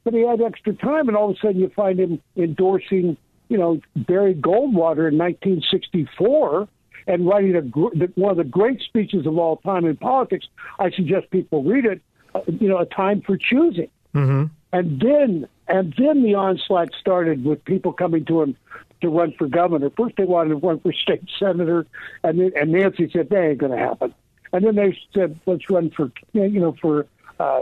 But 0.05 0.15
he 0.15 0.27
had 0.27 0.41
extra 0.41 0.73
time, 0.73 1.09
and 1.09 1.17
all 1.17 1.31
of 1.31 1.37
a 1.37 1.41
sudden 1.41 1.61
you 1.61 1.71
find 1.75 1.99
him 1.99 2.23
endorsing, 2.37 3.17
you 3.49 3.59
know, 3.59 3.81
Barry 3.95 4.35
Goldwater 4.35 5.09
in 5.09 5.19
1964 5.19 6.69
and 7.07 7.27
writing 7.27 7.57
a, 7.57 7.61
one 7.61 8.31
of 8.31 8.37
the 8.37 8.45
great 8.45 8.81
speeches 8.81 9.27
of 9.27 9.37
all 9.37 9.57
time 9.57 9.85
in 9.85 9.97
politics. 9.97 10.47
I 10.79 10.91
suggest 10.91 11.31
people 11.31 11.63
read 11.63 11.85
it 11.85 12.01
you 12.47 12.69
know, 12.69 12.79
a 12.79 12.87
time 12.87 13.23
for 13.23 13.37
choosing. 13.37 13.91
Mm-hmm. 14.15 14.45
And 14.73 15.01
then, 15.01 15.49
and 15.67 15.95
then 15.97 16.23
the 16.23 16.35
onslaught 16.35 16.93
started 17.01 17.45
with 17.45 17.65
people 17.65 17.93
coming 17.93 18.25
to 18.27 18.43
him 18.43 18.57
to 19.01 19.09
run 19.09 19.33
for 19.39 19.47
governor. 19.47 19.91
First, 19.91 20.17
they 20.17 20.25
wanted 20.25 20.51
to 20.51 20.57
run 20.57 20.81
for 20.81 20.93
state 20.93 21.23
senator, 21.39 21.87
and 22.23 22.41
then, 22.41 22.53
and 22.57 22.73
Nancy 22.73 23.11
said 23.13 23.31
that 23.31 23.43
ain't 23.43 23.59
going 23.59 23.73
to 23.73 23.79
happen. 23.79 24.15
And 24.53 24.65
then 24.65 24.77
they 24.77 24.99
said, 25.15 25.39
let's 25.47 25.69
run 25.71 25.91
for, 25.91 26.11
you 26.33 26.61
know, 26.61 26.75
for 26.81 27.07
uh, 27.39 27.61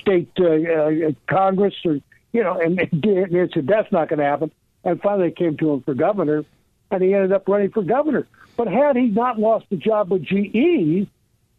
state 0.00 0.30
uh, 0.38 0.44
uh, 0.46 1.10
Congress, 1.28 1.74
or 1.84 1.98
you 2.32 2.44
know, 2.44 2.58
and 2.60 2.76
Nancy 2.76 3.52
said 3.54 3.66
that's 3.66 3.90
not 3.90 4.08
going 4.08 4.18
to 4.18 4.24
happen. 4.24 4.50
And 4.84 5.00
finally, 5.00 5.28
they 5.28 5.34
came 5.34 5.56
to 5.58 5.72
him 5.72 5.82
for 5.82 5.94
governor, 5.94 6.44
and 6.90 7.02
he 7.02 7.14
ended 7.14 7.32
up 7.32 7.48
running 7.48 7.70
for 7.70 7.82
governor. 7.82 8.26
But 8.56 8.68
had 8.68 8.96
he 8.96 9.08
not 9.08 9.38
lost 9.38 9.66
the 9.70 9.76
job 9.76 10.10
with 10.10 10.22
GE, 10.22 11.08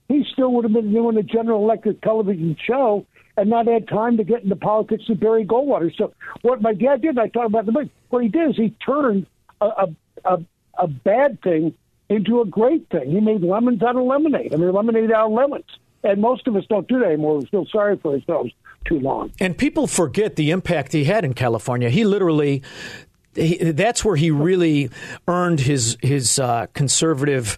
he 0.08 0.26
still 0.32 0.54
would 0.54 0.66
have 0.66 0.74
been 0.74 0.92
doing 0.92 1.18
a 1.18 1.24
General 1.24 1.64
Electric 1.64 2.02
television 2.02 2.58
show 2.64 3.06
and 3.38 3.50
not 3.50 3.68
had 3.68 3.88
time 3.88 4.18
to 4.18 4.24
get 4.24 4.44
into 4.44 4.56
politics 4.56 5.08
with 5.08 5.20
Barry 5.20 5.46
Goldwater. 5.46 5.96
So 5.96 6.14
what 6.42 6.62
my 6.62 6.74
dad 6.74 7.02
did, 7.02 7.18
I 7.18 7.28
talked 7.28 7.48
about 7.48 7.66
the 7.66 7.72
book. 7.72 7.90
What 8.10 8.24
he 8.24 8.30
did 8.30 8.50
is 8.52 8.58
he 8.58 8.76
turned 8.86 9.26
a 9.62 9.66
a, 9.66 9.88
a, 10.26 10.46
a 10.78 10.88
bad 10.88 11.42
thing 11.42 11.74
into 12.10 12.42
a 12.42 12.46
great 12.46 12.90
thing. 12.90 13.10
He 13.10 13.20
made 13.22 13.42
lemons 13.42 13.82
out 13.82 13.96
of 13.96 14.04
lemonade. 14.04 14.54
I 14.54 14.58
mean, 14.58 14.72
lemonade 14.72 15.12
out 15.12 15.28
of 15.28 15.32
lemons. 15.32 15.66
And 16.04 16.22
most 16.22 16.48
of 16.48 16.56
us 16.56 16.64
don't 16.68 16.88
do 16.88 17.00
that 17.00 17.08
anymore. 17.08 17.40
We 17.40 17.46
feel 17.46 17.66
sorry 17.72 17.98
for 17.98 18.14
ourselves 18.14 18.52
too 18.86 19.00
long. 19.00 19.32
And 19.40 19.58
people 19.58 19.88
forget 19.88 20.36
the 20.36 20.52
impact 20.52 20.94
he 20.94 21.04
had 21.04 21.26
in 21.26 21.34
California. 21.34 21.90
He 21.90 22.04
literally. 22.04 22.64
He, 23.34 23.72
that's 23.72 24.04
where 24.04 24.18
he 24.18 24.30
really 24.30 24.90
earned 25.26 25.62
his 25.62 25.98
his 26.02 26.38
uh, 26.38 26.68
conservative 26.74 27.58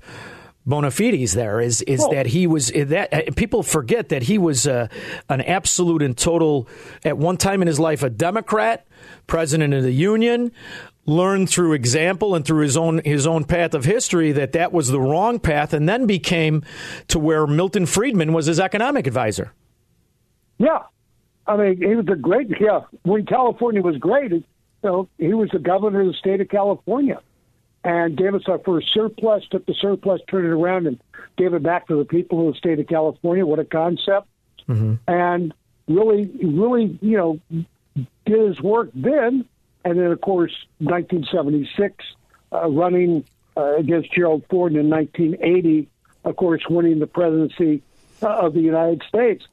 bona 0.65 0.91
fides 0.91 1.33
there 1.33 1.59
is 1.59 1.81
is 1.81 2.07
that 2.09 2.27
he 2.27 2.47
was 2.47 2.71
that 2.75 3.13
uh, 3.13 3.21
people 3.35 3.63
forget 3.63 4.09
that 4.09 4.23
he 4.23 4.37
was 4.37 4.67
uh, 4.67 4.87
an 5.29 5.41
absolute 5.41 6.01
and 6.01 6.17
total 6.17 6.67
at 7.03 7.17
one 7.17 7.37
time 7.37 7.61
in 7.61 7.67
his 7.67 7.79
life 7.79 8.03
a 8.03 8.09
Democrat, 8.09 8.85
president 9.27 9.73
of 9.73 9.83
the 9.83 9.91
union, 9.91 10.51
learned 11.05 11.49
through 11.49 11.73
example 11.73 12.33
and 12.33 12.45
through 12.45 12.61
his 12.61 12.77
own 12.77 13.01
his 13.03 13.27
own 13.27 13.43
path 13.43 13.73
of 13.73 13.83
history 13.83 14.31
that 14.31 14.53
that 14.53 14.71
was 14.71 14.89
the 14.89 14.99
wrong 14.99 15.39
path, 15.39 15.73
and 15.73 15.87
then 15.87 16.05
became 16.05 16.63
to 17.07 17.19
where 17.19 17.45
Milton 17.45 17.85
Friedman 17.85 18.33
was 18.33 18.45
his 18.45 18.59
economic 18.59 19.07
advisor. 19.07 19.53
Yeah, 20.57 20.83
I 21.45 21.57
mean, 21.57 21.77
he 21.77 21.95
was 21.95 22.07
a 22.07 22.15
great. 22.15 22.49
Yeah, 22.59 22.81
when 23.03 23.25
California 23.25 23.81
was 23.81 23.97
great, 23.97 24.31
you 24.31 24.43
know, 24.83 25.09
he 25.17 25.33
was 25.33 25.49
the 25.51 25.59
governor 25.59 26.01
of 26.01 26.07
the 26.07 26.13
state 26.13 26.39
of 26.39 26.49
California, 26.49 27.21
and 27.83 28.15
gave 28.15 28.33
us 28.33 28.43
our 28.47 28.59
first 28.59 28.93
surplus. 28.93 29.45
Took 29.49 29.65
the 29.65 29.73
surplus, 29.73 30.21
turned 30.29 30.45
it 30.45 30.51
around, 30.51 30.87
and 30.87 31.01
gave 31.37 31.53
it 31.53 31.63
back 31.63 31.87
to 31.87 31.97
the 31.97 32.05
people 32.05 32.47
of 32.47 32.53
the 32.53 32.57
state 32.57 32.79
of 32.79 32.87
California. 32.87 33.45
What 33.45 33.59
a 33.59 33.65
concept! 33.65 34.27
Mm-hmm. 34.69 34.93
And 35.07 35.53
really, 35.89 36.31
really, 36.41 36.97
you 37.01 37.17
know, 37.17 37.39
did 38.25 38.47
his 38.47 38.61
work 38.61 38.89
then, 38.93 39.45
and 39.85 39.99
then 39.99 40.11
of 40.11 40.21
course, 40.21 40.53
1976, 40.79 42.03
uh, 42.51 42.69
running 42.69 43.25
uh, 43.57 43.75
against 43.75 44.13
Gerald 44.13 44.43
Ford 44.49 44.73
in 44.75 44.89
1980, 44.89 45.87
of 46.23 46.35
course, 46.35 46.63
winning 46.69 46.99
the 46.99 47.07
presidency 47.07 47.81
uh, 48.21 48.27
of 48.27 48.53
the 48.53 48.61
United 48.61 49.03
States. 49.07 49.45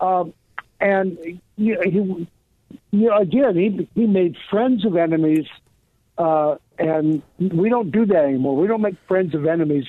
Um, 0.00 0.32
and 0.80 1.18
he, 1.22 1.36
you 1.56 2.28
know, 2.90 3.16
again, 3.18 3.56
he 3.56 3.88
he 3.94 4.06
made 4.06 4.36
friends 4.50 4.84
of 4.84 4.96
enemies, 4.96 5.46
uh, 6.18 6.56
and 6.78 7.22
we 7.38 7.68
don't 7.68 7.90
do 7.90 8.06
that 8.06 8.24
anymore. 8.24 8.56
We 8.56 8.66
don't 8.66 8.82
make 8.82 8.96
friends 9.06 9.34
of 9.34 9.46
enemies. 9.46 9.86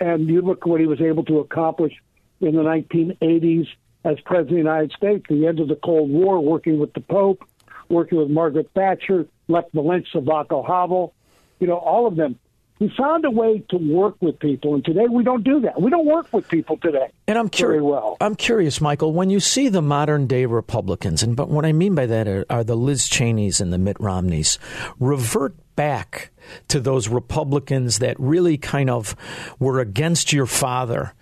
And 0.00 0.28
you 0.28 0.42
look 0.42 0.62
at 0.62 0.68
what 0.68 0.80
he 0.80 0.86
was 0.86 1.00
able 1.00 1.24
to 1.24 1.40
accomplish 1.40 1.92
in 2.40 2.54
the 2.54 2.62
1980s 2.62 3.66
as 4.04 4.20
president 4.20 4.50
of 4.50 4.64
the 4.64 4.70
United 4.70 4.92
States, 4.92 5.24
the 5.28 5.46
end 5.46 5.58
of 5.60 5.68
the 5.68 5.76
Cold 5.76 6.10
War, 6.10 6.40
working 6.40 6.78
with 6.78 6.92
the 6.92 7.00
Pope, 7.00 7.47
working 7.88 8.18
with 8.18 8.28
Margaret 8.30 8.70
Thatcher, 8.74 9.26
Lech 9.48 9.70
Walesa, 9.72 10.16
Václav 10.16 10.66
Havel, 10.66 11.14
you 11.60 11.66
know, 11.66 11.76
all 11.76 12.06
of 12.06 12.16
them 12.16 12.38
we 12.78 12.92
found 12.96 13.24
a 13.24 13.30
way 13.30 13.64
to 13.70 13.76
work 13.76 14.16
with 14.20 14.38
people, 14.38 14.74
and 14.74 14.84
today 14.84 15.06
we 15.10 15.24
don't 15.24 15.42
do 15.42 15.60
that. 15.60 15.80
We 15.80 15.90
don't 15.90 16.06
work 16.06 16.32
with 16.32 16.48
people 16.48 16.76
today. 16.76 17.10
And 17.26 17.36
I'm 17.36 17.48
curious. 17.48 17.82
well. 17.82 18.16
I'm 18.20 18.36
curious, 18.36 18.80
Michael. 18.80 19.12
When 19.12 19.30
you 19.30 19.40
see 19.40 19.68
the 19.68 19.82
modern 19.82 20.26
day 20.26 20.46
Republicans, 20.46 21.22
and 21.22 21.34
but 21.34 21.48
what 21.48 21.64
I 21.64 21.72
mean 21.72 21.94
by 21.94 22.06
that 22.06 22.28
are, 22.28 22.46
are 22.48 22.62
the 22.62 22.76
Liz 22.76 23.08
Cheneys 23.08 23.60
and 23.60 23.72
the 23.72 23.78
Mitt 23.78 23.98
Romneys, 23.98 24.58
revert 25.00 25.56
back 25.74 26.30
to 26.68 26.78
those 26.78 27.08
Republicans 27.08 27.98
that 27.98 28.18
really 28.18 28.56
kind 28.56 28.90
of 28.90 29.16
were 29.58 29.80
against 29.80 30.32
your 30.32 30.46
father. 30.46 31.14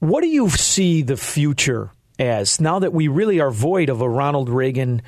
What 0.00 0.22
do 0.22 0.28
you 0.28 0.50
see 0.50 1.02
the 1.02 1.16
future 1.16 1.92
as 2.28 2.60
now 2.60 2.78
that 2.78 2.92
we 2.92 3.08
really 3.08 3.40
are 3.40 3.50
void 3.50 3.88
of 3.88 4.00
a 4.00 4.08
Ronald 4.08 4.48
Reagan 4.48 5.02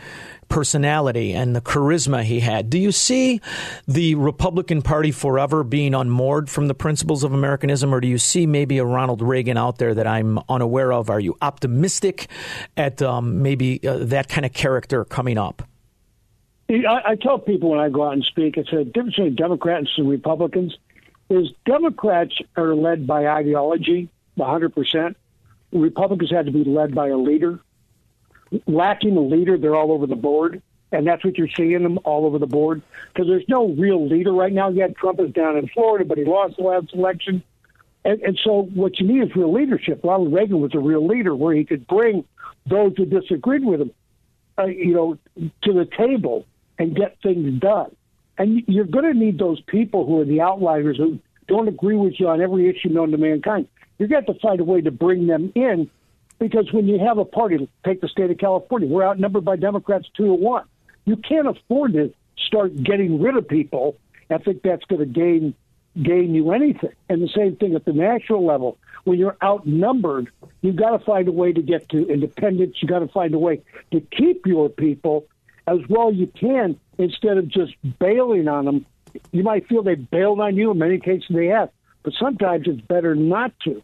personality 0.48 1.32
and 1.32 1.54
the 1.54 1.60
charisma 1.60 2.22
he 2.22 2.40
had? 2.40 2.70
Do 2.70 2.78
you 2.78 2.92
see 2.92 3.40
the 3.86 4.14
Republican 4.14 4.82
Party 4.82 5.10
forever 5.10 5.64
being 5.64 5.94
unmoored 5.94 6.50
from 6.50 6.68
the 6.68 6.74
principles 6.74 7.24
of 7.24 7.32
Americanism, 7.32 7.94
or 7.94 8.00
do 8.00 8.08
you 8.08 8.18
see 8.18 8.46
maybe 8.46 8.78
a 8.78 8.84
Ronald 8.84 9.22
Reagan 9.22 9.56
out 9.56 9.78
there 9.78 9.94
that 9.94 10.06
I'm 10.06 10.38
unaware 10.48 10.92
of? 10.92 11.10
Are 11.10 11.20
you 11.20 11.36
optimistic 11.40 12.28
at 12.76 13.02
um, 13.02 13.42
maybe 13.42 13.86
uh, 13.86 13.98
that 13.98 14.28
kind 14.28 14.44
of 14.44 14.52
character 14.52 15.04
coming 15.04 15.38
up? 15.38 15.62
I, 16.68 17.02
I 17.04 17.14
tell 17.16 17.38
people 17.38 17.70
when 17.70 17.80
I 17.80 17.88
go 17.90 18.04
out 18.04 18.14
and 18.14 18.24
speak, 18.24 18.56
it's 18.56 18.72
a 18.72 18.84
difference 18.84 19.16
between 19.16 19.34
Democrats 19.34 19.90
and 19.96 20.08
Republicans. 20.08 20.76
Is 21.30 21.48
Democrats 21.64 22.34
are 22.56 22.74
led 22.74 23.06
by 23.06 23.26
ideology, 23.26 24.10
100 24.34 24.74
percent. 24.74 25.16
Republicans 25.74 26.30
had 26.30 26.46
to 26.46 26.52
be 26.52 26.64
led 26.64 26.94
by 26.94 27.08
a 27.08 27.16
leader. 27.16 27.60
Lacking 28.66 29.16
a 29.16 29.20
leader, 29.20 29.58
they're 29.58 29.74
all 29.74 29.90
over 29.90 30.06
the 30.06 30.14
board, 30.14 30.62
and 30.92 31.06
that's 31.06 31.24
what 31.24 31.36
you're 31.36 31.48
seeing 31.56 31.82
them 31.82 31.98
all 32.04 32.24
over 32.24 32.38
the 32.38 32.46
board 32.46 32.82
because 33.12 33.26
there's 33.26 33.44
no 33.48 33.68
real 33.68 34.08
leader 34.08 34.32
right 34.32 34.52
now. 34.52 34.68
Yet 34.68 34.96
Trump 34.96 35.18
is 35.20 35.32
down 35.32 35.56
in 35.56 35.66
Florida, 35.68 36.04
but 36.04 36.18
he 36.18 36.24
lost 36.24 36.56
the 36.56 36.62
last 36.62 36.94
election, 36.94 37.42
and, 38.04 38.20
and 38.22 38.38
so 38.44 38.70
what 38.74 39.00
you 39.00 39.06
need 39.06 39.24
is 39.24 39.34
real 39.34 39.52
leadership. 39.52 40.00
Ronald 40.04 40.32
Reagan 40.32 40.60
was 40.60 40.74
a 40.74 40.78
real 40.78 41.06
leader 41.06 41.34
where 41.34 41.54
he 41.54 41.64
could 41.64 41.86
bring 41.86 42.24
those 42.66 42.92
who 42.96 43.06
disagreed 43.06 43.64
with 43.64 43.80
him, 43.80 43.90
uh, 44.58 44.66
you 44.66 44.94
know, 44.94 45.18
to 45.62 45.72
the 45.72 45.88
table 45.96 46.46
and 46.78 46.94
get 46.94 47.16
things 47.22 47.60
done. 47.60 47.94
And 48.38 48.62
you're 48.66 48.84
going 48.84 49.04
to 49.04 49.14
need 49.14 49.38
those 49.38 49.60
people 49.62 50.06
who 50.06 50.20
are 50.20 50.24
the 50.24 50.40
outliers 50.40 50.96
who 50.96 51.18
don't 51.46 51.68
agree 51.68 51.96
with 51.96 52.14
you 52.18 52.28
on 52.28 52.40
every 52.40 52.68
issue 52.68 52.88
known 52.88 53.10
to 53.10 53.18
mankind. 53.18 53.68
To 53.98 54.08
have 54.08 54.26
to 54.26 54.34
find 54.34 54.60
a 54.60 54.64
way 54.64 54.80
to 54.80 54.90
bring 54.90 55.26
them 55.26 55.52
in 55.54 55.90
because 56.38 56.72
when 56.72 56.86
you 56.86 56.98
have 56.98 57.18
a 57.18 57.24
party, 57.24 57.68
take 57.84 58.00
the 58.00 58.08
state 58.08 58.30
of 58.30 58.38
California, 58.38 58.88
we're 58.88 59.04
outnumbered 59.04 59.44
by 59.44 59.56
Democrats 59.56 60.08
two 60.16 60.26
to 60.26 60.34
one. 60.34 60.64
You 61.04 61.16
can't 61.16 61.46
afford 61.46 61.92
to 61.92 62.12
start 62.36 62.82
getting 62.82 63.20
rid 63.20 63.36
of 63.36 63.46
people 63.46 63.96
I 64.30 64.38
think 64.38 64.62
that's 64.62 64.84
going 64.86 65.00
to 65.00 65.06
gain 65.06 65.54
gain 66.02 66.34
you 66.34 66.50
anything. 66.50 66.92
And 67.08 67.22
the 67.22 67.28
same 67.28 67.56
thing 67.56 67.74
at 67.74 67.84
the 67.84 67.92
national 67.92 68.44
level. 68.44 68.78
When 69.04 69.18
you're 69.18 69.36
outnumbered, 69.42 70.28
you've 70.60 70.76
got 70.76 70.90
to 70.90 71.04
find 71.04 71.28
a 71.28 71.32
way 71.32 71.52
to 71.52 71.62
get 71.62 71.88
to 71.90 72.08
independence. 72.08 72.78
You've 72.80 72.88
got 72.88 73.00
to 73.00 73.08
find 73.08 73.32
a 73.32 73.38
way 73.38 73.62
to 73.92 74.00
keep 74.00 74.44
your 74.44 74.68
people 74.68 75.26
as 75.68 75.78
well 75.88 76.12
you 76.12 76.26
can 76.26 76.80
instead 76.98 77.38
of 77.38 77.48
just 77.48 77.74
bailing 78.00 78.48
on 78.48 78.64
them. 78.64 78.86
You 79.30 79.44
might 79.44 79.68
feel 79.68 79.84
they 79.84 79.94
bailed 79.94 80.40
on 80.40 80.56
you. 80.56 80.72
In 80.72 80.78
many 80.78 80.98
cases, 80.98 81.26
they 81.30 81.46
have. 81.46 81.70
But 82.04 82.12
sometimes 82.20 82.68
it's 82.68 82.80
better 82.82 83.14
not 83.16 83.52
to. 83.64 83.82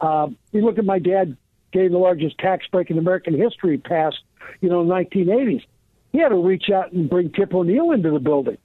Uh, 0.00 0.28
you 0.52 0.62
look 0.64 0.78
at 0.78 0.84
my 0.84 0.98
dad 0.98 1.36
getting 1.72 1.92
the 1.92 1.98
largest 1.98 2.36
tax 2.38 2.66
break 2.66 2.90
in 2.90 2.98
American 2.98 3.34
history 3.34 3.78
passed, 3.78 4.18
you 4.60 4.68
know, 4.68 4.84
1980s. 4.84 5.62
He 6.12 6.18
had 6.18 6.30
to 6.30 6.34
reach 6.36 6.68
out 6.70 6.92
and 6.92 7.08
bring 7.08 7.30
Tip 7.30 7.54
O'Neill 7.54 7.92
into 7.92 8.10
the 8.10 8.18
building. 8.18 8.58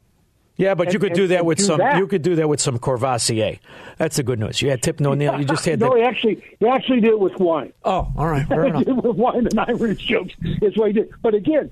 Yeah, 0.58 0.74
but 0.74 0.88
you 0.88 0.94
And- 0.94 1.02
could 1.02 1.14
do 1.14 1.28
that 1.28 1.46
with 1.46 1.58
do 1.60 1.66
some. 1.66 1.78
that. 1.80 1.98
You 1.98 2.08
could 2.08 2.22
do 2.24 2.36
that 2.36 2.48
with 2.50 2.60
some 2.62 2.80
Courvoisier. 2.80 3.60
That's 3.98 4.16
the 4.16 4.24
good 4.24 4.40
news. 4.40 4.62
You 4.62 4.70
had 4.72 4.82
Tip 4.82 5.00
O'Neill. 5.02 5.38
You 5.38 5.46
just 5.46 5.66
had 5.66 5.80
no, 5.82 5.90
the. 5.92 5.98
he 5.98 6.02
actually 6.04 6.44
he 6.60 6.66
actually 6.68 7.02
did 7.02 7.10
it 7.12 7.20
with 7.20 7.38
wine. 7.40 7.74
Oh, 7.84 8.08
all 8.18 8.28
right, 8.28 8.48
fair 8.48 8.66
enough. 8.68 8.86
did 8.86 8.98
it 8.98 9.04
with 9.04 9.18
wine 9.18 9.46
and 9.48 9.60
Irish 9.60 10.00
jokes. 10.06 10.34
Is 10.62 10.76
what 10.78 10.88
he 10.88 10.94
did. 10.94 11.12
But 11.22 11.34
again, 11.36 11.72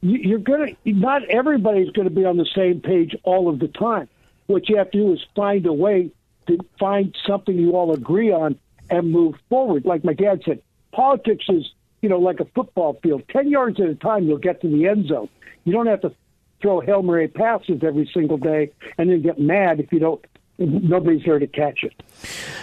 you, 0.00 0.16
you're 0.18 0.38
gonna 0.38 0.68
not 0.86 1.24
everybody's 1.24 1.90
going 1.90 2.08
to 2.08 2.14
be 2.14 2.24
on 2.24 2.36
the 2.36 2.46
same 2.54 2.80
page 2.80 3.16
all 3.24 3.48
of 3.50 3.58
the 3.58 3.68
time. 3.68 4.08
What 4.46 4.68
you 4.68 4.76
have 4.76 4.90
to 4.92 4.98
do 4.98 5.12
is 5.12 5.20
find 5.36 5.66
a 5.66 5.72
way 5.72 6.10
to 6.50 6.64
find 6.78 7.16
something 7.26 7.56
you 7.56 7.72
all 7.72 7.92
agree 7.92 8.32
on 8.32 8.58
and 8.88 9.10
move 9.10 9.36
forward. 9.48 9.84
Like 9.84 10.04
my 10.04 10.12
dad 10.12 10.42
said, 10.44 10.62
politics 10.92 11.44
is 11.48 11.70
you 12.02 12.08
know 12.08 12.18
like 12.18 12.40
a 12.40 12.44
football 12.46 12.98
field. 13.02 13.22
Ten 13.28 13.48
yards 13.48 13.80
at 13.80 13.86
a 13.88 13.94
time, 13.94 14.24
you'll 14.24 14.38
get 14.38 14.60
to 14.62 14.68
the 14.68 14.86
end 14.86 15.08
zone. 15.08 15.28
You 15.64 15.72
don't 15.72 15.86
have 15.86 16.00
to 16.02 16.14
throw 16.60 16.80
hail 16.80 17.02
mary 17.02 17.28
passes 17.28 17.82
every 17.82 18.10
single 18.12 18.36
day 18.36 18.70
and 18.98 19.10
then 19.10 19.22
get 19.22 19.38
mad 19.38 19.80
if 19.80 19.92
you 19.92 19.98
don't. 19.98 20.24
Nobody's 20.58 21.24
there 21.24 21.38
to 21.38 21.46
catch 21.46 21.84
it. 21.84 22.02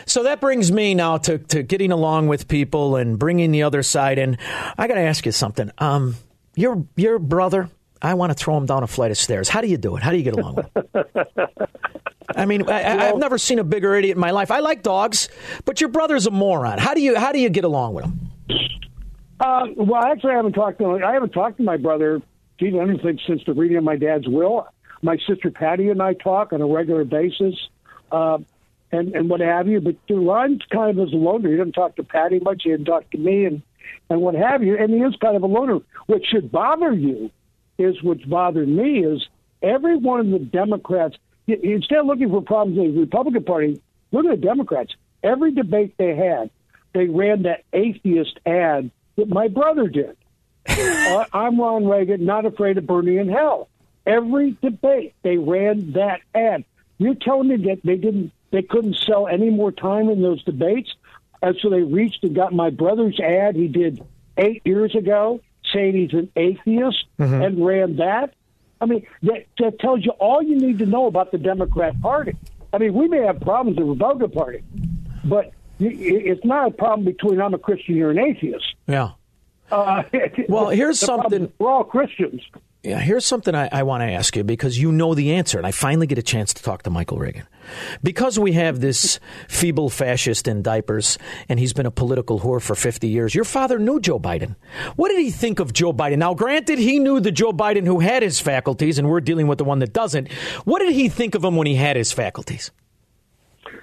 So 0.05 0.21
that 0.23 0.39
brings 0.39 0.71
me 0.71 0.93
now 0.93 1.17
to, 1.17 1.39
to 1.39 1.63
getting 1.63 1.91
along 1.91 2.27
with 2.27 2.47
people 2.47 2.95
and 2.95 3.17
bringing 3.17 3.49
the 3.49 3.63
other 3.63 3.81
side 3.81 4.19
in. 4.19 4.37
I 4.77 4.87
got 4.87 4.95
to 4.95 5.01
ask 5.01 5.25
you 5.25 5.31
something. 5.31 5.71
Um, 5.79 6.15
your 6.55 6.85
your 6.95 7.17
brother, 7.17 7.69
I 7.99 8.13
want 8.13 8.31
to 8.31 8.35
throw 8.35 8.55
him 8.55 8.67
down 8.67 8.83
a 8.83 8.87
flight 8.87 9.09
of 9.09 9.17
stairs. 9.17 9.49
How 9.49 9.61
do 9.61 9.67
you 9.67 9.77
do 9.77 9.95
it? 9.95 10.03
How 10.03 10.11
do 10.11 10.17
you 10.17 10.23
get 10.23 10.35
along 10.35 10.55
with 10.55 10.75
him? 10.75 11.07
I 12.37 12.45
mean, 12.45 12.69
I, 12.69 13.09
I've 13.09 13.17
never 13.17 13.37
seen 13.37 13.59
a 13.59 13.63
bigger 13.63 13.95
idiot 13.95 14.15
in 14.15 14.21
my 14.21 14.31
life. 14.31 14.51
I 14.51 14.59
like 14.59 14.83
dogs, 14.83 15.29
but 15.65 15.81
your 15.81 15.89
brother's 15.89 16.27
a 16.27 16.31
moron. 16.31 16.77
How 16.77 16.93
do 16.93 17.01
you 17.01 17.17
how 17.17 17.31
do 17.31 17.39
you 17.39 17.49
get 17.49 17.63
along 17.63 17.95
with 17.95 18.05
him? 18.05 18.19
Uh, 19.39 19.67
well, 19.75 20.03
actually, 20.03 20.31
I 20.33 20.35
haven't 20.37 20.53
talked 20.53 20.79
to 20.79 21.03
I 21.03 21.13
haven't 21.13 21.31
talked 21.31 21.57
to 21.57 21.63
my 21.63 21.77
brother. 21.77 22.21
Geez, 22.59 22.73
I 22.73 22.85
don't 22.85 23.01
think 23.01 23.19
since 23.27 23.43
the 23.45 23.53
reading 23.53 23.77
of 23.77 23.83
my 23.83 23.95
dad's 23.95 24.27
will. 24.27 24.67
My 25.01 25.17
sister 25.27 25.51
Patty 25.51 25.89
and 25.89 26.01
I 26.01 26.13
talk 26.13 26.53
on 26.53 26.61
a 26.61 26.65
regular 26.65 27.03
basis, 27.03 27.55
uh, 28.11 28.39
and 28.91 29.13
and 29.15 29.29
what 29.29 29.41
have 29.41 29.67
you. 29.67 29.79
But 29.79 29.95
Ron's 30.09 30.63
kind 30.71 30.97
of 30.97 31.07
is 31.07 31.13
a 31.13 31.17
loner. 31.17 31.51
He 31.51 31.57
doesn't 31.57 31.73
talk 31.73 31.95
to 31.97 32.03
Patty 32.03 32.39
much. 32.39 32.63
He 32.63 32.71
doesn't 32.71 32.85
talk 32.85 33.09
to 33.11 33.17
me, 33.17 33.45
and 33.45 33.61
and 34.09 34.21
what 34.21 34.35
have 34.35 34.63
you. 34.63 34.77
And 34.77 34.89
he 34.91 34.99
is 35.01 35.15
kind 35.17 35.35
of 35.35 35.43
a 35.43 35.47
loner. 35.47 35.79
What 36.07 36.25
should 36.25 36.51
bother 36.51 36.91
you 36.91 37.29
is 37.77 38.01
what's 38.01 38.23
bothered 38.25 38.67
me 38.67 39.05
is 39.05 39.27
every 39.61 39.97
one 39.97 40.19
of 40.19 40.29
the 40.29 40.39
Democrats. 40.39 41.17
Instead 41.47 41.99
of 41.99 42.05
looking 42.07 42.29
for 42.29 42.41
problems 42.41 42.77
in 42.77 42.93
the 42.95 43.01
Republican 43.01 43.43
Party, 43.43 43.81
look 44.11 44.25
at 44.25 44.41
the 44.41 44.45
Democrats. 44.45 44.93
Every 45.23 45.51
debate 45.51 45.95
they 45.97 46.15
had, 46.15 46.49
they 46.93 47.07
ran 47.07 47.43
that 47.43 47.63
atheist 47.73 48.39
ad 48.45 48.91
that 49.15 49.29
my 49.29 49.47
brother 49.47 49.87
did. 49.87 50.17
uh, 50.67 51.25
I'm 51.31 51.59
Ron 51.59 51.87
Reagan, 51.87 52.25
not 52.25 52.45
afraid 52.45 52.77
of 52.77 52.85
burning 52.85 53.17
in 53.17 53.29
hell. 53.29 53.69
Every 54.05 54.57
debate 54.61 55.15
they 55.21 55.37
ran 55.37 55.93
that 55.93 56.21
ad. 56.35 56.65
You're 56.97 57.15
telling 57.15 57.47
me 57.49 57.57
that 57.67 57.81
they 57.83 57.95
didn't, 57.95 58.31
they 58.51 58.61
couldn't 58.61 58.97
sell 58.97 59.27
any 59.27 59.49
more 59.49 59.71
time 59.71 60.09
in 60.09 60.21
those 60.21 60.43
debates, 60.43 60.93
and 61.41 61.55
so 61.61 61.69
they 61.69 61.81
reached 61.81 62.23
and 62.23 62.35
got 62.35 62.53
my 62.53 62.69
brother's 62.69 63.19
ad 63.19 63.55
he 63.55 63.67
did 63.67 64.03
eight 64.37 64.61
years 64.65 64.95
ago, 64.95 65.41
saying 65.73 65.95
he's 65.95 66.13
an 66.13 66.31
atheist, 66.35 67.05
and 67.43 67.65
ran 67.65 67.97
that. 67.97 68.33
I 68.81 68.85
mean, 68.85 69.05
that, 69.23 69.45
that 69.59 69.79
tells 69.79 70.05
you 70.05 70.11
all 70.11 70.41
you 70.41 70.55
need 70.57 70.79
to 70.79 70.85
know 70.85 71.07
about 71.07 71.31
the 71.31 71.37
Democrat 71.37 71.99
Party. 72.01 72.33
I 72.73 72.77
mean, 72.77 72.93
we 72.93 73.07
may 73.07 73.21
have 73.25 73.39
problems 73.41 73.77
with 73.77 73.87
the 73.87 73.93
Republican 73.93 74.31
Party, 74.31 74.63
but 75.23 75.51
it's 75.79 76.43
not 76.45 76.67
a 76.67 76.71
problem 76.71 77.05
between 77.05 77.41
I'm 77.41 77.53
a 77.53 77.57
Christian, 77.57 77.95
you're 77.95 78.11
an 78.11 78.19
atheist. 78.19 78.65
Yeah. 78.87 79.11
Uh, 79.71 80.03
Well, 80.49 80.69
here's 80.69 80.99
something- 80.99 81.51
We're 81.59 81.69
all 81.69 81.83
Christians. 81.83 82.41
Yeah, 82.87 82.99
here's 82.99 83.25
something 83.25 83.53
I, 83.53 83.67
I 83.69 83.83
want 83.83 83.99
to 83.99 84.09
ask 84.09 84.33
you 84.37 84.45
because 84.45 84.77
you 84.77 84.93
know 84.93 85.13
the 85.13 85.33
answer, 85.33 85.57
and 85.57 85.67
I 85.67 85.71
finally 85.71 86.07
get 86.07 86.17
a 86.17 86.23
chance 86.23 86.53
to 86.53 86.63
talk 86.63 86.83
to 86.83 86.89
Michael 86.89 87.17
Reagan. 87.17 87.45
Because 88.01 88.39
we 88.39 88.53
have 88.53 88.79
this 88.79 89.19
feeble 89.49 89.89
fascist 89.89 90.47
in 90.47 90.61
diapers, 90.61 91.17
and 91.49 91.59
he's 91.59 91.73
been 91.73 91.85
a 91.85 91.91
political 91.91 92.39
whore 92.39 92.61
for 92.61 92.75
50 92.75 93.09
years, 93.09 93.35
your 93.35 93.43
father 93.43 93.77
knew 93.77 93.99
Joe 93.99 94.19
Biden. 94.19 94.55
What 94.95 95.09
did 95.09 95.19
he 95.19 95.31
think 95.31 95.59
of 95.59 95.73
Joe 95.73 95.91
Biden? 95.91 96.19
Now, 96.19 96.33
granted, 96.33 96.79
he 96.79 96.97
knew 96.97 97.19
the 97.19 97.29
Joe 97.29 97.51
Biden 97.51 97.85
who 97.85 97.99
had 97.99 98.23
his 98.23 98.39
faculties, 98.39 98.97
and 98.97 99.09
we're 99.09 99.19
dealing 99.19 99.47
with 99.47 99.57
the 99.57 99.65
one 99.65 99.79
that 99.79 99.91
doesn't. 99.91 100.31
What 100.63 100.79
did 100.79 100.93
he 100.93 101.09
think 101.09 101.35
of 101.35 101.43
him 101.43 101.57
when 101.57 101.67
he 101.67 101.75
had 101.75 101.97
his 101.97 102.13
faculties? 102.13 102.71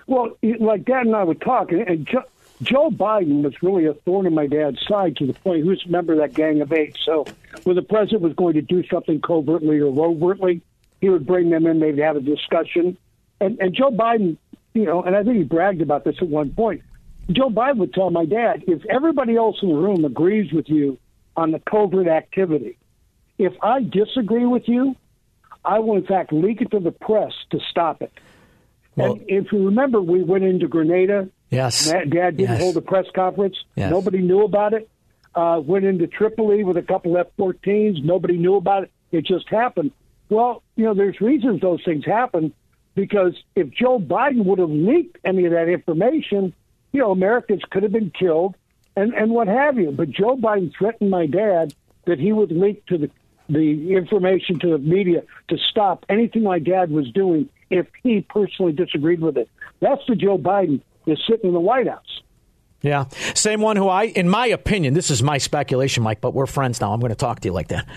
Well, 0.07 0.31
like 0.61 0.87
Dad 0.87 1.05
and 1.05 1.15
I 1.15 1.25
would 1.25 1.43
talk, 1.43 1.73
and, 1.73 2.07
Joe, 2.07 2.23
Joe 2.63 2.91
Biden 2.91 3.43
was 3.43 3.55
really 3.63 3.87
a 3.87 3.95
thorn 3.95 4.27
in 4.27 4.35
my 4.35 4.47
dad's 4.47 4.85
side 4.87 5.17
to 5.17 5.27
the 5.27 5.33
point 5.33 5.65
he 5.65 5.69
was 5.69 5.85
a 5.85 5.89
member 5.89 6.13
of 6.13 6.21
that 6.21 6.35
Gang 6.35 6.61
of 6.61 6.73
Eight. 6.73 6.97
So 7.05 7.27
when 7.65 7.77
the 7.77 7.83
president 7.83 8.23
was 8.23 8.33
going 8.35 8.55
to 8.55 8.63
do 8.63 8.87
something 8.87 9.21
covertly 9.21 9.81
or 9.81 9.89
overtly, 10.07 10.63
he 11.01 11.09
would 11.09 11.27
bring 11.27 11.51
them 11.51 11.67
in. 11.67 11.81
They'd 11.81 11.99
have 11.99 12.17
a 12.17 12.21
discussion, 12.21 12.97
and 13.41 13.59
and 13.61 13.75
Joe 13.75 13.91
Biden, 13.91 14.37
you 14.73 14.85
know, 14.85 15.03
and 15.03 15.17
I 15.17 15.25
think 15.25 15.37
he 15.37 15.43
bragged 15.43 15.83
about 15.83 16.05
this 16.05 16.17
at 16.21 16.29
one 16.29 16.51
point. 16.51 16.83
Joe 17.31 17.49
Biden 17.49 17.79
would 17.79 17.95
tell 17.95 18.11
my 18.11 18.25
dad, 18.25 18.65
if 18.67 18.85
everybody 18.87 19.37
else 19.37 19.57
in 19.63 19.71
the 19.71 19.75
room 19.75 20.05
agrees 20.05 20.53
with 20.53 20.69
you 20.69 20.99
on 21.37 21.51
the 21.51 21.59
covert 21.59 22.07
activity, 22.07 22.77
if 23.39 23.53
I 23.63 23.83
disagree 23.83 24.47
with 24.47 24.69
you, 24.69 24.95
I 25.65 25.79
will 25.79 25.97
in 25.97 26.07
fact 26.07 26.33
leak 26.33 26.61
it 26.61 26.71
to 26.73 26.81
the 26.81 26.93
press 26.93 27.33
to 27.51 27.61
stop 27.71 28.03
it. 28.03 28.13
and 28.97 29.25
if 29.27 29.51
you 29.53 29.67
remember, 29.67 30.01
we 30.01 30.23
went 30.23 30.45
into 30.45 30.69
Grenada. 30.69 31.29
Yes. 31.51 31.91
Dad, 31.91 32.11
Dad 32.11 32.37
didn't 32.37 32.51
Yes. 32.51 32.61
hold 32.61 32.77
a 32.77 32.81
press 32.81 33.07
conference. 33.15 33.57
Yes. 33.77 33.91
Nobody 33.91 34.19
knew 34.19 34.43
about 34.43 34.75
it. 34.75 34.89
Uh, 35.35 35.61
went 35.65 35.85
into 35.85 36.07
Tripoli 36.07 36.65
with 36.65 36.77
a 36.77 36.83
couple 36.83 37.17
F-14s. 37.19 38.03
Nobody 38.05 38.37
knew 38.39 38.55
about 38.57 38.85
it. 38.85 38.91
It 39.13 39.25
just 39.27 39.49
happened. 39.49 39.91
Well, 40.29 40.63
you 40.77 40.85
know, 40.85 40.95
there's 40.95 41.21
reasons 41.21 41.61
those 41.61 41.83
things 41.85 42.05
happen, 42.05 42.53
because 42.95 43.35
if 43.55 43.71
Joe 43.71 43.99
Biden 43.99 44.45
would 44.45 44.59
have 44.59 44.71
leaked 44.71 45.19
any 45.25 45.45
of 45.45 45.53
that 45.53 45.69
information, 45.69 46.53
you 46.93 47.01
know, 47.01 47.11
Americans 47.11 47.63
could 47.71 47.83
have 47.83 47.93
been 47.93 48.11
killed 48.11 48.55
and, 48.97 49.13
and 49.15 49.31
what 49.33 49.49
have 49.49 49.77
you. 49.79 49.91
But 49.91 50.11
Joe 50.11 50.37
Biden 50.37 50.73
threatened 50.77 51.11
my 51.11 51.27
dad 51.27 51.75
that 52.07 52.19
he 52.19 52.33
would 52.33 52.51
leak 52.53 52.85
to 52.87 52.99
the 52.99 53.11
the 53.47 53.93
information 53.95 54.59
to 54.59 54.69
the 54.71 54.79
media 54.79 55.23
to 55.49 55.59
stop 55.59 56.07
anything 56.09 56.43
my 56.45 56.59
dad 56.59 56.91
was 56.91 57.11
doing 57.11 57.47
if 57.69 57.87
he 58.03 58.23
personally 58.23 58.73
disagreed 58.73 59.21
with 59.21 59.37
it. 59.37 59.51
That's 59.81 60.01
the 60.09 60.15
Joe 60.15 60.39
Biden 60.39 60.81
that's 61.07 61.21
sitting 61.29 61.49
in 61.49 61.53
the 61.55 61.61
White 61.61 61.89
House. 61.89 62.23
Yeah. 62.85 63.07
Same 63.35 63.63
one 63.63 63.77
who 63.77 63.89
I, 63.89 64.05
in 64.05 64.29
my 64.29 64.47
opinion, 64.49 64.93
this 64.93 65.11
is 65.11 65.23
my 65.23 65.39
speculation, 65.39 66.03
Mike, 66.03 66.21
but 66.21 66.35
we're 66.35 66.45
friends 66.45 66.83
now. 66.83 66.93
I'm 66.93 67.01
going 67.01 67.09
to 67.09 67.17
talk 67.17 67.41
to 67.41 67.49
you 67.49 67.53
like 67.53 67.69
that. 67.69 67.89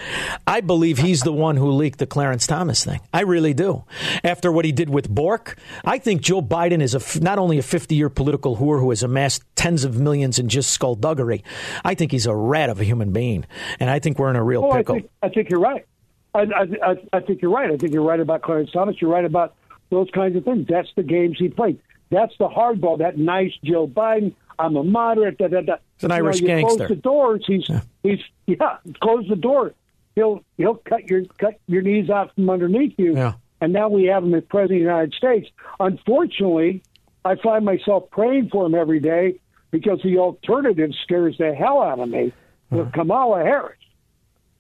I 0.48 0.62
believe 0.62 0.98
he's 0.98 1.24
the 1.24 1.34
one 1.34 1.58
who 1.58 1.72
leaked 1.72 2.00
the 2.00 2.06
Clarence 2.06 2.48
Thomas 2.48 2.86
thing. 2.86 3.02
I 3.14 3.24
really 3.24 3.54
do. 3.54 3.84
After 4.24 4.50
what 4.50 4.64
he 4.64 4.72
did 4.72 4.90
with 4.90 5.10
Bork, 5.10 5.58
I 5.84 5.98
think 5.98 6.22
Joe 6.22 6.42
Biden 6.42 6.82
is 6.82 6.96
a, 6.96 7.22
not 7.22 7.38
only 7.38 7.58
a 7.58 7.64
50 7.64 7.96
year 7.96 8.10
political 8.10 8.56
whore 8.56 8.80
who 8.80 8.90
has 8.92 9.04
amassed 9.04 9.44
tens 9.56 9.84
of 9.84 10.00
millions 10.00 10.40
in 10.40 10.48
just 10.48 10.70
skullduggery, 10.70 11.44
I 11.84 11.94
think 11.94 12.14
he's 12.14 12.26
a 12.26 12.34
rat 12.34 12.70
of 12.70 12.80
a 12.80 12.86
human 12.86 13.12
being. 13.12 13.46
And 13.82 13.90
I 13.90 14.00
think 14.00 14.18
we're 14.18 14.30
in 14.30 14.38
a 14.38 14.44
real 14.44 14.64
oh, 14.64 14.74
pickle. 14.74 14.96
I 14.96 15.00
think, 15.00 15.12
I 15.24 15.30
think 15.30 15.50
you're 15.50 15.60
right. 15.60 15.86
I, 16.34 16.40
I, 16.40 16.92
I, 16.92 16.96
I 17.12 17.20
think 17.20 17.42
you're 17.42 17.52
right. 17.52 17.70
I 17.70 17.76
think 17.76 17.92
you're 17.92 18.06
right 18.06 18.22
about 18.22 18.42
Clarence 18.42 18.72
Thomas. 18.72 18.96
You're 19.02 19.12
right 19.12 19.26
about 19.26 19.54
those 19.90 20.10
kinds 20.12 20.38
of 20.38 20.46
things. 20.46 20.66
That's 20.70 20.90
the 20.96 21.04
games 21.04 21.36
he 21.38 21.50
played. 21.50 21.82
That's 22.10 22.34
the 22.38 22.48
hardball, 22.48 23.00
that 23.00 23.18
nice 23.18 23.52
Joe 23.64 23.88
Biden. 23.88 24.34
I'm 24.60 24.76
a 24.76 24.84
moderate. 24.84 25.38
Da, 25.38 25.48
da, 25.48 25.62
da. 25.62 25.76
He's 25.98 26.04
an 26.04 26.10
You 26.10 26.10
know, 26.10 26.16
Irish 26.16 26.42
you 26.42 26.48
gangster. 26.48 26.78
Close 26.78 26.90
the 26.90 26.96
doors. 26.96 27.44
He's 27.46 27.70
he's 28.04 28.20
yeah. 28.46 28.78
Close 29.02 29.28
the 29.28 29.36
door. 29.36 29.74
He'll 30.16 30.44
he'll 30.58 30.76
cut 30.76 31.10
your 31.10 31.26
cut 31.38 31.60
your 31.68 31.82
knees 31.82 32.10
out 32.10 32.34
from 32.36 32.50
underneath 32.50 32.96
you. 32.98 33.16
Yeah. 33.16 33.34
And 33.62 33.74
now 33.74 33.90
we 33.90 34.06
have 34.06 34.24
him 34.24 34.34
as 34.34 34.44
president 34.46 34.82
of 34.82 34.86
the 34.86 34.92
United 34.92 35.14
States. 35.14 35.50
Unfortunately, 35.80 36.84
I 37.26 37.36
find 37.36 37.66
myself 37.66 38.10
praying 38.12 38.50
for 38.50 38.66
him 38.66 38.76
every 38.76 39.00
day 39.00 39.40
because 39.72 40.00
the 40.04 40.18
alternative 40.20 40.92
scares 41.04 41.38
the 41.38 41.54
hell 41.54 41.82
out 41.82 42.00
of 42.00 42.10
me 42.10 42.32
with 42.70 42.82
uh-huh. 42.82 42.92
Kamala 42.94 43.44
Harris. 43.44 43.78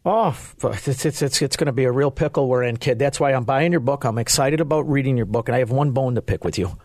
Oh, 0.06 0.36
it's 0.64 1.06
it's 1.06 1.22
it's, 1.22 1.42
it's 1.42 1.58
going 1.58 1.66
to 1.66 1.74
be 1.74 1.84
a 1.84 1.92
real 1.92 2.12
pickle 2.12 2.48
we're 2.48 2.64
in, 2.64 2.78
kid. 2.78 2.98
That's 2.98 3.20
why 3.20 3.34
I'm 3.34 3.44
buying 3.44 3.72
your 3.72 3.82
book. 3.82 4.06
I'm 4.06 4.18
excited 4.18 4.62
about 4.62 4.90
reading 4.90 5.18
your 5.18 5.26
book, 5.26 5.50
and 5.50 5.56
I 5.56 5.60
have 5.60 5.72
one 5.72 5.92
bone 5.92 6.16
to 6.16 6.22
pick 6.22 6.46
with 6.46 6.58
you. 6.58 6.78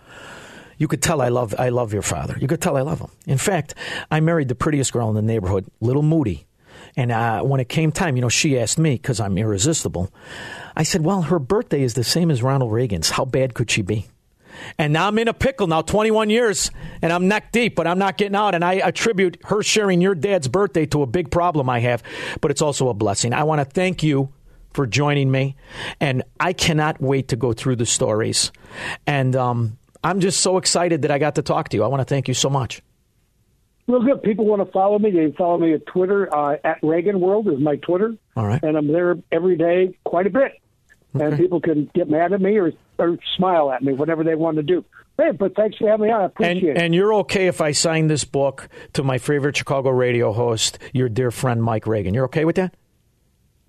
You 0.83 0.89
could 0.89 1.01
tell 1.01 1.22
I 1.22 1.28
love 1.28 1.55
I 1.61 1.68
love 1.68 1.93
your 1.93 2.03
father. 2.03 2.37
You 2.41 2.49
could 2.49 2.61
tell 2.61 2.76
I 2.76 2.80
love 2.80 2.99
him. 2.99 3.11
In 3.24 3.39
fact, 3.39 3.76
I 4.11 4.18
married 4.18 4.49
the 4.49 4.57
prettiest 4.57 4.93
girl 4.93 5.09
in 5.11 5.14
the 5.14 5.22
neighborhood, 5.22 5.64
little 5.80 6.03
Moody. 6.03 6.45
And 6.97 7.12
uh, 7.12 7.43
when 7.43 7.61
it 7.61 7.68
came 7.68 7.93
time, 7.93 8.16
you 8.16 8.20
know, 8.20 8.28
she 8.28 8.59
asked 8.59 8.80
me 8.80 8.95
because 8.97 9.20
I'm 9.20 9.39
irresistible. 9.39 10.12
I 10.74 10.83
said, 10.83 11.05
"Well, 11.05 11.22
her 11.22 11.39
birthday 11.39 11.85
is 11.85 11.95
the 11.95 12.03
same 12.03 12.33
as 12.33 12.43
Ronald 12.43 12.72
Reagan's. 12.72 13.11
How 13.11 13.24
bad 13.24 13.55
could 13.55 13.70
she 13.70 13.83
be?" 13.83 14.09
And 14.76 14.93
now 14.93 15.07
I'm 15.07 15.16
in 15.20 15.28
a 15.28 15.33
pickle 15.33 15.68
now, 15.68 15.83
21 15.83 16.30
years, 16.30 16.72
and 17.01 17.12
I'm 17.12 17.28
neck 17.28 17.53
deep, 17.53 17.76
but 17.76 17.87
I'm 17.87 18.01
not 18.01 18.18
getting 18.18 18.35
out. 18.35 18.57
And 18.57 18.64
I 18.64 18.74
attribute 18.74 19.39
her 19.45 19.62
sharing 19.62 20.01
your 20.01 20.16
dad's 20.16 20.49
birthday 20.49 20.87
to 20.87 21.03
a 21.03 21.07
big 21.07 21.30
problem 21.30 21.70
I 21.70 21.78
have, 21.78 22.03
but 22.41 22.51
it's 22.51 22.61
also 22.61 22.89
a 22.89 22.95
blessing. 22.95 23.33
I 23.33 23.45
want 23.45 23.61
to 23.61 23.64
thank 23.64 24.03
you 24.03 24.30
for 24.72 24.89
joining 24.89 25.30
me, 25.30 25.55
and 26.01 26.24
I 26.41 26.53
cannot 26.53 27.01
wait 27.01 27.28
to 27.28 27.37
go 27.37 27.53
through 27.53 27.76
the 27.76 27.87
stories. 27.87 28.51
And 29.07 29.37
um, 29.37 29.78
I'm 30.05 30.21
just 30.21 30.41
so 30.41 30.57
excited 30.59 31.03
that 31.03 31.11
I 31.11 31.19
got 31.19 31.37
to 31.37 31.43
talk 31.43 31.69
to 31.71 31.77
you. 31.77 31.85
I 31.85 31.87
want 31.87 32.01
to 32.01 32.05
thank 32.05 32.29
you 32.29 32.35
so 32.35 32.51
much. 32.51 32.83
Real 33.87 34.03
good. 34.03 34.23
People 34.23 34.45
want 34.47 34.65
to 34.65 34.71
follow 34.73 34.99
me. 34.99 35.11
They 35.11 35.33
follow 35.33 35.59
me 35.59 35.73
at 35.75 35.87
Twitter. 35.87 36.33
Uh, 36.35 36.57
at 36.65 36.79
Reagan 36.83 37.21
World 37.21 37.49
is 37.49 37.59
my 37.59 37.77
Twitter. 37.77 38.15
All 38.37 38.47
right. 38.47 38.63
And 38.63 38.77
I'm 38.77 38.87
there 38.89 39.17
every 39.31 39.57
day, 39.57 39.97
quite 40.05 40.27
a 40.27 40.31
bit. 40.31 40.53
And 41.15 41.37
people 41.37 41.61
can 41.61 41.91
get 41.95 42.09
mad 42.09 42.33
at 42.33 42.41
me 42.41 42.57
or, 42.57 42.73
or 42.99 43.19
smile 43.37 43.71
at 43.71 43.83
me, 43.83 43.93
whatever 43.93 44.25
they 44.25 44.35
want 44.35 44.57
to 44.57 44.63
do. 44.63 44.85
Hey, 45.19 45.33
but 45.33 45.55
thanks 45.55 45.77
for 45.77 45.89
having 45.91 46.07
me 46.07 46.13
on. 46.13 46.21
I 46.21 46.25
And, 46.25 46.33
appreciate 46.33 46.77
it. 46.77 46.79
and 46.83 46.95
you're 46.95 47.13
okay 47.17 47.49
if 47.49 47.61
I 47.61 47.73
sign 47.73 48.07
this 48.07 48.25
book 48.25 48.69
to 48.95 49.03
my 49.03 49.19
favorite 49.19 49.55
Chicago 49.57 49.91
radio 49.91 50.33
host, 50.33 50.79
your 50.95 51.11
dear 51.11 51.31
friend 51.31 51.63
Mike 51.63 51.87
Reagan. 51.87 52.15
You're 52.15 52.25
okay 52.27 52.47
with 52.47 52.57
that? 52.57 52.75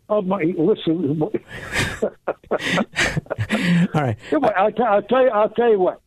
Oh, 0.08 0.22
my, 0.22 0.42
listen. 0.58 1.22
All 1.22 1.30
right. 3.94 4.18
I'll, 4.56 4.72
t- 4.72 4.84
I'll 4.84 5.02
tell 5.04 5.24
you. 5.24 5.30
I'll 5.30 5.50
tell 5.50 5.70
you 5.70 5.80
what. 5.80 6.00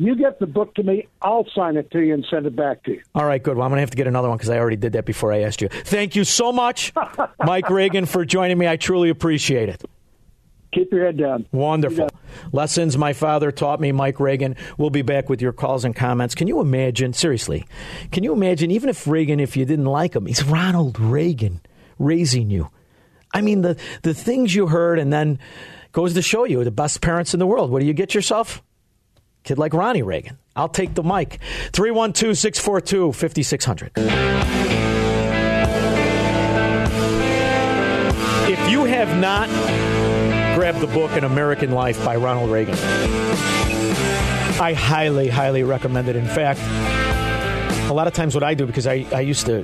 You 0.00 0.14
get 0.14 0.38
the 0.38 0.46
book 0.46 0.76
to 0.76 0.84
me. 0.84 1.08
I'll 1.22 1.46
sign 1.56 1.76
it 1.76 1.90
to 1.90 2.00
you 2.00 2.14
and 2.14 2.24
send 2.30 2.46
it 2.46 2.54
back 2.54 2.84
to 2.84 2.92
you. 2.92 3.02
All 3.16 3.24
right, 3.24 3.42
good. 3.42 3.56
Well, 3.56 3.64
I'm 3.64 3.70
going 3.70 3.78
to 3.78 3.82
have 3.82 3.90
to 3.90 3.96
get 3.96 4.06
another 4.06 4.28
one 4.28 4.38
because 4.38 4.48
I 4.48 4.58
already 4.58 4.76
did 4.76 4.92
that 4.92 5.04
before 5.04 5.32
I 5.32 5.40
asked 5.40 5.60
you. 5.60 5.68
Thank 5.68 6.14
you 6.14 6.22
so 6.22 6.52
much, 6.52 6.92
Mike 7.44 7.68
Reagan, 7.68 8.06
for 8.06 8.24
joining 8.24 8.58
me. 8.58 8.68
I 8.68 8.76
truly 8.76 9.08
appreciate 9.10 9.68
it. 9.68 9.84
Keep 10.72 10.92
your 10.92 11.04
head 11.04 11.16
down. 11.16 11.46
Wonderful. 11.50 12.10
Lessons 12.52 12.96
my 12.96 13.12
father 13.12 13.50
taught 13.50 13.80
me, 13.80 13.90
Mike 13.90 14.20
Reagan. 14.20 14.54
We'll 14.76 14.90
be 14.90 15.02
back 15.02 15.28
with 15.28 15.42
your 15.42 15.52
calls 15.52 15.84
and 15.84 15.96
comments. 15.96 16.34
Can 16.34 16.46
you 16.46 16.60
imagine, 16.60 17.12
seriously, 17.12 17.64
can 18.12 18.22
you 18.22 18.32
imagine, 18.32 18.70
even 18.70 18.90
if 18.90 19.06
Reagan, 19.08 19.40
if 19.40 19.56
you 19.56 19.64
didn't 19.64 19.86
like 19.86 20.14
him, 20.14 20.26
he's 20.26 20.44
Ronald 20.44 21.00
Reagan 21.00 21.60
raising 21.98 22.50
you? 22.50 22.68
I 23.32 23.40
mean, 23.40 23.62
the, 23.62 23.76
the 24.02 24.14
things 24.14 24.54
you 24.54 24.68
heard, 24.68 24.98
and 24.98 25.12
then 25.12 25.38
goes 25.92 26.14
to 26.14 26.22
show 26.22 26.44
you 26.44 26.62
the 26.62 26.70
best 26.70 27.00
parents 27.00 27.34
in 27.34 27.40
the 27.40 27.46
world. 27.46 27.70
What 27.70 27.80
do 27.80 27.86
you 27.86 27.94
get 27.94 28.14
yourself? 28.14 28.62
Kid 29.44 29.58
like 29.58 29.72
Ronnie 29.74 30.02
Reagan. 30.02 30.38
I'll 30.56 30.68
take 30.68 30.94
the 30.94 31.02
mic. 31.02 31.38
312 31.72 32.36
642 32.36 33.12
5600. 33.12 33.92
If 38.50 38.70
you 38.70 38.84
have 38.84 39.16
not 39.18 39.48
grabbed 40.56 40.80
the 40.80 40.86
book 40.88 41.12
An 41.12 41.24
American 41.24 41.70
Life 41.72 42.02
by 42.04 42.16
Ronald 42.16 42.50
Reagan, 42.50 42.74
I 44.60 44.72
highly, 44.76 45.28
highly 45.28 45.62
recommend 45.62 46.08
it. 46.08 46.16
In 46.16 46.26
fact, 46.26 46.58
a 47.90 47.94
lot 47.94 48.06
of 48.06 48.14
times 48.14 48.34
what 48.34 48.42
I 48.42 48.54
do, 48.54 48.66
because 48.66 48.86
I, 48.86 49.06
I 49.12 49.20
used 49.20 49.46
to, 49.46 49.58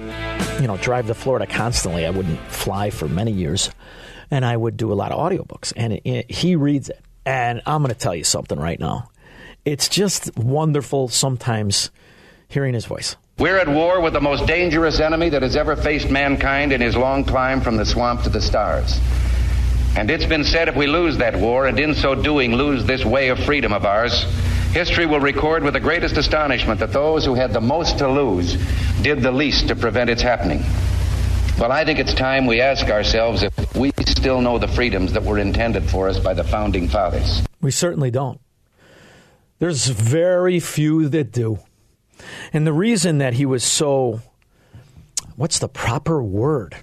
you 0.61 0.67
know, 0.67 0.77
drive 0.77 1.07
to 1.09 1.15
Florida 1.15 1.47
constantly, 1.47 2.07
I 2.07 2.11
wouldn't 2.11 2.39
fly 2.41 2.91
for 2.91 3.09
many 3.09 3.33
years, 3.33 3.71
and 4.31 4.45
I 4.45 4.57
would 4.57 4.77
do 4.77 4.93
a 4.93 4.95
lot 4.95 5.13
of 5.13 5.19
audiobooks, 5.19 5.73
and 5.77 5.95
it, 5.95 6.03
it- 6.05 6.31
he 6.31 6.55
reads 6.57 6.89
it. 6.91 7.01
And 7.27 7.63
I'm 7.65 7.81
going 7.83 7.93
to 7.93 7.99
tell 7.99 8.15
you 8.15 8.23
something 8.25 8.59
right 8.61 8.79
now. 8.79 9.09
It's 9.65 9.89
just 9.89 10.37
wonderful 10.37 11.09
sometimes 11.09 11.91
hearing 12.49 12.75
his 12.75 12.85
voice. 12.85 13.17
We're 13.39 13.59
at 13.59 13.69
war 13.69 14.01
with 14.01 14.13
the 14.13 14.21
most 14.21 14.47
dangerous 14.47 15.01
enemy 15.01 15.31
that 15.31 15.43
has 15.43 15.57
ever 15.57 15.75
faced 15.75 16.11
mankind 16.11 16.73
in 16.73 16.81
his 16.81 16.95
long 16.95 17.25
climb 17.25 17.61
from 17.63 17.77
the 17.77 17.85
swamp 17.85 18.23
to 18.23 18.29
the 18.29 18.41
stars. 18.41 19.01
And 19.97 20.11
it's 20.11 20.27
been 20.27 20.45
said 20.45 20.69
if 20.69 20.77
we 20.77 20.87
lose 20.87 21.19
that 21.19 21.37
war, 21.37 21.67
and 21.67 21.79
in 21.79 21.95
so 21.95 22.15
doing 22.15 22.53
lose 22.53 22.85
this 22.85 23.05
way 23.05 23.29
of 23.29 23.39
freedom 23.39 23.73
of 23.73 23.85
ours, 23.85 24.25
history 24.73 25.07
will 25.07 25.21
record 25.21 25.63
with 25.63 25.75
the 25.75 25.81
greatest 25.81 26.17
astonishment 26.17 26.81
that 26.81 26.93
those 26.93 27.25
who 27.25 27.35
had 27.35 27.53
the 27.53 27.61
most 27.61 27.99
to 27.99 28.09
lose 28.09 28.57
did 29.03 29.23
the 29.23 29.33
least 29.33 29.69
to 29.69 29.77
prevent 29.77 30.11
its 30.11 30.21
happening. 30.21 30.63
Well, 31.59 31.73
I 31.73 31.85
think 31.85 32.01
it's 32.01 32.13
time 32.13 32.47
we 32.47 32.61
ask 32.61 32.87
ourselves 32.87 33.45
if 33.45 33.77
we 33.77 33.93
still 34.07 34.41
know 34.41 34.59
the 34.59 34.69
freedoms 34.69 35.13
that 35.13 35.23
were 35.23 35.39
intended 35.39 35.89
for 35.89 36.09
us 36.09 36.19
by 36.19 36.35
the 36.35 36.45
founding 36.45 36.89
fathers. 36.89 37.43
We 37.61 37.71
certainly 37.71 38.11
don't. 38.11 38.41
There's 39.65 39.87
very 39.87 40.61
few 40.61 41.09
that 41.09 41.33
do. 41.33 41.59
And 42.53 42.67
the 42.67 42.73
reason 42.75 43.17
that 43.17 43.33
he 43.33 43.47
was 43.47 43.65
so 43.65 44.21
what's 45.37 45.59
the 45.59 45.71
proper 45.71 46.23
word? 46.23 46.77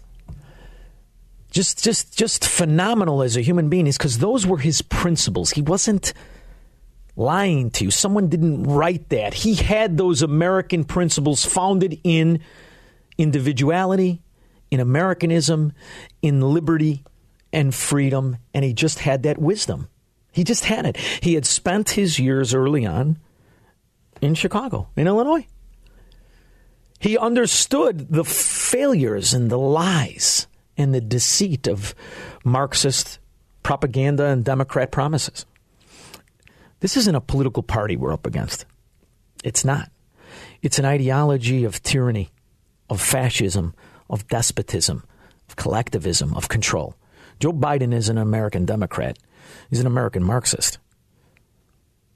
Just 1.52 1.84
just 1.84 2.18
just 2.18 2.44
phenomenal 2.44 3.22
as 3.22 3.38
a 3.38 3.42
human 3.42 3.70
being 3.70 3.86
is 3.86 4.00
cuz 4.00 4.18
those 4.18 4.48
were 4.48 4.58
his 4.58 4.82
principles. 4.82 5.52
He 5.52 5.62
wasn't 5.62 6.14
lying 7.16 7.70
to 7.70 7.86
you. 7.86 7.92
Someone 7.92 8.30
didn't 8.30 8.64
write 8.64 9.10
that. 9.10 9.36
He 9.36 9.54
had 9.54 9.96
those 9.96 10.24
American 10.24 10.84
principles 10.84 11.46
founded 11.46 12.00
in 12.04 12.40
individuality, 13.16 14.24
in 14.72 14.80
Americanism, 14.80 15.74
in 16.24 16.42
liberty 16.42 17.04
and 17.54 17.76
freedom, 17.76 18.38
and 18.56 18.66
he 18.66 18.74
just 18.74 18.98
had 18.98 19.22
that 19.22 19.38
wisdom. 19.38 19.88
He 20.32 20.44
just 20.44 20.66
had 20.66 20.86
it. 20.86 20.98
He 20.98 21.34
had 21.34 21.46
spent 21.46 21.92
his 21.92 22.20
years 22.20 22.54
early 22.54 22.86
on 22.86 23.18
in 24.22 24.34
Chicago, 24.36 24.88
in 24.96 25.08
Illinois. 25.08 25.46
He 27.00 27.18
understood 27.18 28.12
the 28.12 28.24
failures 28.24 29.34
and 29.34 29.50
the 29.50 29.58
lies 29.58 30.48
and 30.78 30.94
the 30.94 31.02
deceit 31.02 31.68
of 31.68 31.96
Marxist 32.44 33.20
propaganda 33.64 34.26
and 34.26 34.46
Democrat 34.46 34.92
promises. 34.92 35.46
This 36.80 36.98
isn't 36.98 37.16
a 37.16 37.22
political 37.22 37.64
party 37.64 37.96
we're 37.96 38.14
up 38.14 38.26
against. 38.26 38.66
It's 39.44 39.66
not. 39.66 39.92
It's 40.62 40.80
an 40.80 40.86
ideology 40.86 41.64
of 41.64 41.82
tyranny, 41.84 42.30
of 42.90 43.02
fascism, 43.02 43.74
of 44.10 44.28
despotism, 44.28 45.04
of 45.50 45.56
collectivism, 45.56 46.34
of 46.36 46.50
control. 46.50 46.96
Joe 47.40 47.54
Biden 47.54 47.94
is 47.94 48.10
an 48.10 48.18
American 48.18 48.66
Democrat. 48.66 49.18
He's 49.70 49.80
an 49.80 49.88
American 49.88 50.24
Marxist. 50.24 50.78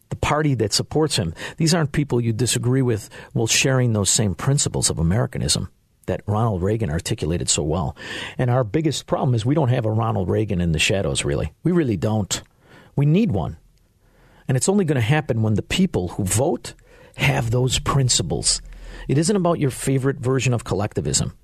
The 0.10 0.16
party 0.16 0.54
that 0.56 0.74
supports 0.74 1.18
him, 1.18 1.34
these 1.58 1.74
aren't 1.74 1.92
people 1.92 2.22
you 2.22 2.32
disagree 2.32 2.82
with 2.82 3.10
while 3.34 3.48
sharing 3.48 3.94
those 3.94 4.10
same 4.10 4.36
principles 4.36 4.90
of 4.90 5.00
Americanism 5.00 5.70
that 6.06 6.22
Ronald 6.28 6.62
Reagan 6.62 6.90
articulated 6.90 7.50
so 7.50 7.64
well. 7.64 7.96
And 8.38 8.50
our 8.50 8.64
biggest 8.64 9.08
problem 9.08 9.34
is 9.34 9.46
we 9.46 9.56
don't 9.56 9.70
have 9.70 9.86
a 9.86 9.92
Ronald 9.92 10.30
Reagan 10.30 10.62
in 10.62 10.72
the 10.72 10.80
shadows, 10.80 11.26
really. 11.26 11.54
We 11.64 11.72
really 11.72 11.98
don't. 11.98 12.42
We 12.96 13.06
need 13.06 13.32
one. 13.32 13.58
And 14.48 14.56
it's 14.56 14.70
only 14.70 14.86
going 14.86 14.96
to 14.96 15.02
happen 15.02 15.42
when 15.42 15.56
the 15.56 15.64
people 15.64 16.10
who 16.10 16.24
vote 16.24 16.76
have 17.18 17.50
those 17.50 17.80
principles. 17.80 18.62
It 19.08 19.18
isn't 19.18 19.36
about 19.36 19.60
your 19.60 19.72
favorite 19.72 20.18
version 20.18 20.54
of 20.54 20.64
collectivism. 20.64 21.36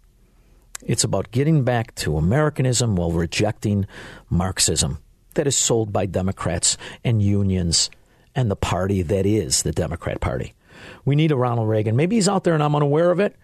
It's 0.84 1.04
about 1.04 1.32
getting 1.32 1.64
back 1.64 1.94
to 1.96 2.18
Americanism 2.18 2.96
while 2.96 3.12
rejecting 3.12 3.86
Marxism 4.30 5.00
that 5.36 5.48
is 5.48 5.56
sold 5.56 5.92
by 5.94 6.06
Democrats 6.06 6.78
and 7.04 7.22
unions 7.22 7.90
and 8.36 8.50
the 8.50 8.56
party 8.56 9.02
that 9.02 9.26
is 9.26 9.64
the 9.64 9.72
Democrat 9.72 10.20
Party. 10.22 10.54
We 11.06 11.16
need 11.16 11.32
a 11.32 11.36
Ronald 11.36 11.70
Reagan. 11.70 11.96
Maybe 11.96 12.16
he's 12.16 12.30
out 12.30 12.44
there 12.44 12.54
and 12.54 12.64
I'm 12.64 12.76
unaware 12.76 13.12
of 13.12 13.20
it, 13.20 13.36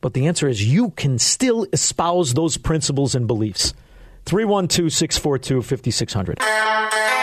but 0.00 0.14
the 0.14 0.26
answer 0.26 0.48
is 0.48 0.64
you 0.64 0.90
can 0.90 1.18
still 1.18 1.66
espouse 1.72 2.34
those 2.34 2.56
principles 2.56 3.14
and 3.14 3.26
beliefs. 3.26 3.74
312 4.26 4.92
642 4.92 5.62
5600. 5.62 7.21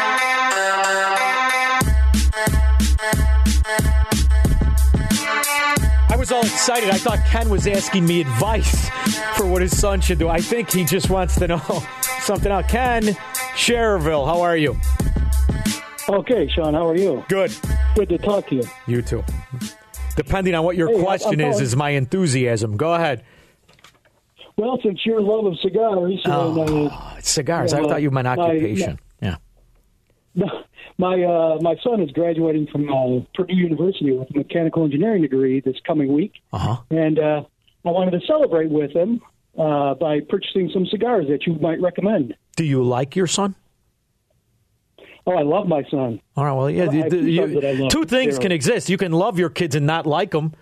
Was 6.19 6.33
all 6.33 6.41
excited. 6.41 6.89
I 6.89 6.97
thought 6.97 7.19
Ken 7.27 7.49
was 7.49 7.65
asking 7.65 8.05
me 8.05 8.19
advice 8.19 8.89
for 9.37 9.45
what 9.47 9.61
his 9.61 9.77
son 9.79 10.01
should 10.01 10.19
do. 10.19 10.27
I 10.27 10.41
think 10.41 10.69
he 10.69 10.83
just 10.83 11.09
wants 11.09 11.35
to 11.39 11.47
know 11.47 11.59
something 12.19 12.51
else. 12.51 12.65
Ken, 12.69 13.03
Cherville, 13.55 14.25
how 14.25 14.41
are 14.41 14.57
you? 14.57 14.75
Okay, 16.09 16.49
Shaun, 16.49 16.73
how 16.73 16.87
are 16.89 16.97
you? 16.97 17.23
Good. 17.29 17.55
Good 17.95 18.09
to 18.09 18.17
talk 18.17 18.47
to 18.49 18.55
you. 18.55 18.63
You 18.85 19.01
too. 19.01 19.23
Depending 20.17 20.55
on 20.55 20.65
what 20.65 20.75
your 20.75 20.89
Hey, 20.89 21.01
question 21.01 21.39
is, 21.39 21.61
is 21.61 21.75
my 21.77 21.91
enthusiasm. 21.91 22.75
Go 22.75 22.93
ahead. 22.95 23.23
Well, 24.57 24.77
since 24.83 25.05
your 25.05 25.21
love 25.21 25.45
of 25.45 25.57
cigars, 25.59 26.19
Oh, 26.25 26.61
and, 26.61 26.91
uh, 26.91 27.21
Cigars. 27.21 27.73
I 27.73 27.81
thought 27.83 28.01
you 28.01 28.11
meant 28.11 28.25
my- 28.27 28.37
occupation. 28.37 28.99
My 30.97 31.23
uh, 31.23 31.57
my 31.61 31.75
son 31.83 32.01
is 32.01 32.11
graduating 32.11 32.67
from 32.71 32.89
uh, 32.91 33.21
Purdue 33.33 33.55
University 33.55 34.11
with 34.11 34.29
a 34.33 34.37
mechanical 34.37 34.83
engineering 34.83 35.21
degree 35.21 35.61
this 35.61 35.75
coming 35.87 36.11
week, 36.13 36.33
Uh 36.51 36.57
huh. 36.57 36.77
and 36.89 37.17
uh, 37.17 37.43
I 37.85 37.89
wanted 37.91 38.11
to 38.19 38.25
celebrate 38.27 38.69
with 38.69 38.91
him 38.91 39.21
uh, 39.57 39.93
by 39.93 40.19
purchasing 40.27 40.69
some 40.73 40.85
cigars 40.87 41.27
that 41.29 41.47
you 41.47 41.53
might 41.55 41.81
recommend. 41.81 42.35
Do 42.57 42.65
you 42.65 42.83
like 42.83 43.15
your 43.15 43.27
son? 43.27 43.55
Oh, 45.25 45.33
I 45.33 45.43
love 45.43 45.67
my 45.67 45.83
son. 45.89 46.19
All 46.35 46.43
right. 46.45 46.53
Well, 46.53 46.69
yeah. 46.69 46.85
Well, 46.87 46.91
I 46.91 46.97
you- 47.05 47.09
two 47.09 47.27
you- 47.27 47.41
sons 47.41 47.53
that 47.55 47.65
I 47.65 47.71
love. 47.73 47.91
two 47.91 48.05
things 48.05 48.39
can 48.39 48.51
exist. 48.51 48.89
You 48.89 48.97
can 48.97 49.11
love 49.11 49.37
your 49.39 49.49
kids 49.49 49.75
and 49.75 49.85
not 49.85 50.05
like 50.05 50.31
them. 50.31 50.53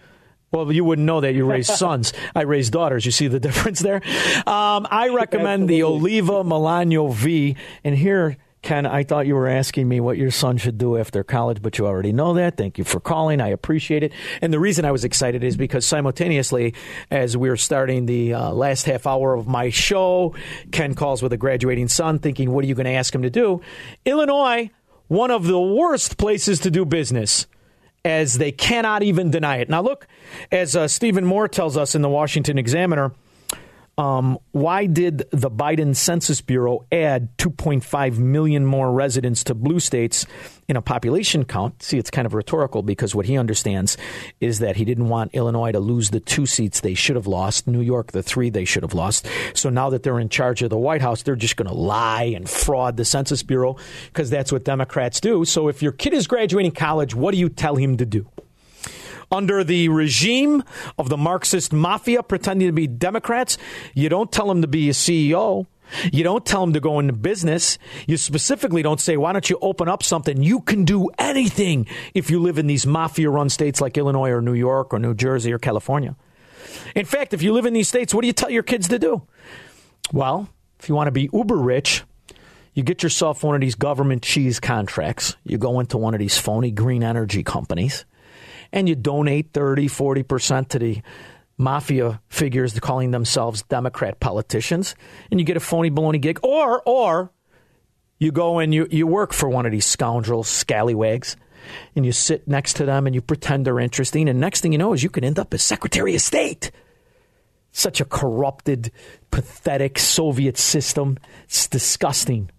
Well, 0.52 0.72
you 0.72 0.84
wouldn't 0.86 1.06
know 1.06 1.22
that 1.22 1.34
you 1.34 1.46
raise 1.46 1.68
sons. 1.74 2.14
I 2.36 2.44
raise 2.44 2.70
daughters. 2.70 3.06
You 3.06 3.12
see 3.12 3.28
the 3.28 3.40
difference 3.48 3.80
there? 3.80 4.02
Um, 4.46 4.88
I 4.92 5.10
recommend 5.14 5.68
the 5.70 5.84
Oliva 5.84 6.44
Melanio 6.44 7.12
V. 7.14 7.56
And 7.84 7.96
here, 7.96 8.38
Ken, 8.64 8.86
I 8.86 9.04
thought 9.04 9.28
you 9.28 9.36
were 9.36 9.48
asking 9.48 9.88
me 9.88 10.00
what 10.00 10.18
your 10.18 10.32
son 10.32 10.58
should 10.58 10.78
do 10.78 10.98
after 10.98 11.24
college, 11.24 11.62
but 11.62 11.78
you 11.78 11.86
already 11.86 12.12
know 12.12 12.34
that. 12.34 12.58
Thank 12.58 12.78
you 12.78 12.84
for 12.84 13.00
calling. 13.00 13.40
I 13.40 13.50
appreciate 13.50 14.04
it. 14.04 14.12
And 14.42 14.52
the 14.52 14.60
reason 14.60 14.84
I 14.84 14.92
was 14.92 15.04
excited 15.04 15.44
is 15.44 15.56
because 15.56 15.86
simultaneously, 15.86 16.74
as 17.12 17.38
we 17.38 17.50
are 17.50 17.56
starting 17.56 18.08
the 18.08 18.34
uh, 18.34 18.52
last 18.52 18.86
half 18.86 19.06
hour 19.08 19.36
of 19.36 19.48
my 19.48 19.70
show, 19.70 20.36
Ken 20.72 20.96
calls 20.96 21.22
with 21.22 21.34
a 21.34 21.38
graduating 21.38 21.88
son, 21.88 22.20
thinking, 22.20 22.52
what 22.52 22.66
are 22.66 22.68
you 22.68 22.76
going 22.76 22.86
to 22.88 22.92
ask 22.92 23.14
him 23.14 23.22
to 23.22 23.30
do? 23.30 23.62
Illinois, 24.06 24.70
one 25.08 25.32
of 25.32 25.46
the 25.46 25.60
worst 25.60 26.18
places 26.18 26.60
to 26.62 26.72
do 26.72 26.84
business 26.84 27.48
as 28.04 28.38
they 28.38 28.52
cannot 28.52 29.04
even 29.04 29.32
deny 29.32 29.58
it. 29.58 29.70
Now, 29.70 29.82
look, 29.82 30.08
as 30.52 30.76
uh, 30.76 30.88
Stephen 30.88 31.26
Moore 31.26 31.48
tells 31.48 31.78
us 31.78 31.94
in 31.94 32.02
the 32.02 32.10
Washington 32.10 32.58
Examiner, 32.58 33.14
um, 33.98 34.38
why 34.52 34.86
did 34.86 35.24
the 35.32 35.50
Biden 35.50 35.96
Census 35.96 36.40
Bureau 36.42 36.86
add 36.92 37.36
2.5 37.38 38.20
million 38.20 38.64
more 38.64 38.92
residents 38.92 39.44
to 39.46 39.56
blue 39.56 39.80
states 39.80 40.28
in 40.68 40.76
a 40.76 40.84
population 40.84 41.44
count? 41.46 41.82
See, 41.82 41.98
it's 41.98 42.12
kind 42.12 42.28
of 42.28 42.36
rhetorical 42.36 42.84
because 42.84 43.16
what 43.16 43.26
he 43.26 43.40
understands 43.40 43.98
is 44.40 44.60
that 44.60 44.76
he 44.76 44.86
didn't 44.86 45.10
want 45.10 45.34
Illinois 45.34 45.72
to 45.72 45.80
lose 45.80 46.12
the 46.12 46.20
two 46.20 46.46
seats 46.46 46.82
they 46.82 46.94
should 46.94 47.16
have 47.16 47.26
lost, 47.26 47.66
New 47.66 47.82
York, 47.82 48.12
the 48.12 48.22
three 48.22 48.52
they 48.52 48.66
should 48.66 48.84
have 48.84 48.94
lost. 48.94 49.28
So 49.56 49.70
now 49.70 49.90
that 49.90 50.04
they're 50.04 50.20
in 50.20 50.30
charge 50.30 50.62
of 50.62 50.70
the 50.70 50.78
White 50.78 51.02
House, 51.02 51.24
they're 51.24 51.36
just 51.36 51.56
going 51.56 51.70
to 51.70 51.76
lie 51.76 52.24
and 52.36 52.48
fraud 52.48 52.98
the 52.98 53.06
Census 53.06 53.42
Bureau 53.42 53.78
because 54.08 54.30
that's 54.30 54.52
what 54.52 54.64
Democrats 54.64 55.20
do. 55.20 55.44
So 55.44 55.70
if 55.70 55.82
your 55.82 55.92
kid 55.92 56.14
is 56.14 56.28
graduating 56.28 56.74
college, 56.74 57.16
what 57.16 57.32
do 57.32 57.40
you 57.40 57.50
tell 57.50 57.76
him 57.76 57.98
to 57.98 58.06
do? 58.06 58.30
Under 59.32 59.64
the 59.64 59.90
regime 59.90 60.64
of 60.98 61.10
the 61.10 61.18
Marxist 61.18 61.74
mafia 61.74 62.24
pretending 62.24 62.68
to 62.68 62.74
be 62.74 62.88
Democrats, 62.88 63.58
you 63.94 64.10
don't 64.10 64.32
tell 64.32 64.48
them 64.48 64.62
to 64.62 64.68
be 64.68 64.90
a 64.90 64.94
CEO. 64.94 65.68
You 66.12 66.24
don't 66.24 66.46
tell 66.46 66.62
them 66.62 66.74
to 66.74 66.80
go 66.80 67.00
into 67.00 67.14
business. 67.14 67.78
You 68.08 68.18
specifically 68.18 68.82
don't 68.82 69.00
say, 69.00 69.16
why 69.16 69.32
don't 69.32 69.50
you 69.50 69.58
open 69.62 69.88
up 69.88 70.04
something? 70.04 70.44
You 70.44 70.60
can 70.60 70.84
do 70.84 71.10
anything 71.18 71.88
if 72.14 72.30
you 72.30 72.42
live 72.42 72.58
in 72.58 72.68
these 72.68 72.86
mafia 72.86 73.30
run 73.30 73.50
states 73.50 73.80
like 73.80 73.98
Illinois 73.98 74.32
or 74.32 74.42
New 74.42 74.54
York 74.54 74.94
or 74.94 75.00
New 75.00 75.14
Jersey 75.14 75.54
or 75.54 75.60
California. 75.60 76.16
In 76.96 77.06
fact, 77.06 77.34
if 77.34 77.42
you 77.42 77.54
live 77.54 77.66
in 77.66 77.74
these 77.74 77.88
states, 77.88 78.14
what 78.14 78.22
do 78.22 78.28
you 78.28 78.34
tell 78.34 78.50
your 78.50 78.64
kids 78.64 78.90
to 78.90 79.00
do? 79.00 79.22
Well, 80.12 80.50
if 80.80 80.90
you 80.90 80.96
want 80.96 81.08
to 81.08 81.12
be 81.12 81.30
uber 81.32 81.56
rich, 81.56 82.04
you 82.74 82.84
get 82.84 83.02
yourself 83.02 83.44
one 83.44 83.56
of 83.56 83.62
these 83.62 83.76
government 83.76 84.24
cheese 84.24 84.60
contracts. 84.60 85.36
You 85.44 85.58
go 85.58 85.80
into 85.80 85.98
one 85.98 86.14
of 86.14 86.20
these 86.20 86.38
phony 86.38 86.72
green 86.72 87.02
energy 87.02 87.44
companies 87.44 88.06
and 88.72 88.88
you 88.88 88.96
donate 88.96 89.54
30, 89.54 89.88
40% 89.88 90.70
to 90.70 90.80
the 90.80 91.02
mafia 91.58 92.22
figures 92.30 92.80
calling 92.80 93.12
themselves 93.12 93.64
Democrat 93.64 94.20
politicians, 94.20 94.96
and 95.32 95.40
you 95.40 95.46
get 95.46 95.58
a 95.58 95.62
phony 95.62 95.90
baloney 95.90 96.22
gig. 96.22 96.40
Or, 96.44 96.82
or 96.86 97.32
you 98.20 98.32
go 98.32 98.60
and 98.60 98.74
you, 98.74 98.88
you 98.90 99.08
work 99.08 99.34
for 99.34 99.50
one 99.50 99.66
of 99.66 99.72
these 99.72 99.86
scoundrels, 99.86 100.48
scallywags, 100.48 101.36
and 101.96 102.06
you 102.06 102.12
sit 102.12 102.48
next 102.48 102.76
to 102.78 102.86
them 102.86 103.06
and 103.06 103.16
you 103.16 103.22
pretend 103.22 103.66
they're 103.66 103.80
interesting, 103.80 104.30
and 104.30 104.40
next 104.40 104.62
thing 104.62 104.72
you 104.72 104.78
know 104.78 104.94
is 104.94 105.04
you 105.04 105.10
can 105.10 105.24
end 105.24 105.40
up 105.40 105.54
as 105.54 105.64
Secretary 105.64 106.16
of 106.16 106.22
State. 106.22 106.72
Such 107.72 108.02
a 108.02 108.06
corrupted, 108.06 108.92
pathetic 109.30 110.00
Soviet 110.00 110.58
system. 110.58 111.18
It's 111.44 111.68
disgusting. 111.68 112.50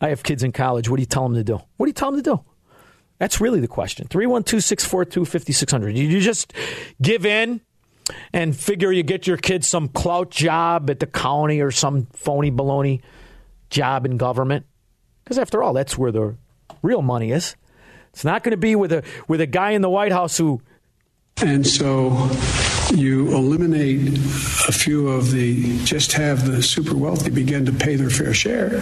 I 0.00 0.08
have 0.08 0.22
kids 0.22 0.42
in 0.42 0.50
college. 0.50 0.88
What 0.88 0.96
do 0.96 1.02
you 1.02 1.06
tell 1.06 1.24
them 1.24 1.34
to 1.34 1.44
do? 1.44 1.60
What 1.76 1.86
do 1.86 1.90
you 1.90 1.94
tell 1.94 2.10
them 2.10 2.22
to 2.22 2.30
do? 2.30 2.44
That's 3.20 3.38
really 3.38 3.60
the 3.60 3.68
question. 3.68 4.08
312 4.08 4.64
642 4.64 5.26
5600. 5.26 5.96
You 5.96 6.20
just 6.20 6.54
give 7.02 7.26
in 7.26 7.60
and 8.32 8.56
figure 8.56 8.90
you 8.90 9.02
get 9.02 9.26
your 9.26 9.36
kids 9.36 9.66
some 9.66 9.88
clout 9.88 10.30
job 10.30 10.88
at 10.88 11.00
the 11.00 11.06
county 11.06 11.60
or 11.60 11.70
some 11.70 12.06
phony 12.14 12.50
baloney 12.50 13.02
job 13.68 14.06
in 14.06 14.16
government? 14.16 14.64
Because 15.22 15.38
after 15.38 15.62
all, 15.62 15.74
that's 15.74 15.98
where 15.98 16.10
the 16.10 16.36
real 16.80 17.02
money 17.02 17.30
is. 17.30 17.56
It's 18.14 18.24
not 18.24 18.42
going 18.42 18.52
to 18.52 18.56
be 18.56 18.74
with 18.74 18.90
a 18.90 19.04
with 19.28 19.42
a 19.42 19.46
guy 19.46 19.72
in 19.72 19.82
the 19.82 19.90
White 19.90 20.12
House 20.12 20.38
who. 20.38 20.62
And 21.42 21.66
so 21.66 22.10
you 22.92 23.28
eliminate 23.34 24.18
a 24.68 24.72
few 24.72 25.08
of 25.08 25.30
the, 25.30 25.78
just 25.84 26.12
have 26.12 26.46
the 26.46 26.62
super 26.62 26.96
wealthy 26.96 27.30
begin 27.30 27.64
to 27.66 27.72
pay 27.72 27.96
their 27.96 28.10
fair 28.10 28.34
share. 28.34 28.80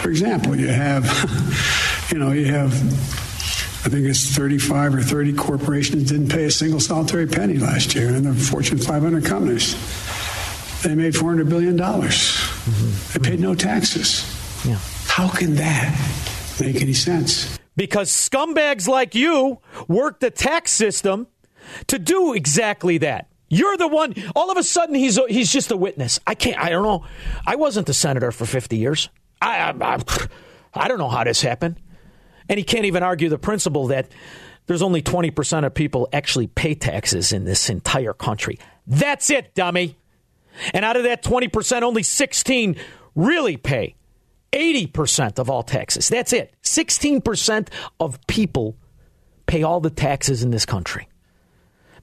For 0.00 0.10
example, 0.10 0.56
you 0.56 0.68
have, 0.68 1.04
you 2.12 2.18
know, 2.18 2.32
you 2.32 2.46
have, 2.46 2.72
I 2.72 3.88
think 3.88 4.06
it's 4.06 4.34
35 4.34 4.94
or 4.94 5.02
30 5.02 5.34
corporations 5.34 6.10
didn't 6.10 6.28
pay 6.28 6.44
a 6.44 6.50
single 6.50 6.80
solitary 6.80 7.26
penny 7.26 7.58
last 7.58 7.94
year 7.94 8.08
in 8.08 8.24
the 8.24 8.34
Fortune 8.34 8.78
500 8.78 9.24
companies. 9.24 9.72
They 10.82 10.94
made 10.94 11.14
$400 11.14 11.48
billion. 11.48 11.76
They 11.76 13.30
paid 13.30 13.40
no 13.40 13.54
taxes. 13.54 14.24
Yeah. 14.66 14.78
How 15.06 15.28
can 15.28 15.56
that 15.56 15.94
make 16.60 16.80
any 16.80 16.94
sense? 16.94 17.58
Because 17.76 18.10
scumbags 18.10 18.88
like 18.88 19.14
you 19.14 19.58
work 19.88 20.20
the 20.20 20.30
tax 20.30 20.70
system 20.70 21.26
to 21.88 21.98
do 21.98 22.34
exactly 22.34 22.98
that. 22.98 23.30
You're 23.50 23.76
the 23.76 23.88
one. 23.88 24.14
All 24.36 24.50
of 24.50 24.56
a 24.56 24.62
sudden, 24.62 24.94
he's 24.94 25.18
he's 25.28 25.52
just 25.52 25.72
a 25.72 25.76
witness. 25.76 26.20
I 26.26 26.34
can't. 26.34 26.58
I 26.58 26.70
don't 26.70 26.84
know. 26.84 27.04
I 27.44 27.56
wasn't 27.56 27.88
the 27.88 27.94
senator 27.94 28.30
for 28.30 28.46
50 28.46 28.76
years. 28.76 29.08
I, 29.42 29.74
I 29.80 29.98
I 30.72 30.88
don't 30.88 30.98
know 30.98 31.08
how 31.08 31.24
this 31.24 31.42
happened. 31.42 31.80
And 32.48 32.58
he 32.58 32.64
can't 32.64 32.84
even 32.84 33.02
argue 33.02 33.28
the 33.28 33.38
principle 33.38 33.88
that 33.88 34.08
there's 34.66 34.82
only 34.82 35.02
20 35.02 35.32
percent 35.32 35.66
of 35.66 35.74
people 35.74 36.08
actually 36.12 36.46
pay 36.46 36.74
taxes 36.74 37.32
in 37.32 37.44
this 37.44 37.68
entire 37.68 38.12
country. 38.12 38.58
That's 38.86 39.30
it, 39.30 39.54
dummy. 39.54 39.96
And 40.72 40.84
out 40.84 40.96
of 40.96 41.02
that 41.02 41.22
20 41.24 41.48
percent, 41.48 41.84
only 41.84 42.04
16 42.04 42.76
really 43.16 43.56
pay 43.56 43.96
80 44.52 44.86
percent 44.86 45.38
of 45.40 45.50
all 45.50 45.64
taxes. 45.64 46.08
That's 46.08 46.32
it. 46.32 46.54
16 46.62 47.20
percent 47.20 47.70
of 47.98 48.24
people 48.28 48.76
pay 49.46 49.64
all 49.64 49.80
the 49.80 49.90
taxes 49.90 50.44
in 50.44 50.52
this 50.52 50.66
country 50.66 51.08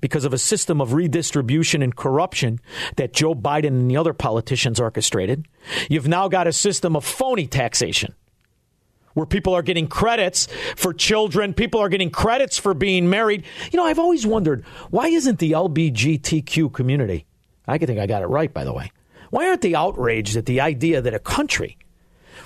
because 0.02 0.26
of 0.26 0.34
a 0.34 0.38
system 0.38 0.82
of 0.82 0.94
redistribution 0.94 1.82
and 1.82 1.96
corruption 1.96 2.60
that 2.96 3.14
Joe 3.14 3.36
Biden 3.36 3.68
and 3.68 3.92
the 3.92 3.98
other 3.98 4.14
politicians 4.14 4.80
orchestrated. 4.80 5.48
You've 5.90 6.08
now 6.08 6.28
got 6.28 6.48
a 6.48 6.54
system 6.54 6.96
of 6.96 7.06
phony 7.06 7.48
taxation 7.48 8.16
where 9.14 9.26
people 9.26 9.54
are 9.54 9.64
getting 9.64 9.88
credits 9.88 10.48
for 10.76 10.94
children, 10.94 11.54
people 11.54 11.80
are 11.80 11.90
getting 11.90 12.12
credits 12.12 12.58
for 12.58 12.74
being 12.74 13.10
married. 13.10 13.44
You 13.72 13.78
know, 13.78 13.86
I've 13.86 14.00
always 14.00 14.28
wondered 14.28 14.64
why 14.90 15.08
isn't 15.08 15.40
the 15.40 15.54
LBGTQ 15.54 16.72
community, 16.72 17.26
I 17.68 17.78
think 17.78 18.00
I 18.00 18.06
got 18.06 18.22
it 18.22 18.28
right, 18.28 18.54
by 18.54 18.64
the 18.64 18.74
way, 18.74 18.92
why 19.32 19.48
aren't 19.48 19.62
they 19.62 19.76
outraged 19.76 20.38
at 20.38 20.46
the 20.46 20.62
idea 20.62 21.02
that 21.02 21.14
a 21.14 21.20
country 21.20 21.78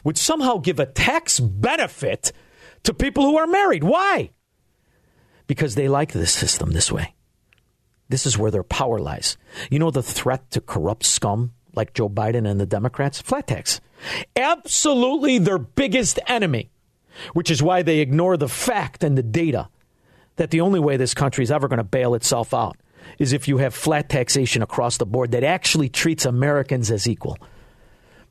would 0.04 0.18
somehow 0.18 0.58
give 0.58 0.80
a 0.80 0.86
tax 0.86 1.40
benefit 1.40 2.32
to 2.84 2.94
people 2.94 3.24
who 3.24 3.38
are 3.38 3.48
married. 3.48 3.84
Why? 3.84 4.32
Because 5.48 5.76
they 5.76 5.88
like 5.88 6.12
this 6.14 6.32
system 6.32 6.72
this 6.72 6.92
way. 6.92 7.14
This 8.12 8.26
is 8.26 8.38
where 8.38 8.52
their 8.52 8.64
power 8.64 9.00
lies. 9.00 9.38
You 9.70 9.80
know 9.80 9.92
the 9.92 10.04
threat 10.04 10.52
to 10.52 10.62
corrupt 10.62 11.06
scum 11.06 11.54
like 11.74 11.94
Joe 11.94 12.10
Biden 12.10 12.50
and 12.50 12.60
the 12.60 12.66
Democrats? 12.66 13.22
Flat 13.22 13.48
tax. 13.48 13.80
Absolutely 14.36 15.38
their 15.38 15.58
biggest 15.58 16.20
enemy, 16.28 16.70
which 17.34 17.50
is 17.50 17.64
why 17.64 17.82
they 17.82 18.00
ignore 18.00 18.38
the 18.38 18.50
fact 18.50 19.04
and 19.04 19.18
the 19.18 19.24
data 19.24 19.70
that 20.36 20.52
the 20.52 20.62
only 20.62 20.80
way 20.80 20.98
this 20.98 21.14
country 21.14 21.44
is 21.44 21.52
ever 21.52 21.68
going 21.68 21.78
to 21.78 21.84
bail 21.84 22.14
itself 22.14 22.54
out 22.54 22.78
is 23.18 23.34
if 23.34 23.48
you 23.48 23.58
have 23.58 23.74
flat 23.74 24.10
taxation 24.10 24.62
across 24.62 24.98
the 24.98 25.06
board 25.06 25.32
that 25.32 25.44
actually 25.44 25.90
treats 25.90 26.26
Americans 26.26 26.92
as 26.92 27.08
equal. 27.08 27.38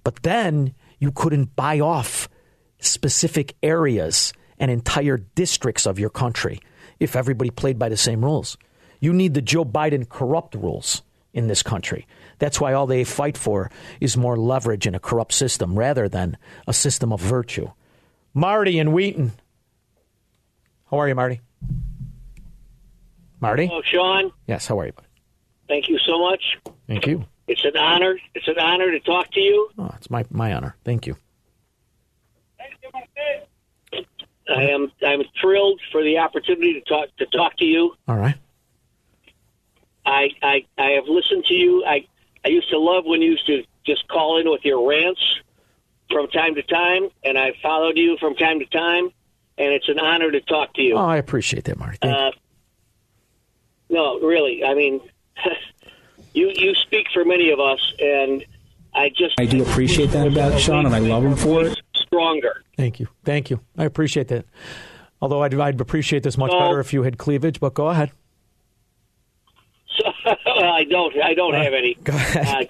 But 0.05 0.22
then 0.22 0.74
you 0.99 1.12
couldn't 1.12 1.57
buy 1.57 1.81
off 1.81 2.28
specific 2.81 3.55
areas 3.62 4.33
and 4.59 4.70
entire 4.70 5.16
districts 5.16 5.87
of 5.87 5.99
your 5.99 6.11
country 6.11 6.61
if 6.99 7.16
everybody 7.16 7.51
played 7.51 7.78
by 7.78 7.89
the 7.89 7.97
same 7.97 8.24
rules. 8.24 8.57
You 9.01 9.12
need 9.12 9.34
the 9.34 9.42
Joe 9.42 9.64
Biden 9.64 10.09
corrupt 10.09 10.55
rules 10.55 11.03
in 11.32 11.48
this 11.48 11.62
country. 11.62 12.07
That's 12.38 12.61
why 12.61 12.72
all 12.72 12.86
they 12.86 13.05
fight 13.05 13.36
for 13.36 13.70
is 14.01 14.16
more 14.16 14.36
leverage 14.36 14.86
in 14.86 14.94
a 14.94 15.01
corrupt 15.01 15.32
system 15.32 15.78
rather 15.78 16.09
than 16.09 16.36
a 16.66 16.72
system 16.72 17.12
of 17.12 17.20
virtue. 17.20 17.70
Marty 18.34 18.78
and 18.78 18.92
Wheaton. 18.92 19.32
How 20.90 20.98
are 20.98 21.09
you, 21.09 21.14
Marty? 21.14 21.40
Marty? 23.40 23.66
Hello, 23.66 23.82
Shaun. 23.82 24.32
Yes, 24.46 24.66
how 24.66 24.78
are 24.78 24.86
you? 24.86 24.92
buddy? 24.92 25.07
Thank 25.68 25.88
you 25.88 25.98
so 25.98 26.18
much. 26.18 26.59
Thank 26.86 27.07
you. 27.07 27.24
It's 27.46 27.64
an 27.64 27.76
honor. 27.76 28.18
It's 28.34 28.48
an 28.48 28.59
honor 28.59 28.90
to 28.90 29.01
talk 29.01 29.30
to 29.32 29.40
you. 29.40 29.70
Oh, 29.78 29.90
it's 29.96 30.11
my, 30.11 30.24
my 30.30 30.53
honor. 30.53 30.76
Thank 30.84 31.07
you. 31.07 31.16
Thank 32.59 32.74
you, 32.82 32.90
Marty. 32.92 34.07
I 34.55 34.62
am. 34.64 34.90
I'm 35.07 35.22
thrilled 35.40 35.80
for 35.92 36.03
the 36.03 36.18
opportunity 36.18 36.74
to 36.74 36.80
talk 36.80 37.09
to 37.18 37.26
talk 37.26 37.57
to 37.59 37.64
you. 37.64 37.94
All 38.09 38.16
right. 38.16 38.34
I 40.07 40.30
I, 40.42 40.64
I 40.78 40.90
have 40.92 41.05
listened 41.07 41.44
to 41.46 41.55
you. 41.55 41.84
I 41.84 42.07
I 42.44 42.48
used 42.48 42.70
to 42.70 42.78
love 42.78 43.05
when 43.07 43.20
you 43.22 43.32
used 43.32 43.46
to 43.46 43.62
just 43.86 44.07
call 44.09 44.38
in 44.40 44.51
with 44.51 44.64
your 44.64 44.88
rants 44.88 45.20
from 46.11 46.28
time 46.28 46.55
to 46.57 46.62
time, 46.62 47.09
and 47.24 47.38
I 47.38 47.53
followed 47.62 47.96
you 47.96 48.16
from 48.18 48.34
time 48.34 48.59
to 48.61 48.66
time, 48.66 49.11
and 49.59 49.72
it's 49.72 49.88
an 49.88 49.98
honor 49.98 50.30
to 50.30 50.40
talk 50.40 50.74
to 50.74 50.82
you. 50.82 50.94
Oh, 50.96 51.07
I 51.07 51.16
appreciate 51.18 51.64
that, 51.64 51.78
Marty. 51.78 51.98
Thank 52.03 52.16
Uh, 52.16 52.30
no, 53.88 54.20
really. 54.20 54.64
I 54.64 54.74
mean, 54.74 55.01
you 56.32 56.51
you 56.55 56.74
speak 56.74 57.07
for 57.12 57.24
many 57.24 57.51
of 57.51 57.61
us, 57.61 57.80
and 58.01 58.44
I 58.94 59.09
just 59.11 59.34
I 59.38 59.46
do 59.46 59.62
appreciate 59.62 60.11
that 60.11 60.26
about 60.26 60.59
Shaun, 60.61 60.86
and 60.86 60.94
I 60.94 60.98
love 61.01 61.24
him 61.24 61.36
for 61.36 61.64
it. 61.64 61.78
stronger. 61.94 62.62
Thank 62.76 62.98
you. 63.01 63.09
Thank 63.24 63.51
you. 63.51 63.61
I 63.76 63.84
appreciate 63.84 64.28
that. 64.28 64.46
Although 65.22 65.42
I'd, 65.42 65.55
I'd 65.55 65.80
appreciate 65.80 66.22
this 66.22 66.38
much 66.38 66.51
So- 66.51 66.59
better 66.59 66.80
if 66.80 66.92
you 66.92 67.03
had 67.03 67.18
cleavage, 67.18 67.61
but 67.61 67.74
go 67.74 67.88
ahead. 67.88 68.11
So, 70.03 70.30
I 70.46 70.84
don't. 70.84 71.16
I 71.22 71.34
don't 71.34 71.55
have 71.55 71.72
any. 71.74 71.94
Go 71.94 72.12
ahead. 72.12 72.46
Uh, 72.46 72.64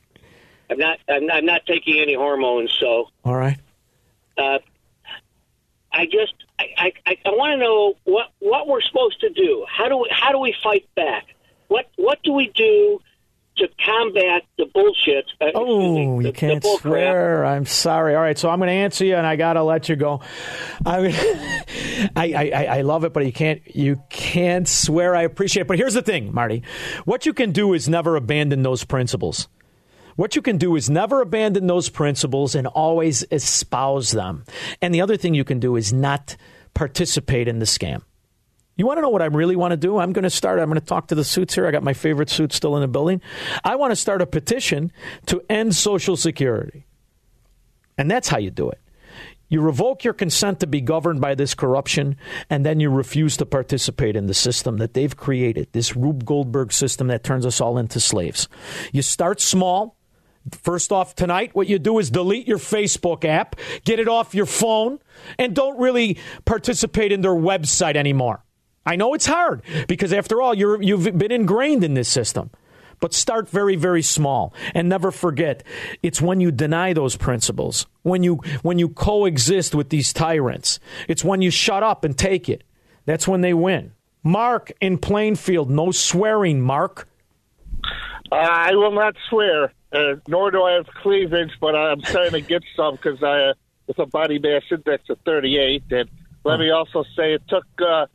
I'm 0.70 0.78
not. 0.78 0.98
I'm 1.08 1.26
not, 1.26 1.36
I'm 1.36 1.46
not 1.46 1.66
taking 1.66 1.98
any 2.00 2.14
hormones. 2.14 2.72
So 2.78 3.08
All 3.24 3.34
right. 3.34 3.58
uh, 4.38 4.58
I 5.92 6.06
just. 6.06 6.34
I. 6.58 6.64
I, 6.76 6.92
I, 7.06 7.16
I 7.26 7.30
want 7.30 7.52
to 7.52 7.56
know 7.56 7.94
what 8.04 8.28
what 8.38 8.68
we're 8.68 8.80
supposed 8.82 9.20
to 9.20 9.30
do. 9.30 9.66
How 9.68 9.88
do 9.88 9.98
we, 9.98 10.08
How 10.10 10.32
do 10.32 10.38
we 10.38 10.54
fight 10.62 10.88
back? 10.94 11.26
What 11.68 11.88
What 11.96 12.22
do 12.22 12.32
we 12.32 12.48
do 12.48 13.00
to 13.56 13.68
combat 13.84 14.42
the 14.58 14.66
bullshit? 14.72 15.26
Uh, 15.40 15.46
Oh, 15.54 16.20
you 16.20 16.32
can't 16.32 16.64
swear. 16.64 17.44
I'm 17.44 17.66
sorry. 17.66 18.14
All 18.14 18.22
right, 18.22 18.38
so 18.38 18.48
I'm 18.48 18.58
going 18.58 18.68
to 18.68 18.72
answer 18.74 19.04
you, 19.04 19.16
and 19.16 19.26
I 19.26 19.36
got 19.36 19.54
to 19.54 19.62
let 19.62 19.88
you 19.88 19.96
go. 19.96 20.20
I, 20.86 21.08
I, 22.16 22.32
I, 22.32 22.50
I- 22.54 22.78
I 22.78 22.80
love 22.82 23.04
it, 23.04 23.12
but 23.12 23.26
you 23.26 23.32
can't. 23.32 23.60
You 23.74 24.02
can't 24.10 24.66
swear. 24.68 25.14
I 25.14 25.22
appreciate 25.22 25.62
it, 25.62 25.68
but 25.68 25.78
here's 25.78 25.94
the 25.94 26.02
thing, 26.02 26.32
Marty. 26.32 26.62
What 27.04 27.26
you 27.26 27.32
can 27.34 27.52
do 27.52 27.74
is 27.74 27.88
never 27.88 28.16
abandon 28.16 28.62
those 28.62 28.84
principles. 28.84 29.48
What 30.16 30.36
you 30.36 30.42
can 30.42 30.58
do 30.58 30.76
is 30.76 30.90
never 30.90 31.20
abandon 31.22 31.66
those 31.66 31.88
principles 31.88 32.54
and 32.54 32.66
always 32.66 33.24
espouse 33.30 34.10
them. 34.10 34.44
And 34.82 34.94
the 34.94 35.00
other 35.00 35.16
thing 35.16 35.34
you 35.34 35.44
can 35.44 35.60
do 35.60 35.76
is 35.76 35.92
not 35.92 36.36
participate 36.74 37.48
in 37.48 37.58
the 37.58 37.64
scam. 37.64 38.02
You 38.80 38.86
want 38.86 38.96
to 38.96 39.02
know 39.02 39.10
what 39.10 39.20
I 39.20 39.26
really 39.26 39.56
want 39.56 39.72
to 39.72 39.76
do? 39.76 39.98
I'm 39.98 40.14
going 40.14 40.22
to 40.22 40.30
start. 40.30 40.58
I'm 40.58 40.70
going 40.70 40.80
to 40.80 40.86
talk 40.86 41.08
to 41.08 41.14
the 41.14 41.22
suits 41.22 41.54
here. 41.54 41.66
I 41.66 41.70
got 41.70 41.82
my 41.82 41.92
favorite 41.92 42.30
suit 42.30 42.50
still 42.50 42.76
in 42.76 42.80
the 42.80 42.88
building. 42.88 43.20
I 43.62 43.76
want 43.76 43.90
to 43.90 43.96
start 43.96 44.22
a 44.22 44.26
petition 44.26 44.90
to 45.26 45.42
end 45.50 45.76
Social 45.76 46.16
Security. 46.16 46.86
And 47.98 48.10
that's 48.10 48.30
how 48.30 48.38
you 48.38 48.50
do 48.50 48.70
it. 48.70 48.80
You 49.50 49.60
revoke 49.60 50.02
your 50.02 50.14
consent 50.14 50.60
to 50.60 50.66
be 50.66 50.80
governed 50.80 51.20
by 51.20 51.34
this 51.34 51.52
corruption, 51.52 52.16
and 52.48 52.64
then 52.64 52.80
you 52.80 52.88
refuse 52.88 53.36
to 53.36 53.44
participate 53.44 54.16
in 54.16 54.28
the 54.28 54.32
system 54.32 54.78
that 54.78 54.94
they've 54.94 55.14
created, 55.14 55.68
this 55.72 55.94
Rube 55.94 56.24
Goldberg 56.24 56.72
system 56.72 57.08
that 57.08 57.22
turns 57.22 57.44
us 57.44 57.60
all 57.60 57.76
into 57.76 58.00
slaves. 58.00 58.48
You 58.92 59.02
start 59.02 59.42
small. 59.42 59.98
First 60.62 60.90
off, 60.90 61.14
tonight, 61.14 61.50
what 61.52 61.68
you 61.68 61.78
do 61.78 61.98
is 61.98 62.10
delete 62.10 62.48
your 62.48 62.56
Facebook 62.56 63.26
app, 63.26 63.56
get 63.84 63.98
it 63.98 64.08
off 64.08 64.34
your 64.34 64.46
phone, 64.46 65.00
and 65.38 65.54
don't 65.54 65.78
really 65.78 66.16
participate 66.46 67.12
in 67.12 67.20
their 67.20 67.30
website 67.30 67.96
anymore. 67.96 68.42
I 68.86 68.96
know 68.96 69.14
it's 69.14 69.26
hard 69.26 69.62
because, 69.88 70.12
after 70.12 70.40
all, 70.40 70.54
you're, 70.54 70.80
you've 70.82 71.16
been 71.16 71.32
ingrained 71.32 71.84
in 71.84 71.94
this 71.94 72.08
system. 72.08 72.50
But 72.98 73.14
start 73.14 73.48
very, 73.48 73.76
very 73.76 74.02
small, 74.02 74.52
and 74.74 74.86
never 74.86 75.10
forget 75.10 75.62
it's 76.02 76.20
when 76.20 76.40
you 76.40 76.50
deny 76.50 76.92
those 76.92 77.16
principles, 77.16 77.86
when 78.02 78.22
you 78.22 78.36
when 78.60 78.78
you 78.78 78.90
coexist 78.90 79.74
with 79.74 79.88
these 79.88 80.12
tyrants. 80.12 80.78
It's 81.08 81.24
when 81.24 81.40
you 81.40 81.50
shut 81.50 81.82
up 81.82 82.04
and 82.04 82.16
take 82.16 82.50
it. 82.50 82.62
That's 83.06 83.26
when 83.26 83.40
they 83.40 83.54
win. 83.54 83.92
Mark 84.22 84.70
in 84.82 84.98
Plainfield, 84.98 85.70
no 85.70 85.92
swearing. 85.92 86.60
Mark. 86.60 87.08
Uh, 88.30 88.34
I 88.34 88.74
will 88.74 88.92
not 88.92 89.16
swear, 89.30 89.72
uh, 89.92 90.16
nor 90.28 90.50
do 90.50 90.62
I 90.62 90.72
have 90.72 90.86
cleavage, 91.02 91.52
but 91.58 91.74
I'm 91.74 92.02
trying 92.02 92.32
to 92.32 92.42
get 92.42 92.62
some 92.76 92.96
because 92.96 93.22
I 93.22 93.44
uh, 93.44 93.54
with 93.86 93.98
a 93.98 94.06
body 94.06 94.38
mass 94.38 94.62
index 94.70 95.08
of 95.10 95.18
38. 95.24 95.82
And 95.90 96.08
let 96.44 96.60
me 96.60 96.70
also 96.70 97.02
say 97.16 97.34
it 97.34 97.42
took 97.48 97.66
uh, 97.84 98.06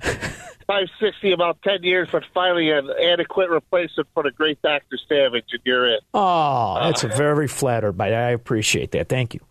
560 0.68 1.32
about 1.32 1.62
10 1.62 1.84
years, 1.84 2.10
but 2.12 2.24
finally 2.34 2.72
an 2.72 2.90
adequate 3.02 3.50
replacement 3.50 4.08
for 4.14 4.24
the 4.24 4.32
great 4.32 4.62
Dr. 4.62 4.98
Savage, 5.08 5.46
and 5.52 5.62
you're 5.64 5.88
it. 5.88 6.02
Oh, 6.14 6.80
that's 6.82 7.04
a 7.04 7.08
very 7.08 7.48
flattered, 7.48 7.94
but 7.94 8.14
I 8.14 8.32
appreciate 8.32 8.92
that. 8.92 9.10
Thank 9.10 9.34
you. 9.34 9.42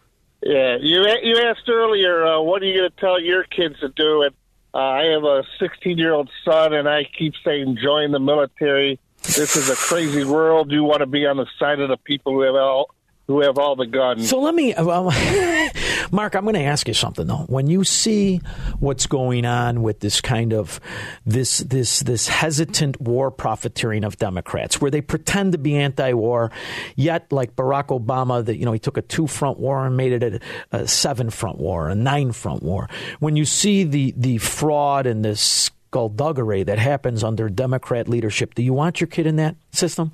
Yeah, 0.43 0.77
you 0.79 1.07
you 1.23 1.39
asked 1.39 1.69
earlier, 1.69 2.25
uh, 2.25 2.41
what 2.41 2.63
are 2.63 2.67
you 2.67 2.81
going 2.81 2.91
to 2.91 2.97
tell 2.97 3.21
your 3.21 3.45
kids 3.45 3.81
to 3.81 3.89
do? 3.89 4.23
And 4.23 4.35
uh, 4.75 4.79
I 4.79 5.05
have 5.05 5.25
a 5.25 5.45
16 5.59 5.97
year 5.97 6.13
old 6.13 6.31
son, 6.45 6.75
and 6.75 6.89
I 6.89 7.05
keep 7.05 7.35
saying, 7.45 7.79
join 7.83 8.11
the 8.13 8.19
military. 8.19 8.99
This 9.23 9.57
is 9.57 9.71
a 9.71 9.77
crazy 9.77 10.25
world. 10.25 10.71
You 10.71 10.85
want 10.85 11.01
to 11.01 11.07
be 11.07 11.27
on 11.27 11.39
the 11.39 11.47
side 11.59 11.81
of 11.81 11.89
the 11.89 11.97
people 11.97 12.33
who 12.33 12.43
have 12.43 12.57
all 12.57 12.91
who 13.27 13.41
have 13.41 13.59
all 13.59 13.75
the 13.75 13.87
guns. 13.87 14.29
So 14.29 14.41
let 14.41 14.55
me, 14.55 14.75
uh, 14.75 14.85
well, 14.85 15.05
Mark, 16.13 16.35
I'm 16.35 16.43
going 16.43 16.55
to 16.55 16.63
ask 16.63 16.87
you 16.87 16.95
something 16.95 17.27
though. 17.27 17.45
When 17.49 17.67
you 17.69 17.85
see 17.85 18.41
what's 18.81 19.07
going 19.07 19.47
on 19.47 19.83
with 19.83 20.01
this 20.01 20.21
kind 20.21 20.53
of 20.53 20.79
this 21.25 21.59
this 21.59 22.01
this 22.01 22.29
hesitant 22.29 23.01
war 23.01 23.31
profiteering 23.31 24.05
of 24.05 24.19
Democrats, 24.19 24.81
where 24.81 24.91
they 24.91 25.01
pretend 25.01 25.53
to 25.53 25.59
be 25.59 25.77
anti-war, 25.77 26.51
yet 26.97 27.33
like 27.33 27.57
Barack 27.57 27.87
Obama, 27.99 28.45
that 28.45 28.57
you 28.57 28.65
know 28.67 28.73
he 28.73 28.79
took 28.79 28.99
a 28.99 29.03
two-front 29.03 29.59
war 29.59 29.87
and 29.87 29.97
made 29.97 30.23
it 30.23 30.43
a, 30.73 30.79
a 30.79 30.89
seven-front 30.89 31.59
war, 31.59 31.89
a 31.89 31.95
nine-front 31.95 32.63
war. 32.63 32.89
When 33.21 33.37
you 33.37 33.47
see 33.47 33.85
the 33.85 34.13
the 34.17 34.39
fraud 34.39 35.07
and 35.07 35.25
the 35.25 35.37
skullduggery 35.37 36.65
that 36.65 36.79
happens 36.79 37.25
under 37.25 37.49
Democrat 37.49 38.09
leadership, 38.09 38.55
do 38.55 38.63
you 38.63 38.75
want 38.75 39.01
your 39.01 39.09
kid 39.09 39.27
in 39.27 39.37
that 39.37 39.57
system? 39.73 40.13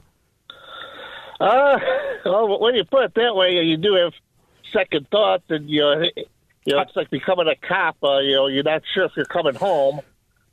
Uh, 1.41 1.78
well, 2.24 2.61
when 2.61 2.74
you 2.74 2.84
put 2.84 3.05
it 3.05 3.14
that 3.14 3.34
way, 3.34 3.53
you 3.53 3.76
do 3.76 3.95
have 3.95 4.12
second 4.72 5.09
thoughts, 5.11 5.45
and 5.49 5.68
you 5.68 5.80
know, 5.80 6.03
you 6.64 6.74
know, 6.74 6.80
it's 6.80 6.95
like 6.95 7.11
becoming 7.11 7.49
a 7.49 7.57
cop. 7.66 7.97
Uh, 8.03 8.18
you 8.18 8.36
know, 8.36 8.47
you're 8.47 8.62
not 8.62 8.82
sure 8.95 9.05
if 9.05 9.12
you're 9.16 9.24
coming 9.24 9.55
home. 9.55 10.01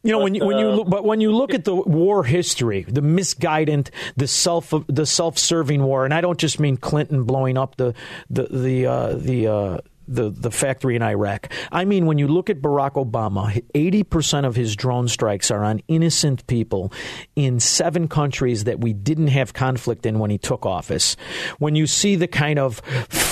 You 0.03 0.13
know, 0.13 0.19
when 0.19 0.35
you, 0.35 0.45
when 0.45 0.57
you 0.57 0.69
uh, 0.69 0.75
look, 0.75 0.89
but 0.89 1.03
when 1.03 1.19
you 1.19 1.33
look 1.33 1.53
at 1.53 1.65
the 1.65 1.75
war 1.75 2.23
history, 2.23 2.85
the 2.87 3.01
misguidant, 3.01 3.89
the 4.15 4.27
self 4.27 4.73
the 4.87 5.05
self 5.05 5.37
serving 5.37 5.83
war, 5.83 6.05
and 6.05 6.13
I 6.13 6.21
don't 6.21 6.39
just 6.39 6.59
mean 6.59 6.77
Clinton 6.77 7.25
blowing 7.25 7.57
up 7.57 7.75
the 7.75 7.93
the 8.29 8.43
the 8.43 8.85
uh, 8.85 9.13
the. 9.15 9.47
Uh, 9.47 9.77
the, 10.07 10.29
the 10.29 10.51
factory 10.51 10.95
in 10.95 11.01
Iraq. 11.01 11.51
I 11.71 11.85
mean, 11.85 12.05
when 12.05 12.17
you 12.17 12.27
look 12.27 12.49
at 12.49 12.61
Barack 12.61 12.93
Obama, 12.93 13.63
80% 13.73 14.45
of 14.45 14.55
his 14.55 14.75
drone 14.75 15.07
strikes 15.07 15.51
are 15.51 15.63
on 15.63 15.81
innocent 15.87 16.45
people 16.47 16.91
in 17.35 17.59
seven 17.59 18.07
countries 18.07 18.63
that 18.63 18.79
we 18.79 18.93
didn't 18.93 19.27
have 19.27 19.53
conflict 19.53 20.05
in 20.05 20.19
when 20.19 20.29
he 20.29 20.37
took 20.37 20.65
office. 20.65 21.15
When 21.59 21.75
you 21.75 21.87
see 21.87 22.15
the 22.15 22.27
kind 22.27 22.59
of 22.59 22.81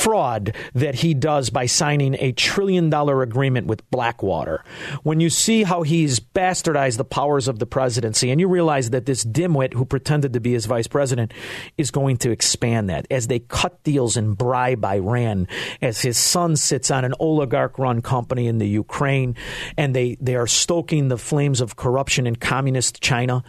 fraud 0.06 0.54
that 0.76 0.94
he 0.94 1.16
does 1.16 1.50
by 1.50 1.66
signing 1.66 2.16
a 2.20 2.32
trillion 2.32 2.92
dollar 2.92 3.24
agreement 3.24 3.66
with 3.66 3.90
Blackwater, 3.90 4.64
when 5.02 5.20
you 5.20 5.32
see 5.32 5.64
how 5.64 5.82
he's 5.82 6.20
bastardized 6.20 6.98
the 6.98 7.04
powers 7.04 7.48
of 7.48 7.58
the 7.58 7.66
presidency, 7.66 8.30
and 8.30 8.40
you 8.40 8.48
realize 8.48 8.92
that 8.92 9.08
this 9.08 9.26
dimwit 9.26 9.74
who 9.74 9.84
pretended 9.84 10.34
to 10.34 10.40
be 10.40 10.54
his 10.54 10.68
vice 10.68 10.86
president 10.86 11.34
is 11.80 11.90
going 11.90 12.18
to 12.18 12.30
expand 12.30 12.88
that 12.88 13.08
as 13.10 13.26
they 13.26 13.40
cut 13.40 13.84
deals 13.84 14.16
and 14.16 14.38
bribe 14.38 14.86
Iran, 14.86 15.48
as 15.82 16.02
his 16.02 16.20
son 16.20 16.56
sits 16.56 16.92
on 16.92 17.04
an 17.04 17.16
oligarch 17.20 17.80
run 17.80 18.04
company 18.04 18.46
in 18.46 18.60
the 18.60 18.68
Ukraine, 18.68 19.36
and 19.76 19.96
they, 19.96 20.18
they 20.22 20.36
are 20.36 20.46
stoking 20.46 21.08
the 21.08 21.18
flames 21.18 21.62
of 21.62 21.78
corruption 21.78 22.28
in 22.28 22.36
communist 22.36 23.02
China. 23.02 23.44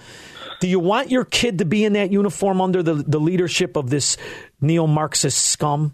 Do 0.60 0.68
you 0.68 0.80
want 0.80 1.10
your 1.10 1.26
kid 1.26 1.58
to 1.58 1.66
be 1.66 1.84
in 1.84 1.92
that 1.92 2.10
uniform 2.10 2.62
under 2.62 2.82
the, 2.82 2.94
the 2.94 3.20
leadership 3.20 3.76
of 3.76 3.90
this 3.90 4.16
neo 4.62 4.86
Marxist 4.86 5.44
scum? 5.44 5.92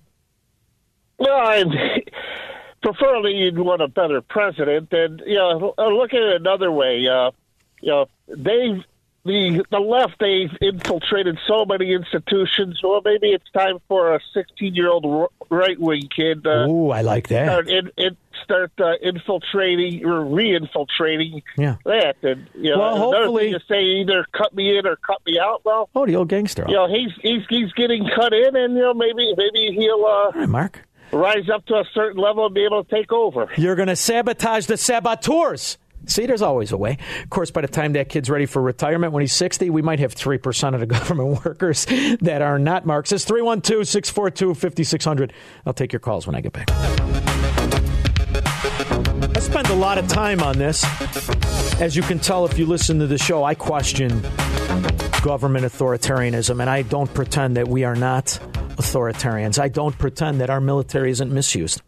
Well, 1.23 1.39
I 1.47 2.03
preferably 2.83 3.35
you'd 3.37 3.59
want 3.59 3.81
a 3.83 3.89
better 3.89 4.21
president. 4.21 4.93
And 4.93 5.23
you 5.27 5.37
know, 5.37 5.75
uh, 5.79 5.87
look 5.89 6.13
at 6.13 6.21
it 6.23 6.37
another 6.41 6.71
way. 6.73 7.07
Uh, 7.07 7.31
you 7.81 7.91
know, 7.91 8.07
they 8.29 8.85
the 9.25 9.65
the 9.71 9.79
left 9.79 10.15
they've 10.19 10.51
infiltrated 10.61 11.39
so 11.47 11.65
many 11.65 11.93
institutions. 11.93 12.81
Well, 12.83 13.03
maybe 13.05 13.29
it's 13.29 13.49
time 13.53 13.79
for 13.89 14.15
a 14.17 14.21
16 14.35 14.75
year 14.75 14.91
old 14.91 15.31
right 15.49 15.79
wing 15.79 16.09
kid. 16.15 16.45
Uh, 16.47 16.67
Ooh, 16.69 16.91
I 16.91 17.03
like 17.03 17.29
that. 17.29 17.47
Start, 17.47 17.69
in, 17.69 17.91
in, 17.97 18.17
start 18.43 18.73
uh, 18.81 18.95
infiltrating 19.01 20.05
or 20.05 20.25
re-infiltrating 20.25 21.43
Yeah. 21.57 21.77
that. 21.85 22.17
And 22.23 22.49
you 22.57 22.71
know, 22.73 22.79
Well, 22.81 22.97
hopefully- 22.97 23.53
to 23.53 23.61
say 23.69 23.83
either 23.85 24.27
cut 24.33 24.53
me 24.57 24.77
in 24.77 24.87
or 24.89 24.97
cut 24.97 25.25
me 25.25 25.39
out. 25.39 25.61
Well, 25.65 25.89
Oh, 25.95 26.05
the 26.05 26.17
old 26.17 26.29
gangster. 26.29 26.65
you 26.67 26.75
know, 26.75 26.89
he's 26.89 27.13
he's 27.23 27.43
he's 27.49 27.73
getting 27.75 28.09
cut 28.17 28.33
in, 28.33 28.57
and 28.57 28.75
you 28.75 28.81
know, 28.83 28.95
maybe 28.95 29.33
maybe 29.37 29.73
he'll 29.77 30.05
uh, 30.05 30.09
All 30.09 30.33
right, 30.35 30.49
Mark. 30.49 30.81
Rise 31.13 31.49
up 31.53 31.67
to 31.67 31.75
a 31.75 31.85
certain 31.95 32.21
level 32.21 32.47
and 32.47 32.55
be 32.55 32.65
able 32.65 32.83
to 32.83 32.91
take 32.91 33.13
over. 33.13 33.49
You're 33.57 33.77
going 33.77 33.89
to 33.89 33.97
sabotage 33.97 34.67
the 34.67 34.77
saboteurs. 34.77 35.79
See, 36.07 36.27
there's 36.27 36.43
always 36.43 36.73
a 36.73 36.77
way. 36.77 36.99
Of 37.23 37.31
course, 37.31 37.53
by 37.53 37.61
the 37.61 37.69
time 37.69 37.93
that 37.93 38.09
kid's 38.09 38.29
ready 38.29 38.47
for 38.47 38.61
retirement 38.61 39.13
when 39.13 39.21
he's 39.21 39.33
60, 39.35 39.71
we 39.71 39.83
might 39.83 40.01
have 40.01 40.15
3% 40.15 40.75
of 40.75 40.81
the 40.81 40.87
government 40.99 41.45
workers 41.45 41.87
that 42.21 42.43
are 42.43 42.59
not 42.59 42.85
Marxists. 42.87 43.29
312 43.29 43.87
642 43.87 44.55
5600. 44.55 45.33
I'll 45.65 45.73
take 45.73 45.93
your 45.93 46.01
calls 46.01 46.27
when 46.27 46.35
I 46.35 46.41
get 46.41 46.53
back. 46.53 46.71
I 49.35 49.41
spend 49.41 49.69
a 49.69 49.75
lot 49.75 49.99
of 49.99 50.09
time 50.09 50.41
on 50.43 50.59
this. 50.59 50.85
As 51.81 51.95
you 51.95 52.03
can 52.03 52.19
tell 52.19 52.45
if 52.47 52.59
you 52.59 52.67
listen 52.67 52.99
to 52.99 53.07
the 53.07 53.19
show, 53.19 53.45
I 53.45 53.55
question 53.55 54.23
government 55.23 55.65
authoritarianism, 55.65 56.61
and 56.61 56.69
I 56.69 56.83
don't 56.83 57.13
pretend 57.15 57.57
that 57.57 57.69
we 57.69 57.85
are 57.85 57.95
not 57.95 58.39
authoritarians. 58.77 59.59
I 59.59 59.69
don't 59.69 59.97
pretend 59.99 60.41
that 60.41 60.51
our 60.51 60.61
military 60.61 61.11
isn't 61.11 61.33
misused. 61.33 61.83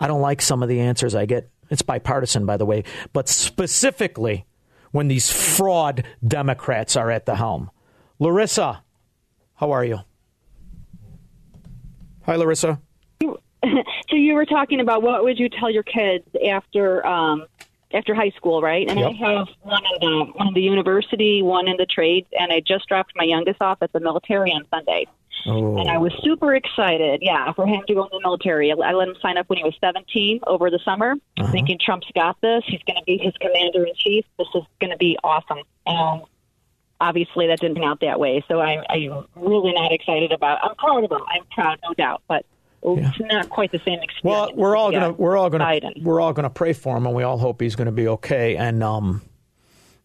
I 0.00 0.06
don't 0.06 0.20
like 0.20 0.42
some 0.42 0.62
of 0.62 0.68
the 0.68 0.80
answers 0.80 1.14
I 1.14 1.26
get. 1.26 1.50
It's 1.70 1.82
bipartisan, 1.82 2.44
by 2.46 2.56
the 2.56 2.66
way, 2.66 2.84
but 3.12 3.28
specifically 3.28 4.44
when 4.92 5.08
these 5.08 5.30
fraud 5.30 6.04
Democrats 6.26 6.96
are 6.96 7.10
at 7.10 7.26
the 7.26 7.34
helm. 7.36 7.70
Larissa, 8.18 8.82
how 9.54 9.72
are 9.72 9.84
you? 9.84 9.98
Hi, 12.26 12.36
Larissa. 12.36 12.80
so 13.22 13.36
you 14.12 14.34
were 14.34 14.46
talking 14.46 14.80
about 14.80 15.02
what 15.02 15.24
would 15.24 15.38
you 15.38 15.48
tell 15.48 15.70
your 15.70 15.82
kids 15.82 16.24
after 16.48 17.04
um, 17.06 17.46
after 17.92 18.14
high 18.14 18.30
school, 18.36 18.60
right? 18.60 18.88
And 18.88 18.98
Yep. 18.98 19.08
I 19.10 19.12
have 19.12 19.48
one 19.62 19.82
in 20.00 20.00
the 20.00 20.24
one 20.34 20.48
in 20.48 20.54
the 20.54 20.60
university, 20.60 21.42
one 21.42 21.68
in 21.68 21.76
the 21.76 21.86
trades, 21.86 22.26
and 22.38 22.52
I 22.52 22.60
just 22.60 22.86
dropped 22.88 23.12
my 23.16 23.24
youngest 23.24 23.60
off 23.62 23.78
at 23.82 23.92
the 23.92 24.00
military 24.00 24.50
on 24.52 24.64
Sunday. 24.70 25.06
Oh. 25.46 25.78
And 25.78 25.90
I 25.90 25.98
was 25.98 26.12
super 26.22 26.54
excited, 26.54 27.20
yeah, 27.22 27.52
for 27.52 27.66
him 27.66 27.82
to 27.86 27.94
go 27.94 28.04
in 28.04 28.08
the 28.12 28.20
military. 28.20 28.72
I 28.72 28.92
let 28.92 29.08
him 29.08 29.16
sign 29.20 29.36
up 29.36 29.48
when 29.48 29.58
he 29.58 29.64
was 29.64 29.74
17 29.80 30.40
over 30.46 30.70
the 30.70 30.78
summer, 30.84 31.14
thinking 31.50 31.78
Trump's 31.78 32.06
got 32.14 32.40
this. 32.40 32.64
He's 32.66 32.82
going 32.86 32.96
to 32.96 33.04
be 33.04 33.18
his 33.18 33.34
commander 33.40 33.84
in 33.84 33.94
chief. 33.94 34.24
This 34.38 34.48
is 34.54 34.62
going 34.80 34.90
to 34.90 34.96
be 34.96 35.18
awesome. 35.22 35.58
And 35.86 36.22
obviously, 37.00 37.46
that 37.48 37.60
didn't 37.60 37.76
turn 37.76 37.84
out 37.84 38.00
that 38.00 38.18
way. 38.18 38.42
So 38.48 38.60
I, 38.60 38.82
I'm 38.88 39.26
really 39.36 39.72
not 39.72 39.92
excited 39.92 40.32
about. 40.32 40.58
I'm 40.62 40.76
proud 40.76 41.04
of 41.04 41.10
him. 41.12 41.20
I'm 41.28 41.44
proud, 41.52 41.78
no 41.82 41.92
doubt, 41.94 42.22
but 42.26 42.46
it's 42.82 43.20
not 43.20 43.48
quite 43.48 43.72
the 43.72 43.80
same 43.84 44.00
experience. 44.00 44.22
Well, 44.22 44.50
we're 44.54 44.76
all 44.76 44.92
gonna 44.92 45.12
we're 45.12 45.38
all 45.38 45.48
gonna 45.48 45.64
Biden. 45.64 46.02
we're 46.02 46.20
all 46.20 46.34
gonna 46.34 46.50
pray 46.50 46.74
for 46.74 46.96
him, 46.96 47.06
and 47.06 47.14
we 47.14 47.22
all 47.22 47.38
hope 47.38 47.60
he's 47.60 47.76
going 47.76 47.86
to 47.86 47.92
be 47.92 48.08
okay. 48.08 48.56
And 48.56 48.82
um, 48.82 49.22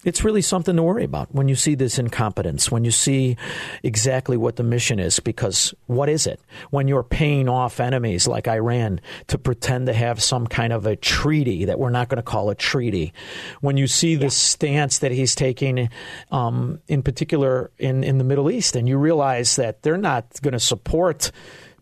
it's 0.06 0.24
really 0.24 0.42
something 0.42 0.78
to 0.78 0.84
worry 0.84 1.04
about 1.04 1.34
when 1.36 1.50
you 1.50 1.56
see 1.56 1.76
this 1.76 2.00
incompetence, 2.00 2.72
when 2.72 2.86
you 2.86 2.92
see 2.92 3.36
exactly 3.84 4.38
what 4.38 4.56
the 4.56 4.64
mission 4.64 4.98
is. 4.98 5.20
Because 5.20 5.74
what 5.88 6.08
is 6.08 6.26
it? 6.26 6.40
When 6.70 6.88
you're 6.88 7.04
paying 7.04 7.50
off 7.50 7.82
enemies 7.82 8.26
like 8.26 8.48
Iran 8.48 9.02
to 9.28 9.38
pretend 9.38 9.88
to 9.88 9.94
have 9.94 10.24
some 10.24 10.48
kind 10.48 10.72
of 10.72 10.86
a 10.86 10.96
treaty 10.96 11.66
that 11.66 11.80
we're 11.80 11.90
not 11.90 12.08
going 12.08 12.18
to 12.18 12.24
call 12.24 12.50
a 12.50 12.56
treaty, 12.56 13.14
when 13.60 13.76
you 13.76 13.88
see 13.88 14.16
the 14.16 14.30
stance 14.30 15.00
that 15.00 15.12
he's 15.12 15.36
taking, 15.36 15.90
um, 16.32 16.80
in 16.88 17.04
particular 17.04 17.72
in 17.78 18.04
in 18.06 18.20
the 18.20 18.24
Middle 18.24 18.50
East, 18.50 18.78
and 18.78 18.88
you 18.88 18.98
realize 18.98 19.58
that 19.58 19.84
they're 19.84 19.98
not 19.98 20.42
going 20.42 20.54
to 20.54 20.60
support 20.60 21.32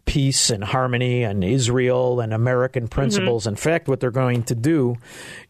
peace 0.06 0.50
and 0.50 0.64
harmony 0.64 1.24
and 1.24 1.44
Israel 1.44 2.22
and 2.22 2.34
American 2.34 2.88
principles. 2.88 3.46
In 3.46 3.56
fact, 3.58 3.88
what 3.88 4.00
they're 4.00 4.10
going 4.10 4.42
to 4.44 4.56
do 4.56 4.96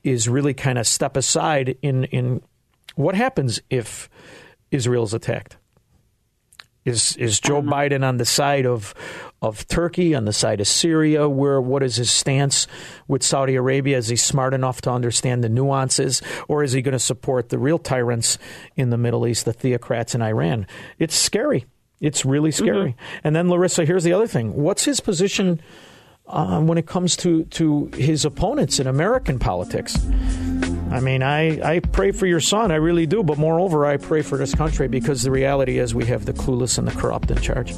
is 0.04 0.28
really 0.28 0.54
kind 0.54 0.78
of 0.78 0.86
step 0.86 1.16
aside 1.16 1.78
in 1.82 2.04
in 2.06 2.42
what 2.98 3.16
happens 3.16 3.62
if 3.70 4.10
Israel 4.72 5.04
is 5.04 5.14
attacked. 5.14 5.58
Is 6.84 7.18
is 7.18 7.40
Joe 7.42 7.62
Biden 7.62 8.08
on 8.08 8.16
the 8.16 8.26
side 8.26 8.66
of 8.66 8.94
of 9.42 9.68
Turkey, 9.68 10.16
on 10.16 10.24
the 10.24 10.32
side 10.32 10.62
of 10.62 10.68
Syria? 10.68 11.28
Where 11.28 11.60
what 11.60 11.84
is 11.84 11.98
his 11.98 12.10
stance 12.10 12.66
with 13.10 13.24
Saudi 13.24 13.56
Arabia? 13.56 13.98
Is 13.98 14.08
he 14.08 14.16
smart 14.16 14.54
enough 14.54 14.82
to 14.82 14.92
understand 14.92 15.44
the 15.44 15.50
nuances, 15.50 16.22
or 16.48 16.64
is 16.64 16.72
he 16.72 16.82
going 16.82 16.94
to 16.94 17.00
support 17.00 17.50
the 17.50 17.60
real 17.60 17.78
tyrants 17.78 18.38
in 18.78 18.90
the 18.90 18.98
Middle 18.98 19.28
East, 19.28 19.44
the 19.44 19.54
theocrats 19.54 20.16
in 20.16 20.22
Iran? 20.22 20.66
It's 20.98 21.16
scary. 21.16 21.66
It's 22.00 22.24
really 22.24 22.52
scary. 22.52 22.96
And 23.24 23.36
then 23.36 23.50
Larissa, 23.50 23.84
here's 23.84 24.06
the 24.06 24.14
other 24.14 24.28
thing: 24.28 24.54
what's 24.54 24.86
his 24.86 25.02
position 25.02 25.60
uh, 26.26 26.62
when 26.62 26.78
it 26.78 26.88
comes 26.88 27.18
to 27.18 27.44
to 27.46 27.88
his 27.96 28.24
opponents 28.24 28.80
in 28.80 28.88
American 28.88 29.40
politics? 29.40 29.98
I 30.92 31.00
mean, 31.00 31.22
I, 31.22 31.76
I 31.76 31.80
pray 31.80 32.12
for 32.12 32.26
your 32.26 32.40
son, 32.40 32.72
I 32.72 32.76
really 32.76 33.06
do, 33.06 33.24
but 33.24 33.38
moreover, 33.38 33.86
I 33.86 33.98
pray 33.98 34.22
for 34.22 34.38
this 34.38 34.56
country 34.56 34.88
because 34.88 35.22
the 35.22 35.32
reality 35.32 35.80
is 35.80 35.94
we 35.94 36.06
have 36.06 36.26
the 36.26 36.34
clueless 36.34 36.78
and 36.78 36.88
the 36.88 36.92
corrupt 36.92 37.30
in 37.30 37.38
charge. 37.38 37.74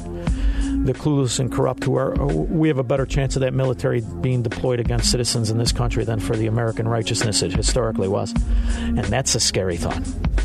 The 0.84 0.94
clueless 0.94 1.38
and 1.38 1.52
corrupt 1.52 1.84
who 1.84 1.96
are, 1.96 2.14
we 2.14 2.68
have 2.68 2.78
a 2.78 2.82
better 2.82 3.06
chance 3.06 3.36
of 3.36 3.40
that 3.40 3.52
military 3.52 4.00
being 4.20 4.42
deployed 4.42 4.80
against 4.80 5.10
citizens 5.10 5.50
in 5.50 5.58
this 5.58 5.72
country 5.72 6.04
than 6.04 6.20
for 6.20 6.36
the 6.36 6.46
American 6.46 6.88
righteousness 6.88 7.42
it 7.42 7.52
historically 7.52 8.08
was. 8.08 8.32
And 8.78 9.04
that's 9.04 9.34
a 9.34 9.40
scary 9.40 9.76
thought. 9.76 10.02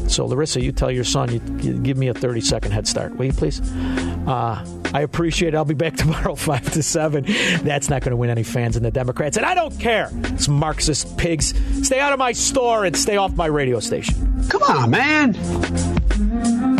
So, 0.09 0.25
Larissa, 0.25 0.61
you 0.61 0.71
tell 0.71 0.91
your 0.91 1.03
son, 1.03 1.33
you, 1.33 1.41
you 1.61 1.79
give 1.79 1.97
me 1.97 2.09
a 2.09 2.13
30 2.13 2.41
second 2.41 2.71
head 2.71 2.87
start, 2.87 3.15
will 3.15 3.25
you 3.25 3.33
please? 3.33 3.61
Uh, 4.27 4.63
I 4.93 5.01
appreciate 5.01 5.53
it. 5.53 5.57
I'll 5.57 5.65
be 5.65 5.73
back 5.73 5.95
tomorrow, 5.97 6.35
5 6.35 6.73
to 6.73 6.83
7. 6.83 7.25
That's 7.63 7.89
not 7.89 8.01
going 8.01 8.11
to 8.11 8.17
win 8.17 8.29
any 8.29 8.43
fans 8.43 8.77
in 8.77 8.83
the 8.83 8.91
Democrats. 8.91 9.37
And 9.37 9.45
I 9.45 9.55
don't 9.55 9.77
care. 9.79 10.09
It's 10.13 10.47
Marxist 10.47 11.17
pigs. 11.17 11.53
Stay 11.85 11.99
out 11.99 12.13
of 12.13 12.19
my 12.19 12.31
store 12.31 12.85
and 12.85 12.95
stay 12.95 13.17
off 13.17 13.35
my 13.35 13.47
radio 13.47 13.79
station. 13.79 14.47
Come 14.49 14.63
on, 14.63 14.89
man. 14.91 16.74